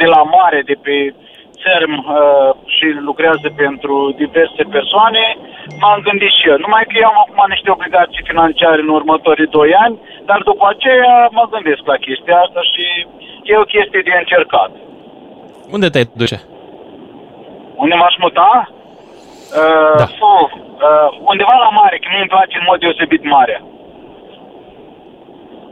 [0.00, 0.96] de la mare, de pe
[1.62, 5.24] țărm uh, și lucrează pentru diverse persoane,
[5.80, 6.56] m-am gândit și eu.
[6.64, 9.96] Numai că eu am acum niște obligații financiare în următorii doi ani,
[10.28, 12.84] dar după aceea mă gândesc la chestia asta și
[13.50, 14.70] e o chestie de încercat.
[15.74, 16.38] Unde te duce?
[17.82, 18.50] Unde m-aș muta?
[19.60, 20.08] Uh, da.
[20.86, 23.60] uh, undeva la mare, că nu îmi place în mod deosebit marea.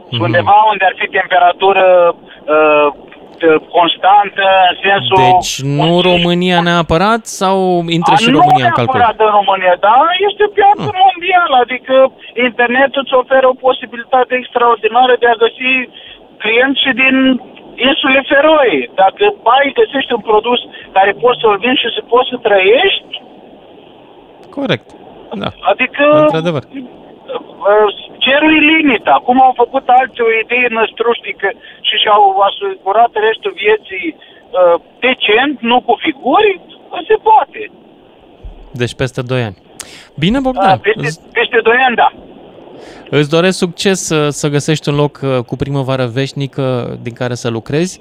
[0.07, 0.25] Mm-hmm.
[0.25, 1.85] Undeva unde ar fi temperatură
[2.53, 2.87] uh,
[3.77, 5.17] constantă în sensul...
[5.27, 7.55] Deci nu România neapărat sau
[7.97, 8.93] intră A, și România în calcul?
[8.93, 10.97] Nu neapărat în România, dar este o piață ah.
[11.05, 11.95] mondială, adică
[12.47, 15.71] internetul îți oferă o posibilitate extraordinară de a găsi
[16.41, 17.15] clienți și din
[17.87, 18.77] insule Feroe.
[19.03, 19.23] Dacă
[19.55, 20.59] ai găsești un produs
[20.95, 23.11] care poți să-l vinzi și să poți să trăiești...
[24.57, 24.87] Corect,
[25.43, 25.49] da.
[25.71, 26.03] Adică...
[26.25, 26.63] Într-adevăr
[28.25, 29.15] cerul e limita.
[29.27, 31.47] Cum au făcut alții o idee năstruștică
[31.87, 34.75] și și-au asigurat restul vieții uh,
[35.05, 36.51] decent, nu cu figuri,
[37.07, 37.61] se poate.
[38.81, 39.57] Deci peste 2 ani.
[40.23, 40.69] Bine, Bogdan.
[40.69, 42.09] A, peste, peste 2 ani, da.
[43.09, 47.49] Îți doresc succes să, să găsești un loc uh, cu primăvară veșnică din care să
[47.49, 47.99] lucrezi.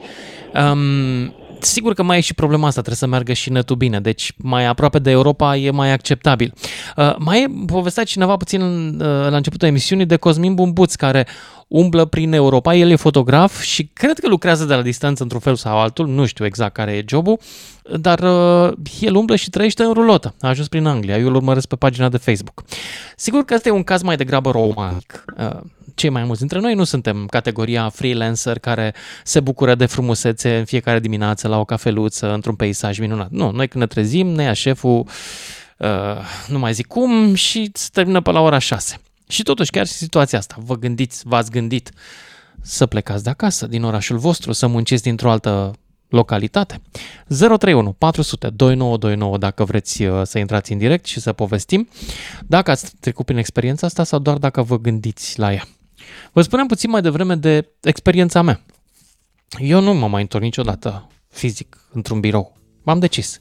[0.54, 4.32] Um, sigur că mai e și problema asta, trebuie să meargă și netul bine, deci
[4.36, 6.52] mai aproape de Europa e mai acceptabil.
[6.96, 11.26] Uh, mai e povestea cineva puțin uh, la începutul emisiunii de Cosmin Bumbuț, care
[11.68, 15.54] umblă prin Europa, el e fotograf și cred că lucrează de la distanță într-un fel
[15.54, 17.38] sau altul, nu știu exact care e jobul,
[17.96, 20.34] dar uh, el umblă și trăiește în rulotă.
[20.40, 22.64] A ajuns prin Anglia, eu îl urmăresc pe pagina de Facebook.
[23.16, 25.24] Sigur că ăsta e un caz mai degrabă romantic.
[25.38, 25.60] Uh,
[25.96, 28.94] cei mai mulți dintre noi nu suntem categoria freelancer care
[29.24, 33.30] se bucură de frumusețe în fiecare dimineață la o cafeluță, într-un peisaj minunat.
[33.30, 35.06] Nu, noi când ne trezim, ne ia șeful,
[35.78, 35.88] uh,
[36.46, 39.00] nu mai zic cum, și se termină pe la ora 6.
[39.28, 41.90] Și totuși, chiar și situația asta, vă gândiți, v-ați gândit
[42.62, 45.74] să plecați de acasă, din orașul vostru, să munciți dintr-o altă
[46.08, 46.80] localitate.
[47.26, 51.88] 031 400 2929 dacă vreți uh, să intrați în direct și să povestim.
[52.46, 55.64] Dacă ați trecut prin experiența asta sau doar dacă vă gândiți la ea.
[56.32, 58.60] Vă spuneam puțin mai devreme de experiența mea.
[59.58, 62.56] Eu nu m-am mai întors niciodată fizic într-un birou.
[62.82, 63.40] M-am decis.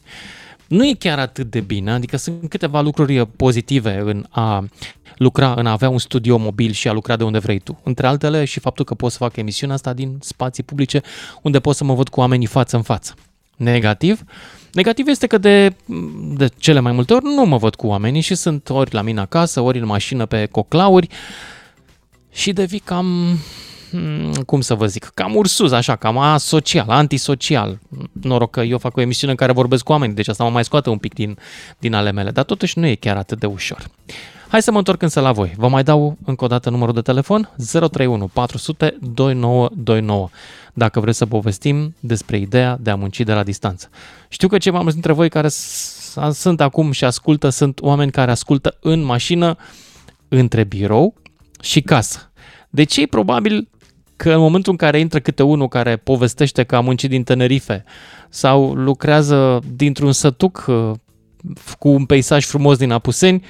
[0.68, 4.66] Nu e chiar atât de bine, adică sunt câteva lucruri pozitive în a
[5.18, 7.80] lucra, în a avea un studio mobil și a lucra de unde vrei tu.
[7.84, 11.02] Între altele și faptul că pot să fac emisiunea asta din spații publice
[11.42, 13.14] unde pot să mă văd cu oamenii față în față.
[13.56, 14.24] Negativ?
[14.72, 15.76] Negativ este că de,
[16.36, 19.20] de cele mai multe ori nu mă văd cu oamenii și sunt ori la mine
[19.20, 21.08] acasă, ori în mașină pe coclauri
[22.36, 23.38] și devii cam
[23.96, 27.80] Hmm, cum să vă zic, cam ursuz, așa, cam asocial, antisocial.
[28.12, 30.64] Noroc că eu fac o emisiune în care vorbesc cu oameni, deci asta mă mai
[30.64, 31.38] scoate un pic din,
[31.80, 33.86] din ale mele, dar totuși nu e chiar atât de ușor.
[34.48, 35.54] Hai să mă întorc însă la voi.
[35.58, 40.30] Vă mai dau încă o dată numărul de telefon 031 400 2929
[40.74, 43.90] dacă vreți să povestim despre ideea de a munci de la distanță.
[44.28, 45.48] Știu că cei mai mulți dintre voi care
[46.32, 49.58] sunt acum și ascultă sunt oameni care ascultă în mașină
[50.28, 51.16] între birou
[51.62, 52.32] și casă.
[52.70, 53.70] Deci ei probabil
[54.16, 57.84] că în momentul în care intră câte unul care povestește că a muncit din Tenerife
[58.30, 60.92] sau lucrează dintr-un sătuc uh,
[61.80, 63.46] cu un peisaj frumos din Apuseni,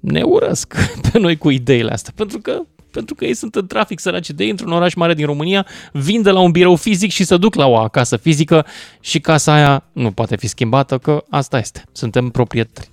[0.00, 0.74] ne urăsc
[1.10, 4.44] pe noi cu ideile astea, pentru că pentru că ei sunt în trafic săraci de
[4.44, 7.66] într-un oraș mare din România, vin de la un birou fizic și se duc la
[7.66, 8.66] o acasă fizică
[9.00, 11.84] și casa aia nu poate fi schimbată, că asta este.
[11.92, 12.90] Suntem proprietari.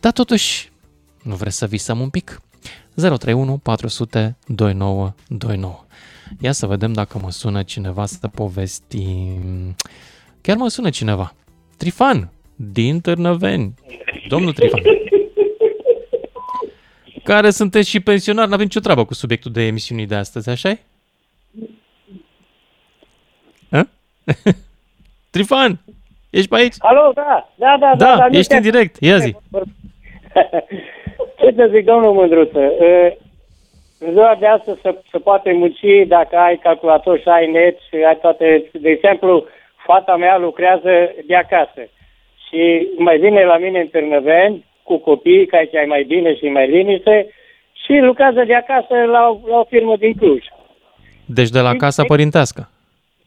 [0.00, 0.70] Dar totuși,
[1.22, 2.40] nu vreți să visăm un pic?
[2.98, 5.84] 031 400 2929.
[6.40, 9.74] Ia să vedem dacă mă sună cineva să povestim.
[10.40, 11.34] Chiar mă sună cineva.
[11.76, 13.74] Trifan, din Târnăveni.
[14.28, 14.82] Domnul Trifan.
[17.24, 20.78] Care sunteți și pensionar, n-avem nicio treabă cu subiectul de emisiunii de astăzi, așa e?
[25.30, 25.80] Trifan,
[26.30, 26.74] ești pe aici?
[26.78, 27.94] Alo, da, da, da.
[27.96, 29.36] Da, da, da ești în direct, ia zi.
[31.38, 32.72] Ce să zic, domnul Mândruță,
[33.98, 37.94] în ziua de astăzi se, se poate munci dacă ai calculator și ai net și
[37.94, 38.70] ai toate...
[38.72, 39.44] De exemplu,
[39.86, 41.88] fata mea lucrează de acasă
[42.48, 46.48] și mai vine la mine în Târnăveni cu copii, ca aici ai mai bine și
[46.48, 47.26] mai liniște
[47.84, 50.44] și lucrează de acasă la, la o firmă din Cluj.
[51.26, 52.68] Deci de la casa părintească?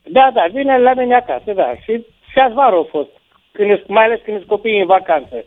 [0.04, 1.74] Da, da, vine la mine acasă, da.
[1.84, 3.10] Și șase vară au fost,
[3.52, 5.46] când, mai ales când sunt copiii în vacanță.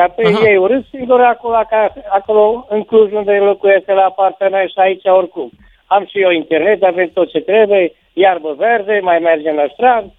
[0.00, 0.48] Ca pe Aha.
[0.48, 1.54] ei urât singur acolo,
[2.08, 5.50] acolo în Cluj unde locuiesc la apartament și aici oricum.
[5.86, 10.10] Am și eu internet, avem tot ce trebuie, iarbă verde, mai mergem la strand,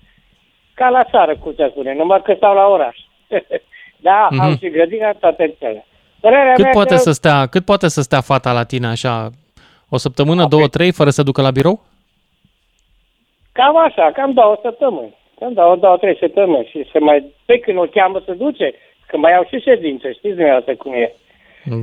[0.73, 2.97] ca la țară, cum se spune, numai că stau la oraș.
[4.07, 4.41] da, mm-hmm.
[4.41, 5.86] am și grădina, toate cele.
[6.55, 6.99] cât poate, că...
[6.99, 9.29] să stea, cât poate să stea fata la tine așa,
[9.89, 11.79] o săptămână, două, trei, fără să ducă la birou?
[13.51, 15.15] Cam așa, cam două săptămâni.
[15.39, 16.69] Cam două, două, trei săptămâni.
[16.71, 18.73] Și se mai, pe când o cheamă să duce,
[19.12, 21.16] Că mai au și ședințe, știți dumneavoastră cum e.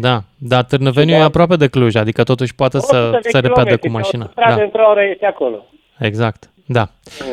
[0.00, 1.20] Da, dar Târnăveniu da.
[1.20, 4.30] e aproape de Cluj, adică totuși poate să se repede cu mașina.
[4.34, 4.62] Da.
[4.62, 5.64] într-o oră este acolo.
[5.98, 6.88] Exact, da.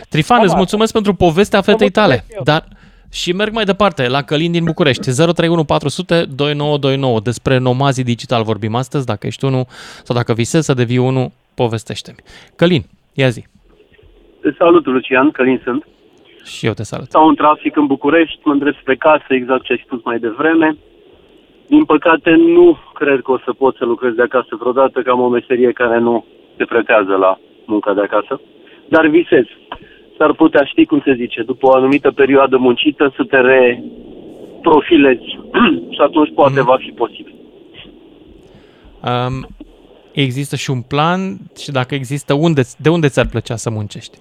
[0.09, 2.63] Trifan, îți mulțumesc pentru povestea fetei tale, dar
[3.11, 7.19] și merg mai departe, la Călin din București, 031400 2929.
[7.19, 9.65] Despre nomazii digital vorbim astăzi, dacă ești unul
[10.03, 12.17] sau dacă visezi să devii unul, povestește-mi.
[12.55, 12.83] Călin,
[13.13, 13.45] ia zi.
[14.57, 15.85] Salut, Lucian, Călin sunt.
[16.45, 17.05] Și eu te salut.
[17.05, 20.77] Stau în trafic în București, mă îndrept spre casă, exact ce ai spus mai devreme.
[21.67, 25.21] Din păcate, nu cred că o să pot să lucrez de acasă vreodată, că am
[25.21, 26.25] o meserie care nu
[26.57, 28.41] se pretează la munca de acasă.
[28.89, 29.45] Dar visez.
[30.17, 35.39] S-ar putea ști cum se zice, după o anumită perioadă muncită, să te reprofilezi.
[35.95, 36.65] și atunci poate mm.
[36.65, 37.35] va fi posibil.
[39.03, 39.47] Um,
[40.11, 44.17] există și un plan și dacă există, unde, de unde ți-ar plăcea să muncești?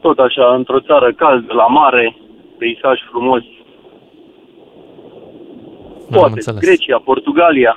[0.00, 2.16] Tot așa, într-o țară caldă, la mare,
[2.58, 3.42] peisaj frumos.
[6.10, 7.76] Poate, Grecia, Portugalia.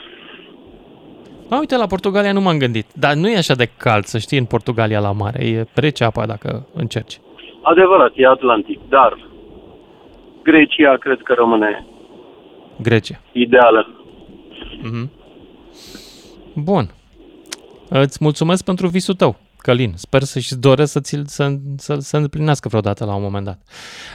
[1.49, 2.85] A, uite, la Portugalia nu m-am gândit.
[2.93, 5.45] Dar nu e așa de cald, să știi, în Portugalia la mare.
[5.45, 7.19] E rece apa dacă încerci.
[7.61, 9.17] Adevărat, e Atlantic, dar
[10.43, 11.85] Grecia cred că rămâne
[12.81, 13.19] Grecia.
[13.31, 13.87] ideală.
[14.83, 15.09] Mm-hmm.
[16.55, 16.89] Bun.
[17.89, 19.91] Îți mulțumesc pentru visul tău, Călin.
[19.95, 23.57] Sper să-și doresc să, ți să, să, să împlinească vreodată la un moment dat.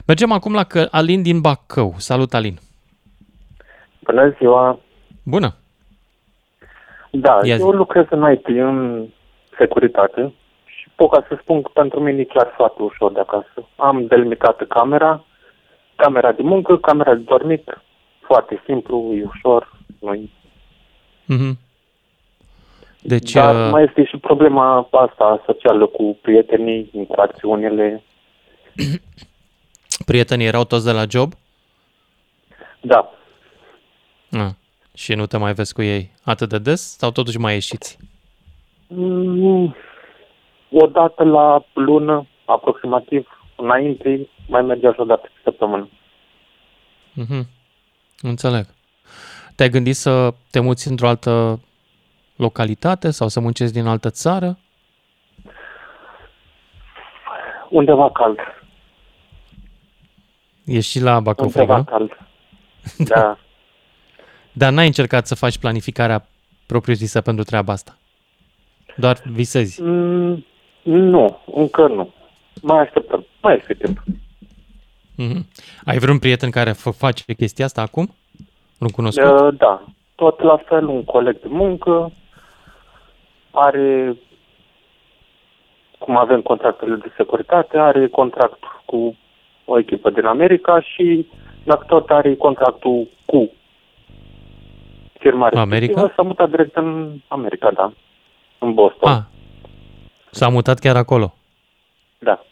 [0.06, 1.94] Mergem acum la Alin din Bacău.
[1.96, 2.58] Salut, Alin.
[3.98, 4.78] Bună ziua.
[5.24, 5.54] Bună.
[7.10, 7.76] Da, Ia eu zi.
[7.76, 9.06] lucrez în IT, în
[9.58, 10.32] securitate
[10.64, 13.68] și pot ca să spun că pentru mine e chiar foarte ușor de acasă.
[13.76, 15.24] Am delimitată camera,
[15.96, 17.80] camera de muncă, camera de dormit,
[18.20, 21.63] foarte simplu, e ușor, nu mm-hmm.
[23.06, 23.70] Deci, Dar uh...
[23.70, 28.02] mai este și problema asta socială cu prietenii, interacțiunile.
[30.06, 31.32] Prietenii erau toți de la job?
[32.80, 33.10] Da.
[34.30, 34.50] Ah.
[34.94, 37.98] Și nu te mai vezi cu ei atât de des sau totuși mai ieșiți?
[38.86, 39.76] Mm,
[40.70, 43.26] o dată la lună, aproximativ,
[43.56, 45.88] înainte, mai mergea și o dată pe săptămână.
[47.20, 47.44] Mm-hmm.
[48.20, 48.66] Înțeleg.
[49.56, 51.60] Te-ai gândit să te muți într-o altă
[52.36, 54.58] localitate sau să muncești din altă țară?
[57.70, 58.38] Undeva cald.
[60.64, 62.10] Ești și la Bacău Undeva cald.
[63.08, 63.38] Da.
[64.52, 66.26] Dar n-ai încercat să faci planificarea
[66.66, 67.98] propriu-zisă pentru treaba asta?
[68.96, 69.82] Doar visezi?
[69.82, 70.44] Mm,
[70.82, 72.12] nu, încă nu.
[72.62, 73.26] Mai așteptăm.
[73.42, 74.02] Mai este timp.
[75.18, 75.44] Mm-hmm.
[75.84, 78.14] Ai vreun prieten care face chestia asta acum?
[78.78, 79.40] Nu cunoscut?
[79.40, 79.84] Uh, da.
[80.14, 82.12] Tot la fel, un coleg de muncă
[83.54, 84.16] are,
[85.98, 89.16] cum avem contractele de securitate, are contract cu
[89.64, 91.26] o echipă din America și
[91.64, 93.50] dacă tot are contractul cu
[95.18, 96.12] firma America?
[96.16, 97.92] S-a mutat direct în America, da.
[98.58, 99.12] În Boston.
[99.12, 99.22] Ah.
[100.30, 101.34] S-a mutat chiar acolo?
[102.18, 102.44] Da.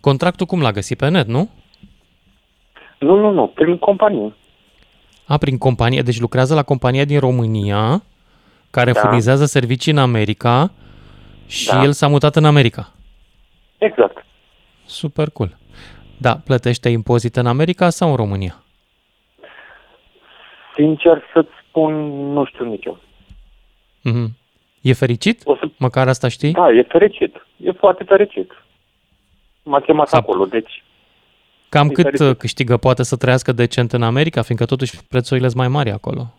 [0.00, 0.98] Contractul cum l-a găsit?
[0.98, 1.48] Pe net, nu?
[2.98, 3.46] Nu, nu, nu.
[3.46, 4.34] Prin companie.
[5.26, 6.02] A, prin companie.
[6.02, 8.02] Deci lucrează la compania din România
[8.78, 9.00] care da.
[9.00, 10.70] furnizează servicii în America
[11.46, 11.82] și da.
[11.82, 12.92] el s-a mutat în America.
[13.78, 14.24] Exact.
[14.84, 15.56] Super cool.
[16.18, 18.62] Da, plătește impozite în America sau în România?
[20.74, 21.92] Sincer să-ți spun,
[22.32, 22.98] nu știu nici eu.
[24.08, 24.28] Mm-hmm.
[24.80, 25.40] E fericit?
[25.44, 25.68] O să...
[25.78, 26.52] Măcar asta știi?
[26.52, 27.46] Da, e fericit.
[27.56, 28.50] E foarte fericit.
[29.62, 30.16] M-a chemat S-a...
[30.16, 30.84] acolo, deci...
[31.68, 32.38] Cam cât fericit.
[32.38, 36.34] câștigă poate să trăiască decent în America, fiindcă totuși prețurile sunt mai mari acolo?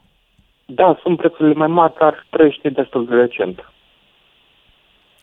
[0.69, 3.71] Da, sunt prețurile mai mari, dar trăiește destul de decent.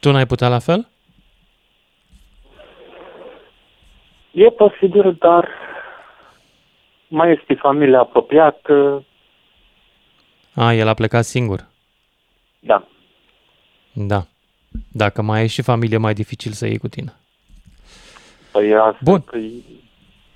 [0.00, 0.88] Tu n-ai putea la fel?
[4.30, 5.48] E posibil, dar
[7.08, 9.04] mai este familia apropiată.
[10.54, 11.68] A, el a plecat singur.
[12.60, 12.86] Da.
[13.92, 14.26] Da.
[14.92, 17.12] Dacă mai ai și familie, mai dificil să iei cu tine.
[18.52, 19.20] Păi asta Bun.
[19.20, 19.38] Că...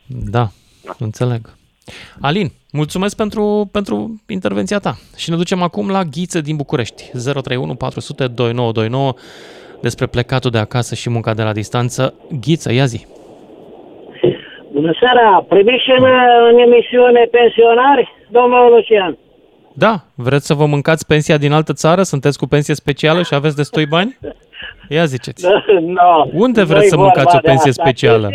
[0.07, 0.49] Da,
[0.85, 1.58] da, înțeleg.
[2.21, 4.99] Alin, mulțumesc pentru, pentru intervenția ta.
[5.17, 7.11] Și ne ducem acum la Ghiță din București.
[7.33, 9.15] 031 400 2929
[9.81, 12.15] despre plecatul de acasă și munca de la distanță.
[12.41, 13.07] Ghiță, ia zi.
[14.73, 15.45] Bună seara!
[15.49, 16.05] Primiți în,
[16.53, 19.19] în emisiune pensionari, domnul Lucian?
[19.73, 22.03] Da, vreți să vă mâncați pensia din altă țară?
[22.03, 24.19] Sunteți cu pensie specială și aveți destui bani?
[24.89, 25.47] Ia ziceți.
[25.81, 27.83] no, Unde vreți să mâncați o pensie asta.
[27.83, 28.31] specială?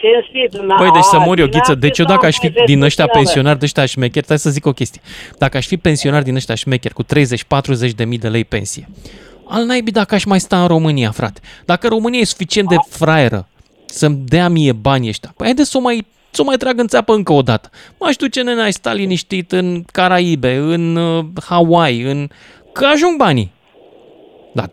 [0.00, 1.74] Cinstit, no, Păi, deci să mori o ghiță.
[1.74, 4.72] Deci eu dacă aș fi din ăștia pensionari de ăștia șmecheri, trebuie să zic o
[4.72, 5.00] chestie.
[5.38, 7.06] Dacă aș fi pensionar din ăștia șmecheri cu 30-40
[7.96, 8.88] de mii de lei pensie,
[9.48, 11.40] al naibii dacă aș mai sta în România, frate.
[11.64, 13.48] Dacă România e suficient de fraieră
[13.86, 15.32] să-mi dea mie banii ăștia.
[15.36, 17.70] Păi haide să o mai, să o mai trag în țeapă încă o dată.
[17.98, 22.28] M-aș duce nene, ai sta liniștit în Caraibe, în uh, Hawaii, în...
[22.72, 23.52] Că ajung banii.
[24.52, 24.70] Da, 30-40,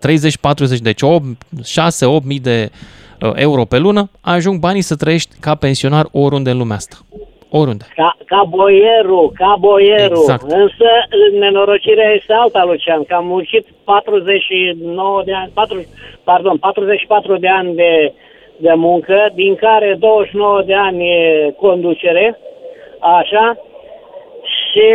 [0.82, 2.78] deci 6-8 mii de uh,
[3.36, 6.96] euro pe lună, ajung banii să trăiești ca pensionar oriunde în lumea asta.
[7.50, 7.86] Oriunde.
[7.96, 10.18] Ca, ca boierul, ca boierul.
[10.18, 10.52] Exact.
[10.52, 10.90] Însă,
[11.40, 15.88] nenorocirea este alta, Lucian, că am muncit 49 de ani, 40,
[16.24, 18.14] pardon, 44 de ani de
[18.58, 22.40] de muncă, din care 29 de ani e conducere,
[23.00, 23.58] așa,
[24.56, 24.90] și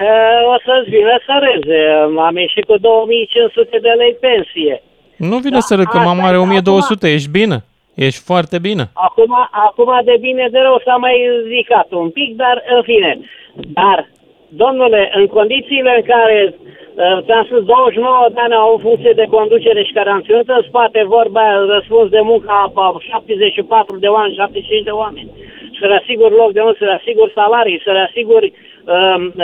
[0.00, 1.80] uh, o să-ți vină să reze.
[2.18, 4.82] Am ieșit cu 2500 de lei pensie.
[5.16, 7.64] Nu vine da, să râd, că mama are 1200, acum, ești bine.
[7.94, 8.90] Ești foarte bine.
[8.92, 11.16] Acum, acum de bine de rău s-a mai
[11.48, 13.18] zicat un pic, dar în fine.
[13.54, 14.08] Dar,
[14.48, 16.54] domnule, în condițiile în care
[16.96, 20.48] Uh, ți-am spus, 29 de ani au o funcție de conducere și care am ținut
[20.48, 25.30] în spate vorba aia, răspuns de muncă a 74 de oameni, 75 de oameni.
[25.78, 28.50] Să le asigur loc de muncă, să le asigur salarii, să le asigur uh,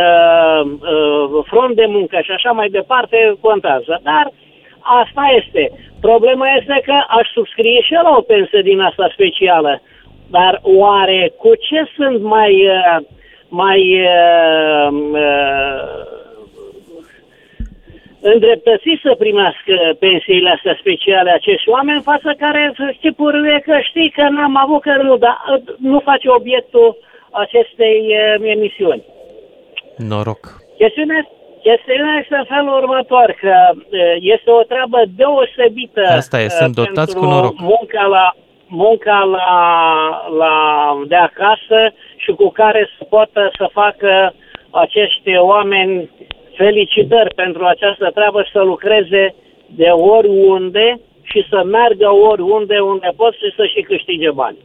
[0.04, 0.62] uh,
[0.92, 4.00] uh, front de muncă și așa mai departe, contează.
[4.02, 4.32] Dar
[4.82, 5.70] asta este.
[6.00, 9.82] Problema este că aș subscrie și eu la o pensie din asta specială.
[10.30, 12.98] Dar oare cu ce sunt mai, uh,
[13.48, 16.12] mai uh, uh,
[18.22, 24.56] îndreptățiți să primească pensiile astea speciale acești oameni, față care stipurile că știi că n-am
[24.56, 26.96] avut că nu, dar uh, nu face obiectul
[27.30, 29.02] acestei uh, emisiuni.
[29.96, 30.42] Noroc.
[30.78, 31.28] Chestiunea,
[31.62, 37.16] chestiunea este în felul următor, că uh, este o treabă deosebită Asta e, sunt dotați
[37.16, 37.54] cu noroc.
[37.58, 38.34] munca la
[38.72, 39.50] munca la,
[40.38, 40.54] la,
[41.06, 41.78] de acasă
[42.16, 44.34] și cu care să poată să facă
[44.70, 46.10] acești oameni
[46.56, 49.34] felicitări pentru această treabă și să lucreze
[49.66, 54.58] de oriunde și să meargă oriunde unde pot și să și câștige bani.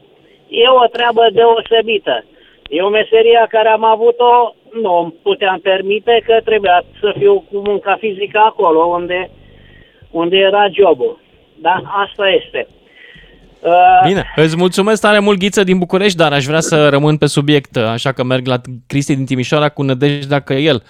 [0.49, 2.23] E o treabă deosebită.
[2.69, 7.57] E o meserie care am avut-o, nu îmi puteam permite că trebuia să fiu cu
[7.57, 9.29] munca fizică acolo unde,
[10.11, 11.19] unde era jobul.
[11.61, 11.81] Da?
[12.05, 12.67] Asta este.
[13.59, 17.25] Uh, Bine, îți mulțumesc tare mult, Ghiță, din București, dar aș vrea să rămân pe
[17.25, 20.83] subiect, așa că merg la Cristi din Timișoara cu nădejde dacă el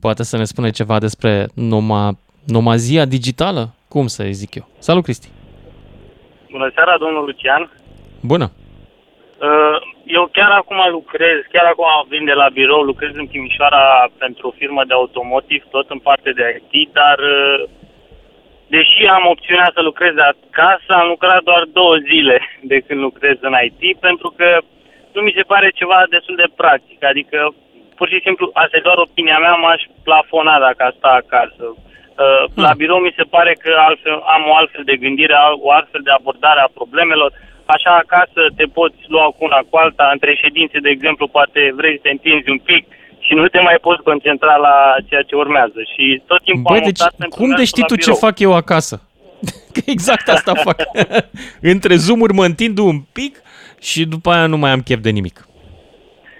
[0.00, 3.74] poate să ne spune ceva despre noma, nomazia digitală?
[3.88, 4.68] Cum să zic eu?
[4.78, 5.28] Salut, Cristi!
[6.50, 7.72] Bună seara, domnul Lucian!
[8.20, 8.50] Bună!
[9.44, 9.76] Uh,
[10.18, 13.84] eu chiar acum lucrez, chiar acum vin de la birou, lucrez în Timișoara
[14.18, 17.62] pentru o firmă de automotiv, tot în parte de IT, dar uh,
[18.66, 22.36] deși am opțiunea să lucrez de acasă, am lucrat doar două zile
[22.70, 24.48] de când lucrez în IT, pentru că
[25.12, 27.04] nu mi se pare ceva destul de practic.
[27.04, 27.54] Adică
[27.96, 31.64] pur și simplu, asta e doar opinia mea, m-aș plafona dacă asta acasă.
[32.22, 32.80] Uh, la hmm.
[32.80, 35.34] birou mi se pare că altfel, am o altfel de gândire,
[35.66, 37.32] o altfel de abordare a problemelor.
[37.64, 41.94] Așa acasă te poți lua cu una cu alta, între ședințe, de exemplu, poate vrei
[41.94, 42.86] să te întinzi un pic
[43.26, 44.74] și nu te mai poți concentra la
[45.08, 45.80] ceea ce urmează.
[45.92, 48.14] Și tot timpul Băi, am deci cum de știi tu birou.
[48.14, 49.02] ce fac eu acasă?
[49.74, 50.76] Că exact asta fac.
[51.72, 53.42] Între zoom mă întind un pic
[53.80, 55.46] și după aia nu mai am chef de nimic.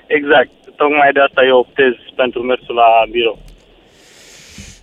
[0.07, 3.39] Exact tocmai de asta eu optez pentru mersul la birou.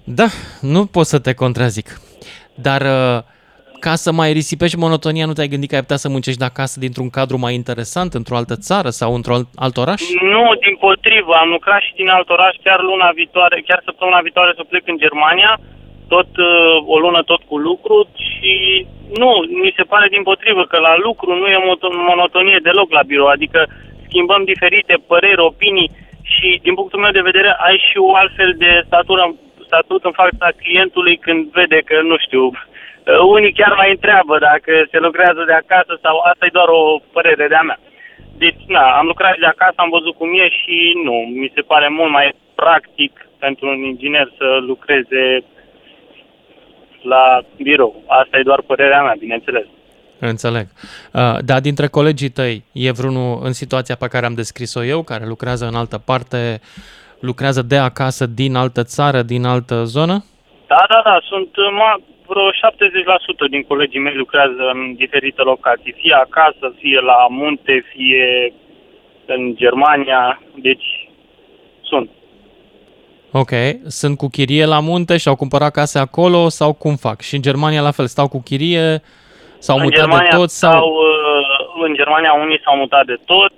[0.03, 0.27] Da,
[0.61, 1.99] nu pot să te contrazic.
[2.55, 3.23] Dar uh,
[3.85, 6.75] ca să mai risipești monotonia, nu te-ai gândit că ai putea să muncești de acasă
[6.85, 10.01] dintr-un cadru mai interesant, într-o altă țară sau într-un alt oraș?
[10.35, 11.33] Nu, din potrivă.
[11.43, 14.97] Am lucrat și din alt oraș chiar luna viitoare, chiar săptămâna viitoare să plec în
[15.05, 15.51] Germania,
[16.13, 17.95] tot uh, o lună tot cu lucru
[18.29, 18.53] și
[19.21, 19.29] nu,
[19.63, 21.67] mi se pare din potrivă că la lucru nu e
[22.09, 23.59] monotonie deloc la birou, adică
[24.05, 25.91] schimbăm diferite păreri, opinii
[26.33, 29.23] și, din punctul meu de vedere, ai și o altfel de statură,
[29.69, 32.43] statut în fața clientului când vede că, nu știu,
[33.35, 37.47] unii chiar mai întreabă dacă se lucrează de acasă sau asta e doar o părere
[37.47, 37.79] de-a mea.
[38.37, 41.87] Deci, na, am lucrat de acasă, am văzut cum e și nu, mi se pare
[41.89, 45.43] mult mai practic pentru un inginer să lucreze
[47.01, 48.03] la birou.
[48.07, 49.65] Asta e doar părerea mea, bineînțeles.
[50.19, 50.67] Înțeleg.
[51.13, 55.25] Uh, dar dintre colegii tăi, e vreunul în situația pe care am descris-o eu, care
[55.25, 56.59] lucrează în altă parte,
[57.19, 60.25] lucrează de acasă, din altă țară, din altă zonă?
[60.67, 61.19] Da, da, da.
[61.29, 61.99] Sunt uh, ma,
[62.31, 62.47] vreo
[63.47, 68.53] 70% din colegii mei lucrează în diferite locații, fie acasă, fie la munte, fie
[69.25, 71.09] în Germania, deci
[71.81, 72.09] sunt.
[73.31, 73.51] Ok,
[73.87, 77.21] sunt cu chirie la munte și au cumpărat case acolo sau cum fac?
[77.21, 79.01] Și în Germania la fel, stau cu chirie,
[79.65, 80.49] S-au în mutat Germania de tot?
[80.49, 80.71] Sau...
[80.71, 80.87] sau...
[81.07, 83.53] Uh, în Germania unii s-au mutat de tot,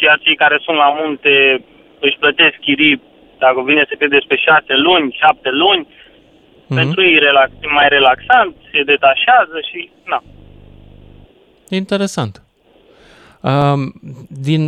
[0.00, 1.64] chiar uh, cei care sunt la munte
[2.06, 3.02] își plătesc chirii,
[3.38, 5.86] dacă vine să credeți, pe șase luni, șapte luni.
[6.64, 6.74] Mm-hmm.
[6.74, 10.22] Pentru ei relax, mai relaxant, se detașează și na.
[11.68, 12.42] Interesant.
[13.40, 13.92] Um,
[14.28, 14.60] din,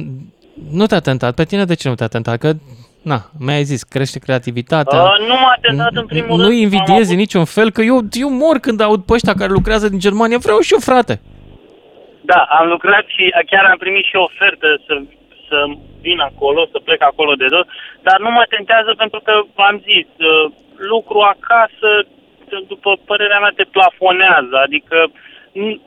[0.71, 1.35] nu te-a tentat.
[1.35, 2.39] Pe tine de ce nu te-a tentat?
[2.39, 2.53] Că
[3.11, 5.01] na, mi-ai zis, crește creativitatea.
[5.03, 6.49] Uh, nu m-a tentat în primul nu rând.
[6.49, 9.89] Nu invidiezi în niciun fel, că eu, eu mor când aud pe ăștia care lucrează
[9.89, 10.39] din Germania.
[10.39, 11.15] Vreau și eu, frate.
[12.31, 14.95] Da, am lucrat și chiar am primit și o ofertă să,
[15.49, 15.59] să
[16.01, 17.67] vin acolo, să plec acolo de tot,
[18.07, 20.53] dar nu mă tentează pentru că, v-am zis, uh,
[20.93, 21.91] lucru acasă,
[22.73, 24.99] după părerea mea, te plafonează, adică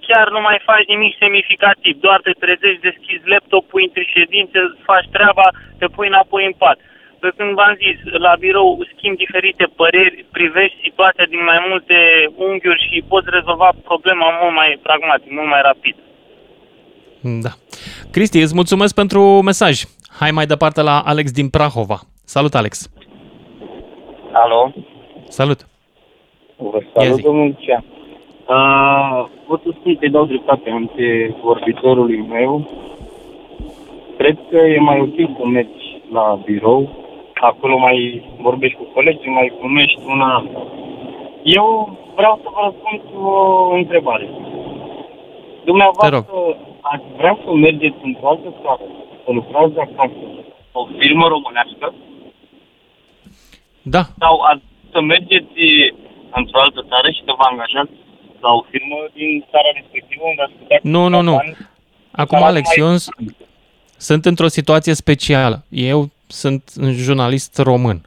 [0.08, 4.60] chiar nu mai faci nimic semnificativ, doar te trezești, deschizi laptopul, intri ședințe,
[4.90, 5.48] faci treaba,
[5.80, 6.80] te pui înapoi în pat
[7.22, 11.98] pe când v-am zis, la birou schimb diferite păreri, privești situația din mai multe
[12.46, 15.96] unghiuri și poți rezolva problema mult mai pragmatic, mult mai rapid.
[17.46, 17.52] Da.
[18.12, 19.76] Cristi, îți mulțumesc pentru mesaj.
[20.20, 22.00] Hai mai departe la Alex din Prahova.
[22.26, 22.90] Salut, Alex!
[24.32, 24.72] Alo?
[25.28, 25.68] Salut!
[26.58, 27.84] Vă salut, domnul Lucian.
[28.48, 32.70] Uh, pot să spun că dau dreptate ante vorbitorului meu.
[34.18, 36.90] Cred că e mai util să mergi la birou,
[37.34, 40.46] acolo mai vorbești cu colegii, mai primești una...
[41.44, 44.30] Eu vreau să vă răspund cu o întrebare.
[45.66, 46.26] Dumneavoastră
[46.82, 48.86] ați vrea să mergeți într-o altă țară,
[49.26, 50.26] să lucrați de acasă,
[50.72, 51.94] o firmă românească?
[53.82, 54.04] Da.
[54.20, 55.60] Sau ați să mergeți
[56.32, 57.96] într-o altă țară și să vă angajați
[58.40, 60.80] la o firmă din țara respectivă unde ați putea...
[60.82, 61.36] Nu, nu, nu.
[62.12, 62.88] Acum, Alex, eu
[63.98, 65.64] sunt într-o situație specială.
[65.70, 68.02] Eu sunt un jurnalist român.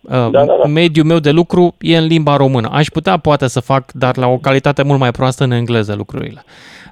[0.00, 0.66] Uh, da, da, da.
[0.66, 2.68] Mediul meu de lucru e în limba română.
[2.72, 6.44] Aș putea poate să fac, dar la o calitate mult mai proastă în engleză lucrurile.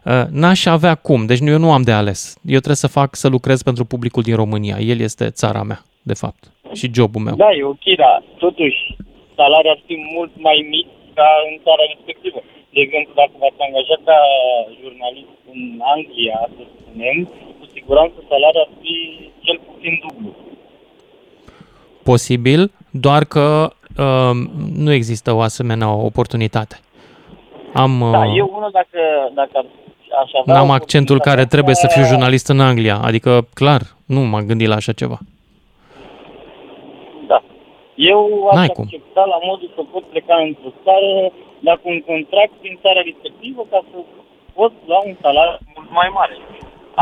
[0.04, 2.36] Uh, n-aș avea cum, deci eu nu am de ales.
[2.42, 4.78] Eu trebuie să fac să lucrez pentru publicul din România.
[4.78, 7.34] El este țara mea, de fapt, și jobul meu.
[7.34, 8.80] Da, e ok, dar totuși
[9.38, 10.86] salariul ar fi mult mai mic
[11.18, 12.40] ca în țara respectivă.
[12.74, 14.18] De exemplu, dacă v-ați angajat ca
[14.80, 15.60] jurnalist în
[15.94, 17.16] Anglia, să spunem,
[17.58, 18.96] cu siguranță salariul ar fi
[19.46, 20.30] cel puțin dublu.
[22.02, 22.60] Posibil,
[22.90, 23.44] doar că
[24.04, 24.34] uh,
[24.84, 26.76] nu există o asemenea oportunitate.
[27.74, 29.00] Am, uh, da, eu unul dacă,
[29.34, 29.56] dacă
[30.22, 30.54] aș avea...
[30.54, 34.74] N-am accentul care trebuie să fiu jurnalist în Anglia, adică clar, nu m-am gândit la
[34.74, 35.18] așa ceva.
[37.96, 41.12] Eu aș accepta la modul să pot pleca într-o țară,
[41.68, 43.96] dacă un contract din țara respectivă, ca să
[44.54, 46.36] pot lua un salariu mult mai mare.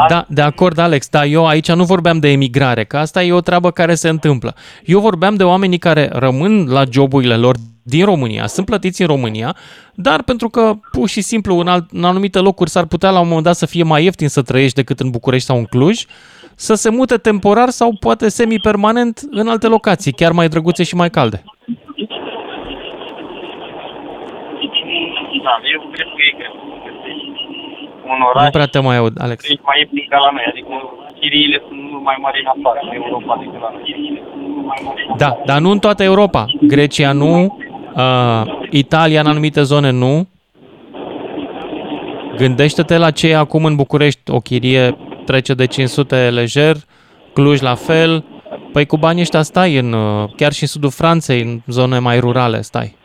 [0.08, 3.40] Da, de acord, Alex, dar eu aici nu vorbeam de emigrare, că asta e o
[3.40, 4.54] treabă care se întâmplă.
[4.84, 9.56] Eu vorbeam de oamenii care rămân la joburile lor din România, sunt plătiți în România,
[9.94, 13.26] dar pentru că pur și simplu în, alt, în anumite locuri s-ar putea la un
[13.26, 16.04] moment dat să fie mai ieftin să trăiești decât în București sau în Cluj,
[16.56, 21.10] să se mute temporar sau poate semi-permanent în alte locații, chiar mai drăguțe și mai
[21.10, 21.42] calde.
[25.46, 26.54] Da, eu cred că e greu.
[28.14, 29.44] Un oraș nu prea te mai aud, Alex.
[29.62, 30.74] mai ieftin ca la noi, adică
[31.20, 35.16] chiriile sunt mult mai mari în afară, în Europa decât la noi.
[35.16, 36.46] Da, dar nu în toată Europa.
[36.60, 37.58] Grecia nu,
[37.96, 40.28] uh, Italia în anumite zone nu.
[42.36, 46.76] Gândește-te la ce e acum în București, o chirie trece de 500 lejer,
[47.32, 48.24] Cluj la fel.
[48.72, 52.18] Păi cu banii ăștia stai în, uh, chiar și în sudul Franței, în zone mai
[52.18, 52.96] rurale stai.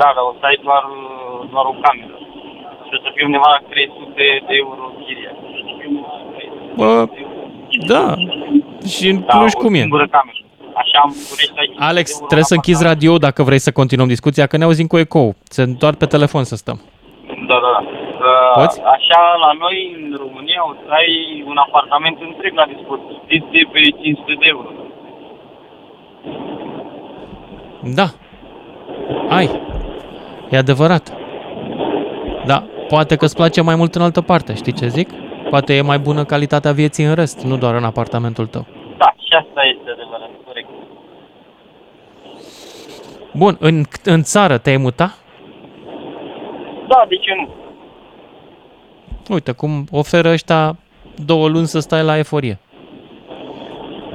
[0.00, 0.84] Da, dar o stai doar,
[1.52, 2.16] doar o cameră.
[2.86, 5.32] Și o să fie undeva la 300 de euro chiria.
[6.76, 7.08] Bă,
[7.86, 8.14] da.
[8.88, 9.78] Și în Cluj da, cum e?
[9.78, 10.46] Cameră.
[10.74, 11.14] Așa am
[11.78, 15.34] Alex, trebuie să închizi radio dacă vrei să continuăm discuția, că ne auzim cu ecou.
[15.44, 16.80] Se doar pe telefon să stăm.
[17.48, 17.95] Da, da, da.
[18.54, 18.80] Poți?
[18.96, 24.34] Așa, la noi, în România, o să ai un apartament întreg la dispoziție pe 500
[24.40, 24.68] de euro.
[27.94, 28.06] Da.
[29.28, 29.60] Ai.
[30.50, 31.12] E adevărat.
[32.46, 35.08] Da, poate că îți place mai mult în altă parte, știi ce zic?
[35.50, 38.66] Poate e mai bună calitatea vieții în rest, nu doar în apartamentul tău.
[38.96, 40.68] Da, și asta este adevărat, corect.
[43.32, 45.18] Bun, în, în țară te-ai mutat?
[46.88, 47.48] Da, de ce nu?
[49.28, 50.76] Uite, cum oferă ăștia
[51.24, 52.58] două luni să stai la eforie.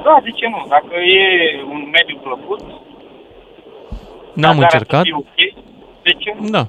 [0.04, 0.66] Da, de ce nu?
[0.68, 2.60] Dacă e un mediu plăcut...
[4.34, 5.04] N-am încercat.
[5.12, 5.56] Okay,
[6.02, 6.48] de ce nu?
[6.48, 6.66] Da.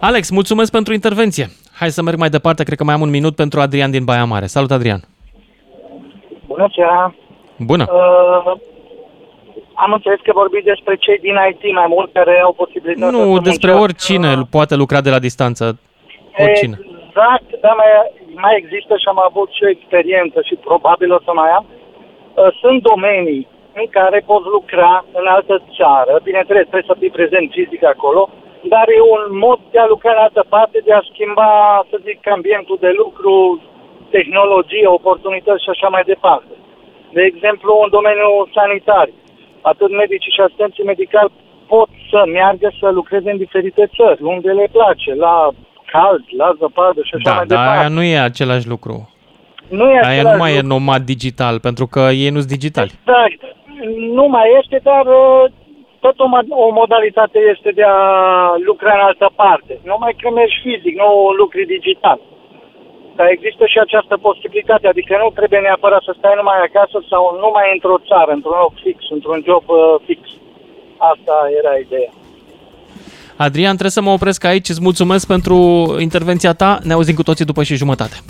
[0.00, 1.46] Alex, mulțumesc pentru intervenție.
[1.72, 4.24] Hai să merg mai departe, cred că mai am un minut pentru Adrian din Baia
[4.24, 4.46] Mare.
[4.46, 5.00] Salut, Adrian!
[6.46, 7.14] Bună seara!
[7.58, 7.86] Bună!
[7.88, 8.52] Uh,
[9.74, 13.72] am înțeles că vorbiți despre cei din IT mai mult care au posibilitatea Nu, despre
[13.72, 15.78] oricine uh, poate lucra de la distanță.
[16.44, 16.76] Oricine.
[17.06, 17.90] Exact, dar mai,
[18.44, 21.64] mai există și am avut și o experiență și probabil o să mai am.
[21.70, 23.48] Uh, sunt domenii
[23.80, 28.22] în care poți lucra în altă țară, bineînțeles, trebuie să fii prezent fizic acolo,
[28.72, 31.52] dar e un mod de a lucra în altă parte, de a schimba,
[31.90, 33.34] să zic, ambientul de lucru,
[34.10, 36.54] tehnologie, oportunități și așa mai departe.
[37.16, 39.08] De exemplu, în domeniul sanitar
[39.60, 41.32] atât medicii și asistenții medicali
[41.66, 45.50] pot să meargă să lucreze în diferite țări, unde le place, la
[45.96, 47.78] cald, la zăpadă și așa da, mai da, departe.
[47.78, 48.96] aia nu e același lucru.
[49.68, 50.66] Nu e aia nu mai lucru.
[50.66, 52.92] e nomad digital, pentru că ei nu sunt digitali.
[53.00, 53.40] Exact.
[54.18, 55.44] Nu mai este, dar uh,
[56.04, 56.28] tot o,
[56.66, 58.00] o modalitate este de a
[58.68, 59.72] lucra în altă parte.
[59.90, 61.08] Numai că mergi fizic, nu
[61.40, 62.18] lucri digital.
[63.16, 67.66] Dar există și această posibilitate, adică nu trebuie neapărat să stai numai acasă sau numai
[67.76, 70.20] într-o țară, într-un loc fix, într-un job uh, fix.
[71.12, 72.12] Asta era ideea.
[73.36, 74.68] Adrian, trebuie să mă opresc aici.
[74.68, 76.78] Îți mulțumesc pentru intervenția ta.
[76.82, 78.20] Ne auzim cu toții după și jumătate.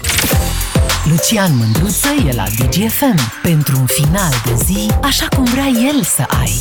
[1.11, 6.25] Lucian Mândruță e la DGFM pentru un final de zi așa cum vrea el să
[6.41, 6.57] ai.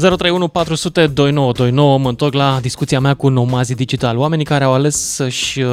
[0.00, 4.18] 031 400 2929, mă întorc la discuția mea cu Nomazi Digital.
[4.18, 5.70] Oamenii care au ales să-și uh,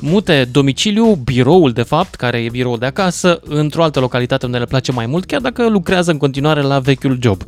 [0.00, 4.64] mute domiciliu, biroul de fapt, care e biroul de acasă, într-o altă localitate unde le
[4.64, 7.40] place mai mult, chiar dacă lucrează în continuare la vechiul job.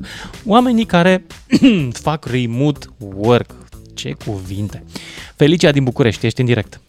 [0.47, 1.25] Oamenii care
[2.07, 2.87] fac remote
[3.17, 3.51] work.
[3.95, 4.85] Ce cuvinte!
[5.37, 6.81] Felicia din București, ești în direct.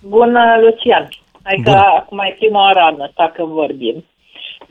[0.00, 1.08] Bună, Lucian!
[1.42, 4.04] Hai că acum e prima oară anul ăsta când vorbim.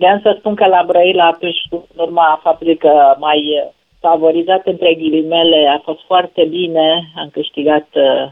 [0.01, 5.67] De să spun că la Brăila atunci, în urma faptului că mai favorizat între ghilimele,
[5.75, 8.31] a fost foarte bine, am câștigat uh,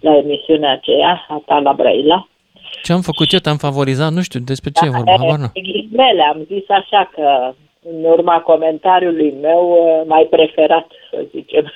[0.00, 2.28] la emisiunea aceea, a ta la Brăila.
[2.82, 3.26] Ce am făcut?
[3.28, 4.12] Ce te-am favorizat?
[4.12, 5.10] Nu știu despre ce da, e vorba.
[5.10, 7.54] Habar ghilimele, am zis așa că
[7.90, 11.64] în urma comentariului meu uh, mai preferat, să zicem.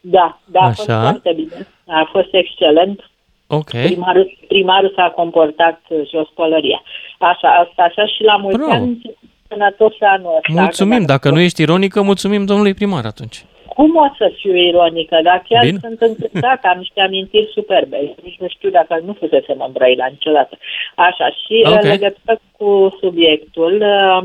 [0.00, 1.66] Da, da, a fost foarte bine.
[1.86, 3.10] A fost excelent.
[3.54, 3.70] Ok.
[3.70, 6.82] Primarul, primarul s-a comportat și o spălărie.
[7.18, 9.00] Așa, asta, așa și la mulți ani
[9.48, 10.60] sănătos anul ăsta.
[10.62, 13.44] Mulțumim, dacă, dacă nu ești ironică, mulțumim domnului primar atunci.
[13.76, 15.18] Cum o să fiu ironică?
[15.22, 15.78] Dar chiar Bine.
[15.80, 18.14] sunt încântat, am niște amintiri superbe.
[18.22, 20.58] Nici nu știu dacă nu fusesem în Brăila niciodată.
[20.94, 21.78] Așa, și okay.
[21.82, 24.22] în legătură cu subiectul, uh,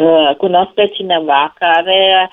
[0.00, 2.30] uh, cunosc pe cineva care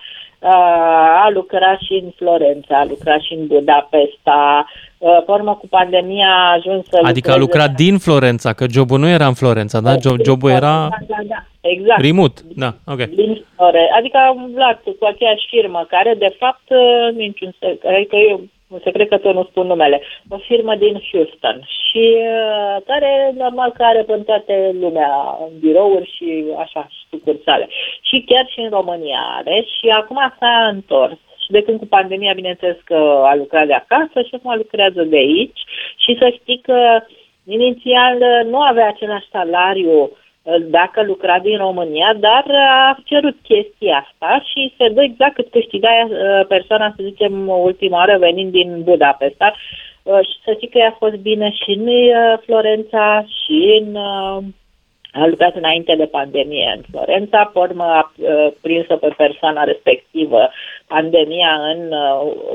[1.26, 4.66] a lucrat și în Florența, a lucrat și în Budapesta,
[4.98, 9.08] pe urmă cu pandemia a ajuns să Adică a lucrat din Florența, că jobul nu
[9.08, 9.96] era în Florența, da?
[9.98, 12.02] Job, jobul era da, da, da, exact.
[12.02, 13.02] remote, da, ok.
[13.04, 16.68] Din Florența, adică am luat cu aceeași firmă care, de fapt,
[17.16, 17.56] niciun
[17.96, 18.42] adică eu
[18.74, 23.72] un secret că tot nu spun numele, o firmă din Houston și uh, care normal
[23.72, 27.68] că are pe toate lumea birouri și așa sucursale.
[28.02, 31.18] Și chiar și în România are și acum s-a întors.
[31.44, 35.18] Și de când cu pandemia, bineînțeles că a lucrat de acasă și acum lucrează de
[35.18, 35.62] aici
[35.96, 36.80] și să știi că
[37.46, 38.18] inițial
[38.50, 40.12] nu avea același salariu
[40.70, 45.90] dacă lucra din România, dar a cerut chestia asta și se dă exact cât câștiga
[45.90, 49.54] uh, persoana, să zicem, ultima oară venind din Budapesta.
[50.04, 53.96] Uh, și să zic că i-a fost bine și în uh, Florența și în
[55.16, 58.12] a lucrat înainte de pandemie în Florența, pe urmă a
[58.62, 60.50] prinsă pe persoana respectivă
[60.88, 61.94] pandemia în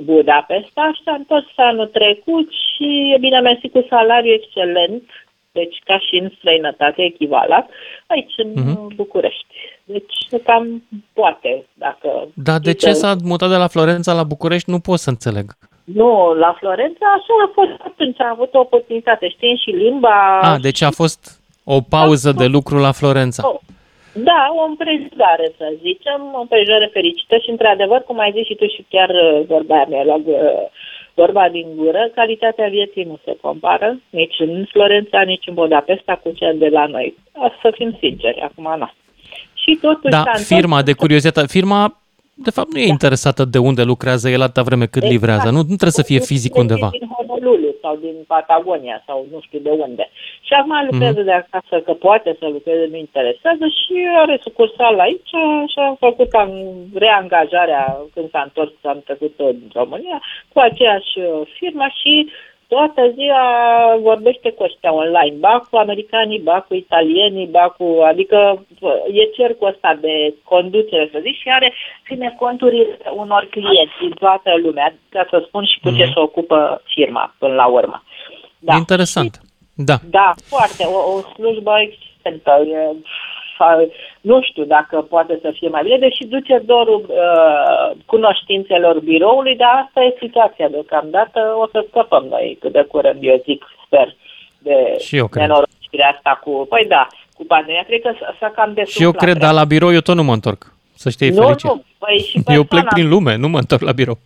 [0.02, 5.02] Budapesta și s-a întors anul trecut și, bine mersi, cu salariu excelent,
[5.52, 7.70] deci ca și în străinătate echivalat,
[8.06, 8.96] aici în uh-huh.
[8.96, 9.46] București.
[9.84, 10.82] Deci cam
[11.12, 12.28] poate, dacă...
[12.34, 15.46] Dar de ce s-a mutat de la Florența la București, nu pot să înțeleg.
[15.84, 20.40] Nu, la Florența așa a fost atunci, a avut o oportunitate, știi, și limba...
[20.40, 23.48] A, deci a fost o pauză de lucru la Florența.
[23.48, 23.58] Oh.
[24.12, 28.66] Da, o împrejurare, să zicem, o împrejurare fericită și, într-adevăr, cum ai zis și tu
[28.66, 30.16] și chiar uh, vorbea mea la
[31.20, 36.30] vorba din gură, calitatea vieții nu se compară nici în Florența, nici în Budapesta cu
[36.38, 37.14] cea de la noi.
[37.62, 38.88] Să fim sinceri, acum nu.
[39.62, 40.22] Și totuși da,
[40.54, 41.80] firma de curiozitate, firma
[42.46, 42.94] de fapt nu e da.
[42.96, 45.12] interesată de unde lucrează el atâta vreme cât exact.
[45.12, 45.48] livrează.
[45.50, 46.88] Nu, nu trebuie să fie fizic undeva.
[46.98, 50.10] Din Honolulu sau din Patagonia sau nu știu de unde.
[50.46, 51.30] Și acum lucrează mm-hmm.
[51.30, 55.32] de acasă că poate să lucreze, nu interesează și are sucursal aici
[55.72, 56.30] și a făcut
[56.94, 57.84] reangajarea
[58.14, 60.18] când s-a întors, s-a trecut în România
[60.52, 61.12] cu aceeași
[61.58, 62.28] firmă și
[62.68, 63.42] toată ziua
[64.00, 68.66] vorbește cu ăștia online, ba cu americanii, ba cu italienii, ba cu, adică
[69.12, 71.72] e cercul ăsta de conducere, să zic, și are
[72.06, 75.96] ține conturile unor clienți din toată lumea, ca să spun și cu mm-hmm.
[75.96, 76.12] ce mhm.
[76.12, 78.02] se ocupă firma până la urmă.
[78.58, 78.74] Da.
[78.74, 79.40] Interesant.
[79.74, 79.96] Da.
[80.10, 80.84] Da, foarte.
[80.84, 82.52] O, o slujbă excelentă.
[82.74, 82.96] E,
[84.20, 89.84] nu știu dacă poate să fie mai bine, deși duce dorul uh, cunoștințelor biroului, dar
[89.84, 91.40] asta e situația deocamdată.
[91.62, 94.16] O să scăpăm noi cât de curând, eu zic, sper,
[94.58, 95.42] de și eu cred.
[95.42, 96.66] nenorocirea asta cu...
[96.68, 97.06] Păi da,
[97.36, 98.86] cu pandemia, cred că s-a cam desuflat.
[98.86, 100.72] Și eu cred, dar la birou eu tot nu mă întorc.
[100.94, 101.70] Să știi, nu, fericit.
[101.70, 104.18] Nu, păi și eu plec prin lume, nu mă întorc la birou.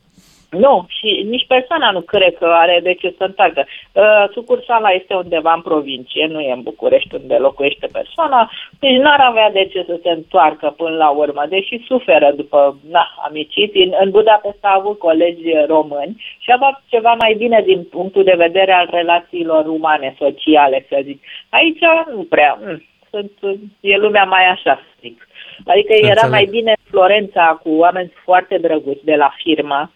[0.58, 3.66] Nu, și nici persoana nu cred că are de ce să întoarcă.
[3.92, 8.50] Uh, sucursala este undeva în provincie, nu e în București unde locuiește persoana,
[8.80, 13.06] deci n-ar avea de ce să se întoarcă până la urmă, deși suferă după na,
[13.28, 13.74] amicit.
[13.74, 18.24] În, în Budapesta a avut colegi români și a avut ceva mai bine din punctul
[18.24, 21.22] de vedere al relațiilor umane, sociale, să zic.
[21.48, 21.80] Aici
[22.14, 22.58] nu prea.
[22.64, 23.32] Mm, sunt,
[23.80, 25.28] e lumea mai așa, să zic.
[25.66, 26.30] Adică era Înțeleg.
[26.30, 29.90] mai bine Florența cu oameni foarte drăguți de la firmă,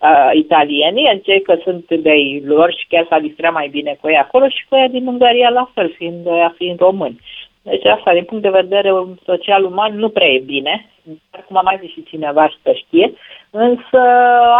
[0.00, 2.14] uh, italienii, încerc că sunt de
[2.44, 5.48] lor și chiar s-a distrat mai bine cu ei acolo și cu ea din Ungaria
[5.48, 7.20] la fel, fiind, ea fiind români.
[7.62, 8.90] Deci asta, din punct de vedere
[9.24, 10.90] social uman, nu prea e bine,
[11.30, 13.12] dar cum a mai zis și cineva și să știe,
[13.50, 14.00] însă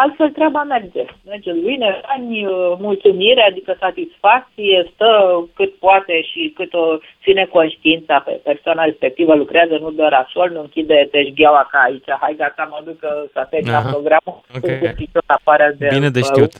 [0.02, 1.04] altfel treaba merge.
[1.26, 2.46] Merge bine, ani,
[2.78, 5.10] mulțumire, adică satisfacție, stă
[5.54, 10.60] cât poate și cât o ține conștiința pe persoana respectivă, lucrează, nu dă rasol, nu
[10.60, 12.98] închide teșgheaua ca aici, hai gata, mă duc
[13.32, 14.94] să termin programul, okay.
[15.26, 15.88] afară de...
[15.92, 16.52] Bine de știut.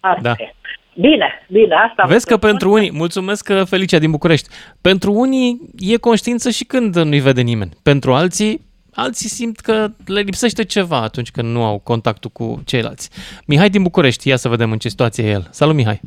[0.00, 0.32] Asta da.
[0.38, 0.52] e.
[1.00, 4.48] Bine, bine, asta Vezi că pentru unii, mulțumesc Felicia din București,
[4.82, 5.60] pentru unii
[5.92, 7.70] e conștiință și când nu-i vede nimeni.
[7.82, 8.60] Pentru alții,
[8.94, 13.10] alții simt că le lipsește ceva atunci când nu au contactul cu ceilalți.
[13.46, 15.44] Mihai din București, ia să vedem în ce situație e el.
[15.50, 16.00] Salut, Mihai!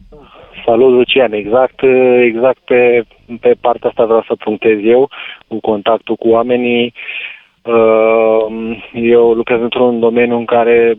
[0.65, 1.33] Salut, Lucian!
[1.33, 1.79] Exact,
[2.21, 3.03] exact pe,
[3.39, 5.09] pe partea asta vreau să punctez eu,
[5.47, 6.93] cu contactul cu oamenii.
[7.61, 10.97] Uh, eu lucrez într-un domeniu în care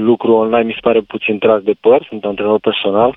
[0.00, 3.16] lucru online mi se pare puțin tras de păr, sunt antrenor personal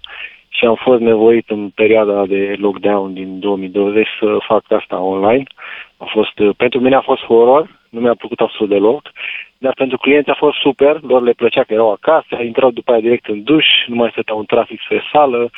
[0.49, 5.43] și am fost nevoit în perioada de lockdown din 2020 să fac asta online.
[5.97, 9.11] A fost, pentru mine a fost horror, nu mi-a plăcut absolut deloc,
[9.57, 13.01] dar pentru clienți a fost super, lor le plăcea că erau acasă, intrau după aia
[13.01, 15.49] direct în duș, nu mai stăteau un trafic spre sală.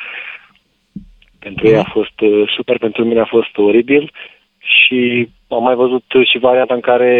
[1.39, 4.11] Pentru ei a fost uh, super, pentru mine a fost oribil
[4.67, 7.13] și am mai văzut și varianta în care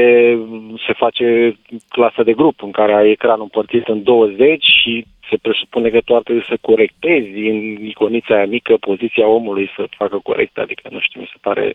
[0.88, 1.58] se face
[1.90, 6.16] clasă de grup, în care ai ecranul împărțit în 20 și se presupune că tu
[6.16, 11.00] ar trebui să corectezi în iconița aia mică poziția omului să facă corect, adică nu
[11.00, 11.74] știu, mi se pare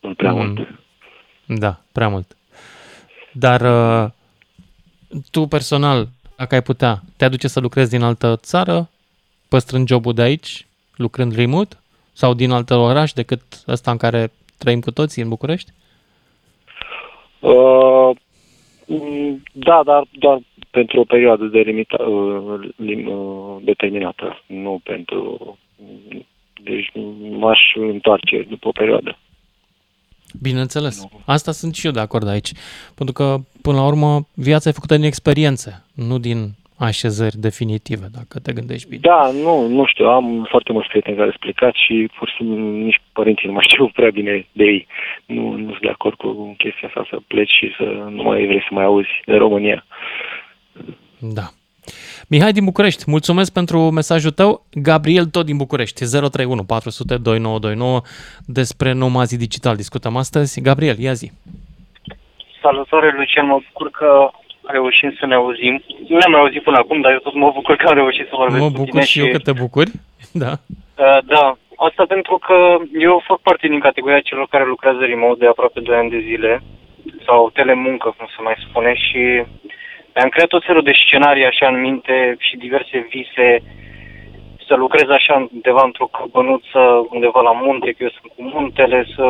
[0.00, 0.38] mult prea mm.
[0.38, 0.68] mult.
[1.46, 2.36] Da, prea mult.
[3.32, 4.10] Dar uh,
[5.30, 6.06] tu personal,
[6.36, 8.90] dacă ai putea, te aduce să lucrezi din altă țară,
[9.48, 10.66] păstrând jobul de aici,
[10.96, 11.76] lucrând remote,
[12.12, 14.32] sau din alt oraș decât ăsta în care
[14.62, 15.70] trăim cu toții în București?
[17.40, 18.10] Uh,
[18.86, 20.38] mm, da, dar doar
[20.70, 25.58] pentru o perioadă de limita, uh, lim, uh, determinată, nu pentru...
[26.62, 26.92] Deci
[27.38, 29.18] m-aș întoarce după o perioadă.
[30.42, 31.08] Bineînțeles.
[31.24, 32.52] Asta sunt și eu de acord aici.
[32.94, 38.38] Pentru că, până la urmă, viața e făcută din experiențe, nu din așezări definitive, dacă
[38.38, 39.00] te gândești bine.
[39.00, 42.56] Da, nu, nu știu, am foarte mulți prieteni care au explicat și pur și simplu
[42.56, 44.86] nici părinții nu mai știu prea bine de ei.
[45.26, 47.84] Nu, nu sunt de acord cu chestia asta să pleci și să
[48.16, 49.84] nu mai vrei să mai auzi de România.
[51.18, 51.46] Da.
[52.28, 54.66] Mihai din București, mulțumesc pentru mesajul tău.
[54.70, 58.00] Gabriel, tot din București, 031 400 2929
[58.46, 59.76] despre nomazii digital.
[59.76, 60.60] Discutăm astăzi.
[60.60, 61.30] Gabriel, ia zi.
[62.62, 64.30] Salutare, Lucian, mă bucur că
[64.72, 65.82] reușim să ne auzim.
[66.08, 68.62] Nu ne-am auzit până acum, dar eu tot mă bucur că am reușit să vorbesc
[68.62, 69.90] Mă bucur și eu că te bucuri,
[70.44, 70.52] da.
[71.04, 72.56] Uh, da, asta pentru că
[72.98, 76.62] eu fac parte din categoria celor care lucrează remote de aproape 2 ani de zile,
[77.26, 79.22] sau telemuncă, cum se mai spune, și
[80.12, 83.62] am creat o felul de scenarii așa în minte și diverse vise
[84.66, 89.24] să lucrez așa undeva într-o căbănuță, undeva la munte, că eu sunt cu muntele, să,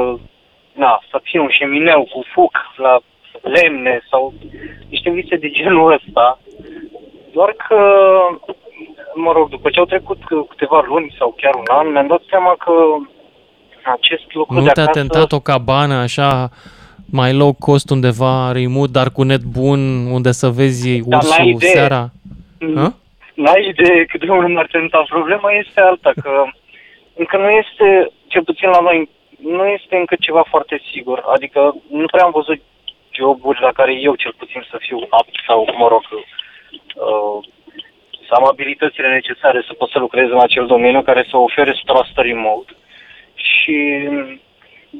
[0.73, 3.01] na, să fiu un șemineu cu foc la
[3.43, 4.32] lemne sau
[4.89, 6.39] niște vise de genul ăsta.
[7.32, 7.77] Doar că,
[9.14, 12.55] mă rog, după ce au trecut câteva luni sau chiar un an, mi-am dat seama
[12.59, 12.73] că
[13.82, 14.98] acest lucru nu de te-a acasă...
[14.98, 16.48] tentat o cabană așa
[17.10, 21.69] mai low cost undeva, remote, dar cu net bun, unde să vezi ursul idee.
[21.69, 22.10] seara?
[22.60, 22.94] Mm.
[23.35, 25.05] N-ai idee cât de mult m-ar tenta.
[25.09, 26.44] Problema este alta, că
[27.14, 29.09] încă nu este, cel puțin la noi,
[29.43, 31.23] nu este încă ceva foarte sigur.
[31.35, 32.60] Adică nu prea am văzut
[33.12, 37.39] joburi la care eu cel puțin să fiu apt sau, mă rog, uh,
[38.26, 41.74] să am abilitățile necesare să pot să lucrez în acel domeniu care să ofere 100%
[42.14, 42.72] remote.
[43.34, 43.76] Și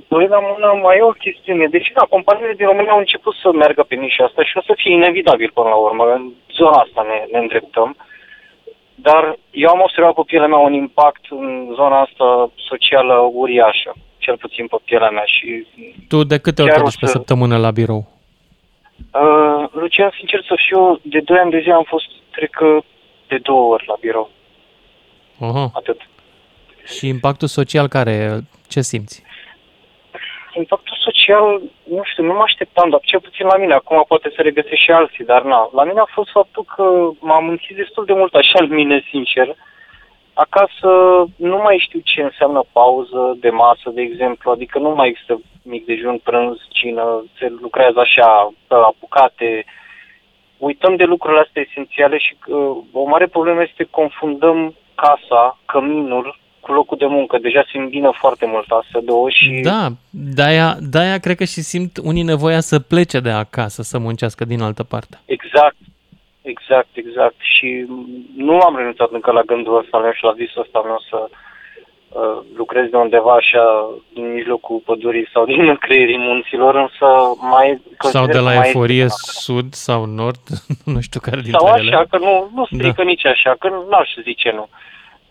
[0.09, 1.66] doi la mână mai e o chestiune.
[1.66, 4.72] Deci, da, companiile din România au început să meargă pe nișa asta și o să
[4.76, 6.05] fie inevitabil până la urmă.
[6.12, 7.97] În zona asta ne, ne îndreptăm.
[8.94, 13.93] Dar eu am observat pe pielea mea un impact în zona asta socială uriașă
[14.27, 15.24] cel puțin pe pielea mea.
[15.24, 15.66] Și
[16.09, 18.03] tu de câte ori te duci pe săptămână la birou?
[19.12, 22.78] Uh, Lucian, sincer să fiu, de 2 ani de zi am fost, cred că,
[23.28, 24.31] de două ori la birou.
[25.40, 25.70] Aha.
[25.74, 26.01] Atât.
[26.97, 29.23] Și impactul social care, ce simți?
[30.55, 31.61] Impactul social,
[31.97, 34.90] nu știu, nu mă așteptam, dar cel puțin la mine, acum poate să regăsesc și
[34.90, 36.85] alții, dar na, la mine a fost faptul că
[37.19, 39.55] m-am închis destul de mult așa în mine, sincer, uh,
[40.35, 40.91] Acasă
[41.37, 45.87] nu mai știu ce înseamnă pauză de masă, de exemplu, adică nu mai există mic
[45.87, 49.65] dejun, prânz, cină, se lucrează așa, la bucate.
[50.59, 56.73] Uităm de lucrurile astea esențiale și uh, o mare problemă este confundăm casa, căminul, cu
[56.73, 57.39] locul de muncă.
[57.39, 59.61] Deja se îmbină foarte mult astea două și...
[59.63, 64.45] Da, de-aia, de-aia cred că și simt unii nevoia să plece de acasă, să muncească
[64.45, 65.21] din altă parte.
[65.25, 65.77] Exact,
[66.43, 67.35] Exact, exact.
[67.39, 67.86] Și
[68.36, 72.39] nu am renunțat încă la gândul ăsta meu și la visul ăsta meu să, uh,
[72.56, 77.06] lucrezi de undeva așa din mijlocul pădurii sau din creierii munților, însă
[77.51, 77.82] mai...
[77.98, 80.43] Sau de la mai Eforie Sud sau Nord,
[80.94, 81.94] nu știu care dintre Sau ele.
[81.94, 83.02] așa, că nu, nu strică da.
[83.02, 84.69] nici așa, că n-aș zice nu.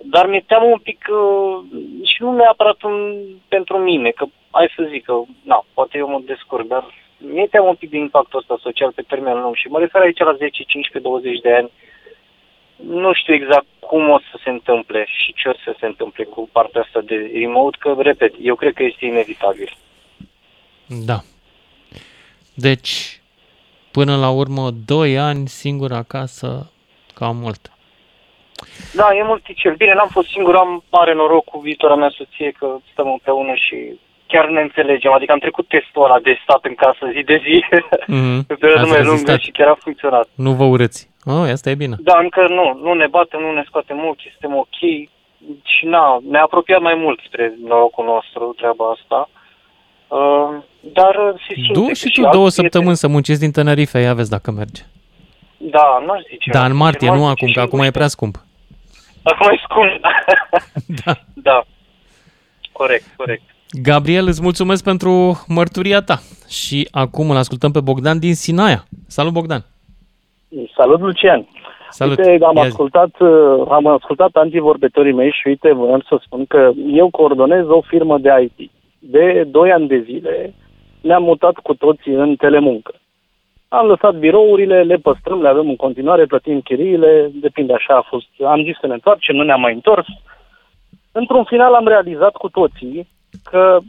[0.03, 3.15] Dar mi-e teamă un pic uh, și nu neapărat un,
[3.47, 5.13] pentru mine, că hai să zic că,
[5.43, 6.83] na, poate eu mă descurc, dar
[7.22, 10.19] mi-e teamă un pic de impactul ăsta social pe termen lung și mă refer aici
[10.19, 11.72] la 10, 15, 20 de ani.
[12.76, 16.49] Nu știu exact cum o să se întâmple și ce o să se întâmple cu
[16.52, 19.77] partea asta de remote, că, repet, eu cred că este inevitabil.
[21.06, 21.19] Da.
[22.53, 23.22] Deci,
[23.91, 26.72] până la urmă, 2 ani singur acasă,
[27.14, 27.72] cam mult.
[28.93, 29.76] Da, e multicel.
[29.76, 33.99] Bine, n-am fost singur, am mare noroc cu viitora mea soție că stăm împreună și
[34.31, 35.11] chiar ne înțelegem.
[35.11, 37.55] Adică am trecut testul ăla de stat în casă zi de zi,
[38.15, 38.37] Mm-hmm.
[38.51, 40.27] pe perioadă mai lungă și chiar a funcționat.
[40.35, 41.09] Nu vă urăți.
[41.25, 41.95] Oh, asta e bine.
[41.99, 44.77] Da, încă nu, nu ne batem, nu ne scoatem ochii, suntem ok
[45.73, 49.29] și na, ne-a apropiat mai mult spre norocul nostru treaba asta.
[50.07, 51.15] Uh, dar
[51.47, 54.13] se simte Du că și tu alți două prieteni- săptămâni să munciți din Tenerife, ia
[54.13, 54.81] vezi dacă merge.
[55.57, 56.49] Da, nu aș zice.
[56.51, 58.35] Dar în martie, Cel nu mai acum, zice că acum e prea scump.
[59.23, 59.91] Acum e scump.
[61.05, 61.13] da.
[61.33, 61.63] da.
[62.71, 63.41] Corect, corect.
[63.73, 65.11] Gabriel, îți mulțumesc pentru
[65.48, 66.18] mărturia ta.
[66.49, 68.84] Și acum îl ascultăm pe Bogdan din Sinaia.
[69.07, 69.65] Salut, Bogdan!
[70.76, 71.48] Salut, Lucian!
[71.89, 72.18] Salut!
[72.18, 72.68] Uite, am Ia zi.
[72.68, 77.81] ascultat, uh, am ascultat antivorbitorii mei și uite, vreau să spun că eu coordonez o
[77.81, 78.72] firmă de IT.
[78.99, 80.53] De 2 ani de zile
[81.02, 82.93] ne-am mutat cu toții în telemuncă.
[83.68, 88.27] Am lăsat birourile, le păstrăm, le avem în continuare, plătim chiriile, depinde așa a fost.
[88.45, 90.06] Am zis să ne întoarcem, nu ne-am mai întors.
[91.11, 93.07] Într-un final am realizat cu toții
[93.43, 93.79] că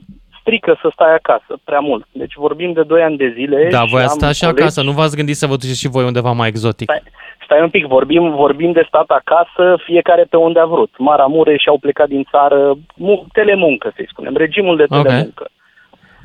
[0.41, 2.07] strică să stai acasă prea mult.
[2.13, 3.69] Deci vorbim de 2 ani de zile.
[3.71, 5.79] Da, și voi am ați stat și colegi- acasă, nu v-ați gândit să vă duceți
[5.81, 6.91] și voi undeva mai exotic.
[6.91, 7.03] Stai,
[7.45, 10.91] stai un pic, vorbim, vorbim de stat acasă, fiecare pe unde a vrut.
[10.99, 15.03] Maramureș și-au plecat din țară, mu- telemuncă, să-i spunem, regimul de Ok.
[15.03, 15.49] telemuncă.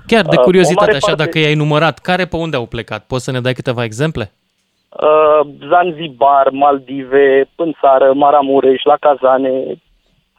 [0.07, 2.65] Chiar de Uh, curiozitate, o mare așa, parte- dacă i-ai numărat, care pe unde au
[2.65, 3.03] plecat?
[3.07, 4.31] Poți să ne dai câteva exemple?
[4.89, 9.51] Uh, Zanzibar, Maldive, în țară, Maramureș, la Cazane.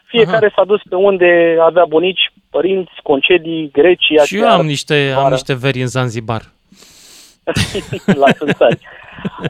[0.09, 4.23] Fiecare s-a dus pe unde avea bunici, părinți, concedii, Grecia.
[4.23, 5.29] Și eu chiar, am niște, am vara.
[5.29, 6.43] niște veri în Zanzibar.
[8.23, 8.79] la Sânțari.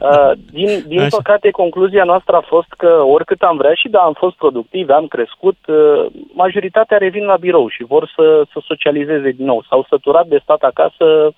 [0.01, 1.15] Uh, din, din Așa.
[1.17, 5.07] păcate, concluzia noastră a fost că oricât am vrea și da, am fost productivi, am
[5.07, 9.63] crescut, uh, majoritatea revin la birou și vor să, să socializeze din nou.
[9.69, 11.33] S-au săturat de stat acasă,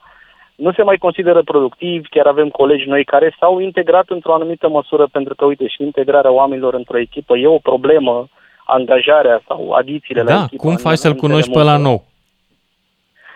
[0.55, 5.07] nu se mai consideră productivi, chiar avem colegi noi care s-au integrat într-o anumită măsură,
[5.11, 8.27] pentru că, uite, și integrarea oamenilor într-o echipă e o problemă,
[8.65, 10.61] angajarea sau adițiile la Da, echipă.
[10.61, 11.87] cum în- faci să-l în cunoști pe la telemuncă.
[11.89, 12.03] nou?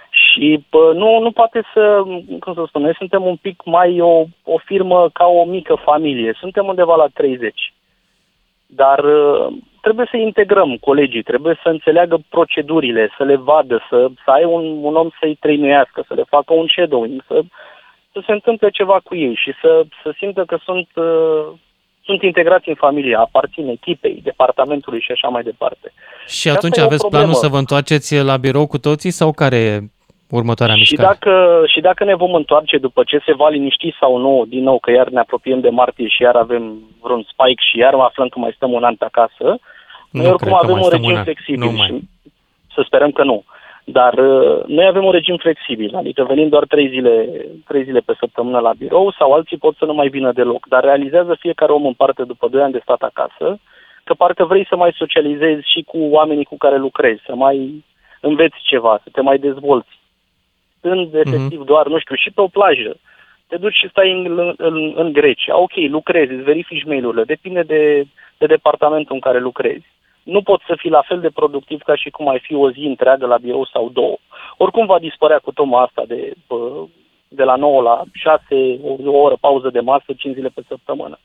[0.10, 2.02] Și pă, nu, nu poate să,
[2.40, 6.36] cum să spun, noi suntem un pic mai o, o firmă ca o mică familie.
[6.40, 7.74] Suntem undeva la 30.
[8.66, 9.48] Dar uh,
[9.82, 14.64] trebuie să integrăm colegii, trebuie să înțeleagă procedurile, să le vadă, să, să ai un,
[14.84, 17.42] un om să-i trăinuiască, să le facă un shadowing, să,
[18.12, 21.46] să se întâmple ceva cu ei și să, să simtă că sunt, uh,
[22.06, 25.94] sunt integrați în familie, aparțin echipei, departamentului și așa mai departe.
[26.28, 27.24] Și asta atunci e o aveți problemă.
[27.24, 29.80] planul să vă întoarceți la birou cu toții sau care e
[30.30, 31.08] următoarea Și mișcare?
[31.08, 34.80] dacă, și dacă ne vom întoarce după ce se va liniști sau nu, din nou
[34.80, 36.64] că iar ne apropiem de martie și iar avem
[37.02, 39.46] vreun spike și iar aflăm că mai stăm un an pe acasă,
[40.10, 41.24] noi Nu oricum cred că avem mai un stăm un regim an.
[41.24, 41.88] flexibil Nu mai.
[41.88, 41.94] și
[42.74, 43.44] să sperăm că nu.
[43.88, 47.28] Dar uh, noi avem un regim flexibil, adică venim doar trei zile,
[47.68, 50.68] trei zile pe săptămână la birou sau alții pot să nu mai vină deloc.
[50.68, 53.60] Dar realizează fiecare om în parte după doi ani de stat acasă
[54.04, 57.84] că parcă vrei să mai socializezi și cu oamenii cu care lucrezi, să mai
[58.22, 60.00] înveți ceva, să te mai dezvolți
[60.78, 62.98] stând efectiv doar, nu știu, și pe o plajă,
[63.48, 68.06] te duci și stai în, în, în Grecia, ok, lucrezi, îți verifici mail-urile, depinde de,
[68.38, 69.86] de departamentul în care lucrezi.
[70.34, 72.80] Nu poți să fii la fel de productiv ca și cum ai fi o zi
[72.80, 74.18] întreagă la birou sau două.
[74.58, 76.86] Oricum va dispărea cu toma asta de, bă,
[77.28, 78.44] de la 9 la 6,
[78.84, 81.20] o, o oră pauză de masă, 5 zile pe săptămână.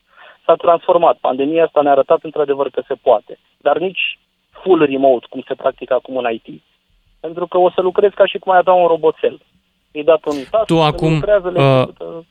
[0.45, 1.17] S-a transformat.
[1.17, 3.39] Pandemia asta ne-a arătat într-adevăr că se poate.
[3.57, 4.19] Dar nici
[4.49, 6.61] full remote, cum se practică acum în IT.
[7.19, 9.39] Pentru că o să lucrezi ca și cum ai avea un roboțel.
[9.91, 12.25] E dat un task, Tu îl acum, lucrează, le uh, execută.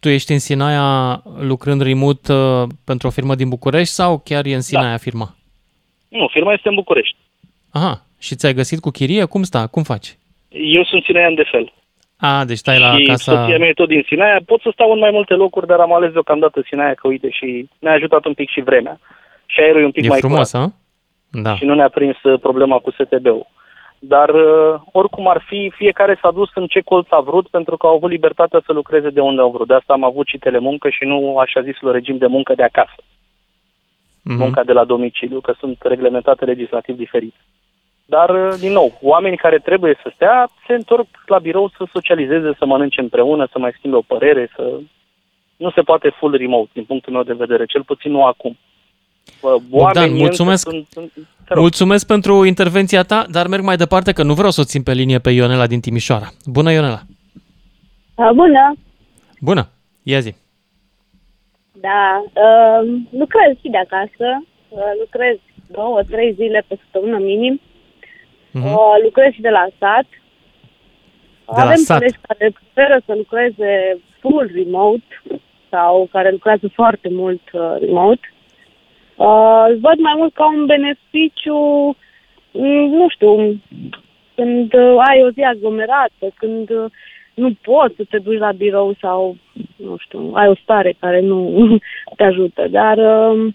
[0.00, 4.54] Tu ești în Sinaia lucrând remote uh, pentru o firmă din București sau chiar e
[4.54, 5.34] în Sinaia firma?
[6.08, 7.16] Nu, firma este în București.
[7.72, 9.24] Aha, și ți-ai găsit cu chirie?
[9.24, 9.66] Cum sta?
[9.66, 10.16] Cum faci?
[10.48, 11.72] Eu sunt Sinaia de fel.
[12.16, 13.32] A, deci stai la și casa...
[13.32, 14.40] soția mea e tot din Sinaia.
[14.46, 17.68] Pot să stau în mai multe locuri, dar am ales deocamdată Sinaia, că uite, și
[17.78, 19.00] ne-a ajutat un pic și vremea.
[19.46, 20.64] Și aerul e un pic E mai frumos, curat.
[20.66, 20.72] a?
[21.30, 21.56] Da.
[21.56, 23.46] Și nu ne-a prins uh, problema cu STB-ul.
[23.98, 27.86] Dar uh, oricum ar fi, fiecare s-a dus în ce colț a vrut pentru că
[27.86, 29.66] au avut libertatea să lucreze de unde au vrut.
[29.66, 32.96] De asta am avut și telemuncă și nu așa zisul regim de muncă de acasă.
[34.28, 34.38] Mhm.
[34.38, 37.34] Munca de la domiciliu, că sunt reglementate legislativ diferit.
[38.04, 42.54] Dar, uh, din nou, oamenii care trebuie să stea se întorc la birou să socializeze,
[42.58, 44.80] să mănânce împreună, să mai schimbe o părere, să...
[45.56, 48.58] Nu se poate full remote, din punctul meu de vedere, cel puțin nu acum.
[49.68, 51.12] Bogdan, mulțumesc, sunt, sunt,
[51.54, 54.92] mulțumesc pentru intervenția ta, dar merg mai departe că nu vreau să o țin pe
[54.92, 56.28] linie pe Ionela din Timișoara.
[56.44, 57.00] Bună, Ionela!
[58.34, 58.74] Bună!
[59.40, 59.68] Bună!
[60.02, 60.34] Ia zi!
[61.80, 64.28] Da, uh, lucrez și de acasă,
[64.68, 65.36] uh, lucrez
[65.70, 68.72] două, trei zile pe săptămână minim, uh-huh.
[68.72, 70.06] uh, lucrez și de la sat.
[71.54, 75.22] De Avem la colegi care preferă să lucreze full remote
[75.70, 78.32] sau care lucrează foarte mult uh, remote.
[79.16, 81.56] Uh, văd mai mult ca un beneficiu,
[82.52, 83.60] mm, nu știu,
[84.34, 86.90] când uh, ai o zi aglomerată, când uh,
[87.38, 89.36] nu poți să te duci la birou sau,
[89.76, 91.68] nu știu, ai o stare care nu
[92.16, 93.54] te ajută, dar uh,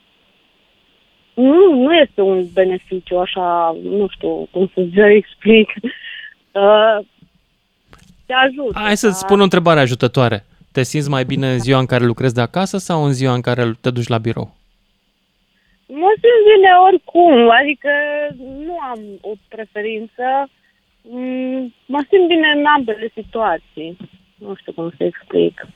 [1.34, 5.70] nu, nu este un beneficiu așa, nu știu cum să vă explic.
[6.52, 7.06] Uh,
[8.26, 8.80] te ajută.
[8.80, 10.46] Hai să-ți spun o întrebare ajutătoare.
[10.72, 13.42] Te simți mai bine în ziua în care lucrezi de acasă sau în ziua în
[13.42, 14.56] care te duci la birou?
[15.88, 17.90] Mă simt bine oricum, adică
[18.66, 20.50] nu am o preferință.
[21.10, 23.98] Mm, mă simt bine în ambele situații.
[24.38, 25.68] Nu știu cum să explic.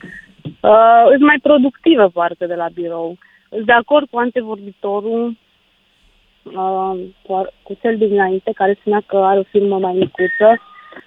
[0.60, 3.18] Uh, sunt mai productivă parte de la birou.
[3.48, 5.36] Sunt de acord cu antevorbitorul,
[6.42, 10.60] uh, cu, cu cel dinainte, care spunea că are o firmă mai micuță.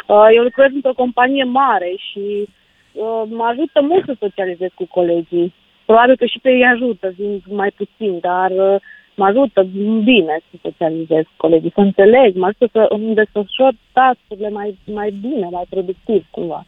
[0.07, 2.47] Uh, eu lucrez într-o companie mare și
[2.91, 5.53] uh, mă ajută mult să socializez cu colegii.
[5.85, 9.61] Probabil că și pe ei ajută, vin mai puțin, dar uh, mă ajută
[10.03, 14.19] bine să socializez cu colegii, să înțeleg, mă ajută să îmi desfășor task
[14.51, 16.65] mai, mai bine, mai productiv cumva.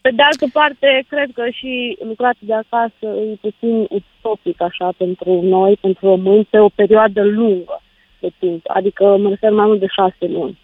[0.00, 5.40] Pe de altă parte, cred că și lucratul de acasă e puțin utopic așa pentru
[5.42, 7.82] noi, pentru români, pe o perioadă lungă
[8.20, 10.58] de timp, adică mă refer mai mult de șase luni.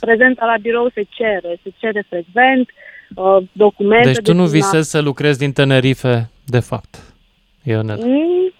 [0.00, 2.68] Prezența la birou se cere, se cere frecvent,
[3.14, 4.06] uh, documente...
[4.06, 7.14] Deci tu nu visezi să lucrezi din Tenerife, de fapt,
[7.62, 7.98] Ionel.
[8.04, 8.52] Mm,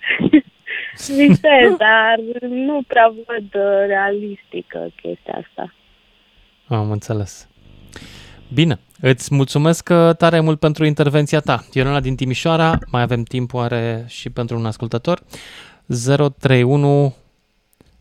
[1.16, 5.74] visez, dar nu prea văd uh, realistică chestia asta.
[6.68, 7.48] Am înțeles.
[8.54, 11.64] Bine, îți mulțumesc uh, tare mult pentru intervenția ta.
[11.72, 15.22] Ionela din Timișoara, mai avem timp oare și pentru un ascultător.
[16.38, 17.14] 031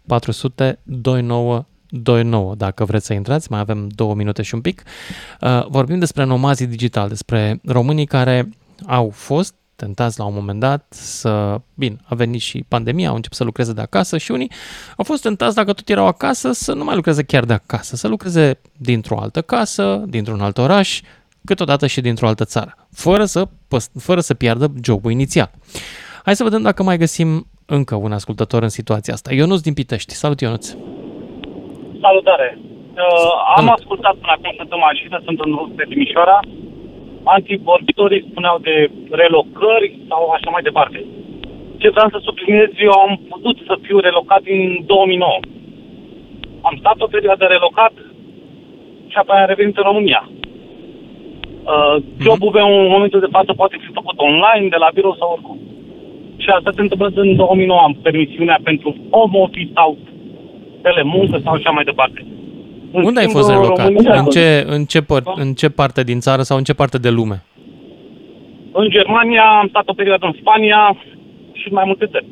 [0.08, 4.84] 400 2929, dacă vreți să intrați, mai avem două minute și un pic.
[5.42, 8.50] Uh, vorbim despre nomazii digital, despre românii care
[8.88, 11.61] au fost tentați la un moment dat să...
[11.73, 14.52] Bine, a venit și pandemia, au început să lucreze de acasă și unii
[14.97, 18.07] au fost tentați, dacă tot erau acasă, să nu mai lucreze chiar de acasă, să
[18.07, 21.02] lucreze dintr-o altă casă, dintr-un alt oraș,
[21.45, 23.47] câteodată și dintr-o altă țară, fără să,
[23.99, 25.52] fără să piardă jobul inițial.
[26.23, 29.34] Hai să vedem dacă mai găsim încă un ascultător în situația asta.
[29.34, 30.14] Ionuț din Pitești.
[30.14, 30.68] Salut, Ionuț!
[32.02, 32.60] Salutare!
[32.95, 36.39] Uh, am ascultat până acum, sunt în mașină, sunt în rus pe Timișoara
[37.26, 41.06] antivorbitorii spuneau de relocări sau așa mai departe.
[41.77, 45.39] Ce vreau să subliniez, eu am putut să fiu relocat în 2009.
[46.61, 47.93] Am stat o perioadă relocat
[49.07, 50.30] și apoi am revenit în România.
[51.73, 51.95] Uh,
[52.26, 55.57] jobul meu în momentul de față poate fi făcut online, de la birou sau oricum.
[56.38, 57.80] Și asta se întâmplă în 2009.
[57.80, 59.97] Am permisiunea pentru home office sau
[60.81, 62.26] telemuncă sau așa mai departe.
[62.91, 63.91] Unde ai fost relocat?
[63.95, 67.10] În ce, în, ce păr- în ce parte din țară sau în ce parte de
[67.10, 67.44] lume?
[68.72, 70.98] În Germania, am stat o perioadă în Spania
[71.53, 72.26] și în mai multe țări.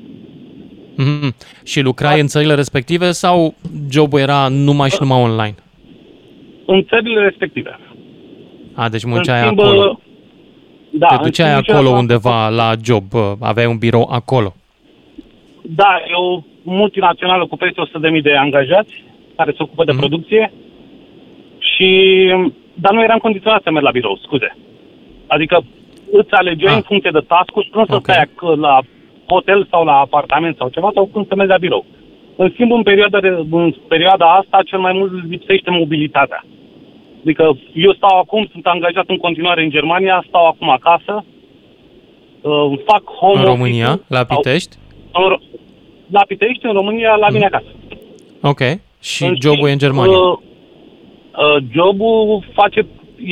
[0.93, 1.63] Mm-hmm.
[1.63, 2.19] Și lucrai da.
[2.19, 3.53] în țările respective sau
[3.89, 5.55] jobul era numai și numai online?
[6.65, 7.80] În țările respective.
[8.73, 9.99] A, deci munceai schimb, acolo.
[10.89, 13.03] Da, Te duceai acolo undeva la job,
[13.39, 14.53] aveai un birou acolo.
[15.61, 17.81] Da, e o multinațională cu peste
[18.15, 19.03] 100.000 de angajați
[19.35, 19.97] care se ocupă de mm-hmm.
[19.97, 20.53] producție
[21.60, 21.89] și...
[22.73, 24.57] Dar nu eram condiționat să merg la birou, scuze.
[25.27, 25.65] Adică
[26.11, 26.76] îți alegeai ah.
[26.76, 27.99] în funcție de task-uri, nu okay.
[27.99, 28.80] să stai la
[29.27, 31.85] hotel sau la apartament sau ceva, sau când să mergi la birou.
[32.35, 36.45] În schimb, în perioada, de, în perioada asta, cel mai mult lipsește mobilitatea.
[37.23, 41.26] Adică eu stau acum, sunt angajat în continuare în Germania, stau acum acasă,
[42.41, 44.76] uh, fac home În România, la Pitești?
[45.11, 45.38] Sau, în,
[46.11, 47.34] la Pitești, în România, la mm.
[47.34, 47.72] mine acasă.
[48.41, 48.60] Ok.
[49.11, 50.17] Și în jobul e în Germania?
[50.17, 50.38] Uh,
[51.43, 52.80] uh, jobul face,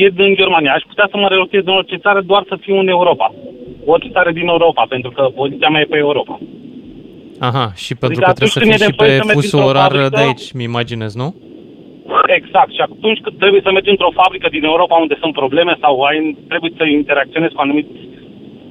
[0.04, 0.72] e în Germania.
[0.72, 3.34] Aș putea să mă relochez în orice țară doar să fiu în Europa.
[3.84, 6.38] Orice țară din Europa, pentru că poziția mea e pe Europa.
[7.48, 10.52] Aha, și pentru adică că trebuie să fii și pe fusul orar fabrică, de aici,
[10.52, 11.28] mi imaginez, nu?
[12.38, 12.72] Exact.
[12.76, 16.36] Și atunci când trebuie să mergi într-o fabrică din Europa unde sunt probleme sau ai,
[16.48, 17.92] trebuie să interacționezi cu anumiți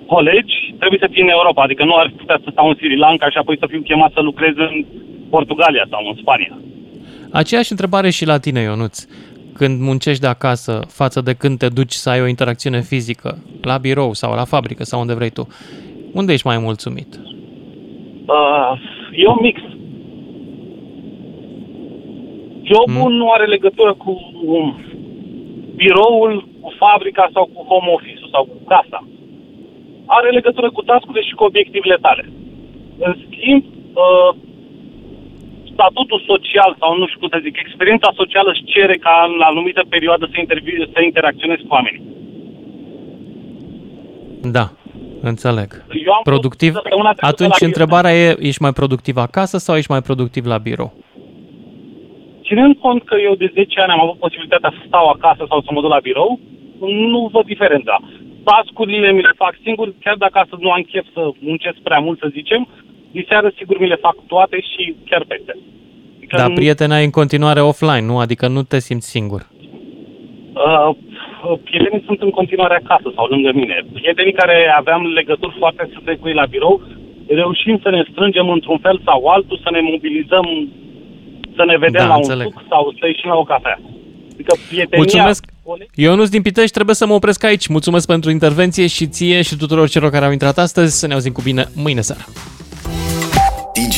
[0.05, 1.61] colegi, trebuie să fii în Europa.
[1.63, 4.21] Adică nu ar putea să stau în Sri Lanka și apoi să fiu chemat să
[4.21, 4.85] lucrez în
[5.29, 6.53] Portugalia sau în Spania.
[7.31, 9.05] Aceeași întrebare și la tine, Ionuț.
[9.53, 13.77] Când muncești de acasă față de când te duci să ai o interacțiune fizică la
[13.77, 15.47] birou sau la fabrică sau unde vrei tu,
[16.13, 17.19] unde ești mai mulțumit?
[18.25, 18.71] Uh,
[19.11, 19.59] e un mix.
[22.69, 23.19] Jobul hmm.
[23.19, 24.11] nu are legătură cu
[25.75, 29.07] biroul, cu fabrica sau cu home office sau cu casa.
[30.05, 32.31] Are legătură cu tascurile și cu obiectivele tale.
[32.97, 33.63] În schimb,
[33.93, 34.35] uh,
[35.81, 39.81] statutul social sau nu știu cum să zic, experiența socială își cere ca în anumită
[39.89, 42.03] perioadă să, intervi- să interacționezi cu oamenii.
[44.57, 44.65] Da,
[45.21, 45.69] înțeleg.
[46.05, 46.73] Eu am productiv?
[47.31, 50.93] Atunci întrebarea e, ești mai productiv acasă sau ești mai productiv la birou?
[52.47, 55.69] Ținând cont că eu de 10 ani am avut posibilitatea să stau acasă sau să
[55.73, 56.39] mă duc la birou,
[57.11, 57.95] nu văd diferența.
[58.43, 62.19] Tascurile mi le fac singur, chiar dacă astăzi nu am chef să muncesc prea mult,
[62.19, 62.67] să zicem,
[63.11, 65.57] diseară sigur mi le fac toate și chiar peste.
[66.17, 68.19] Adică Dar prietena e în continuare offline, nu?
[68.19, 69.41] Adică nu te simți singur.
[70.53, 70.89] Uh,
[71.63, 73.85] prietenii sunt în continuare acasă sau lângă mine.
[73.93, 76.81] Prietenii care aveam legături foarte strânse cu ei la birou,
[77.27, 80.45] reușim să ne strângem într-un fel sau altul, să ne mobilizăm,
[81.55, 82.45] să ne vedem da, la înțeleg.
[82.45, 83.79] un suc sau să ieșim la o cafea.
[84.33, 85.03] Adică prietenia...
[85.03, 85.45] Mulțumesc!
[85.95, 87.67] Eu nu din Pitești, trebuie să mă opresc aici.
[87.67, 90.99] Mulțumesc pentru intervenție și ție și tuturor celor care au intrat astăzi.
[90.99, 92.23] Să ne auzim cu bine mâine seara.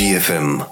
[0.03, 0.67] DGFM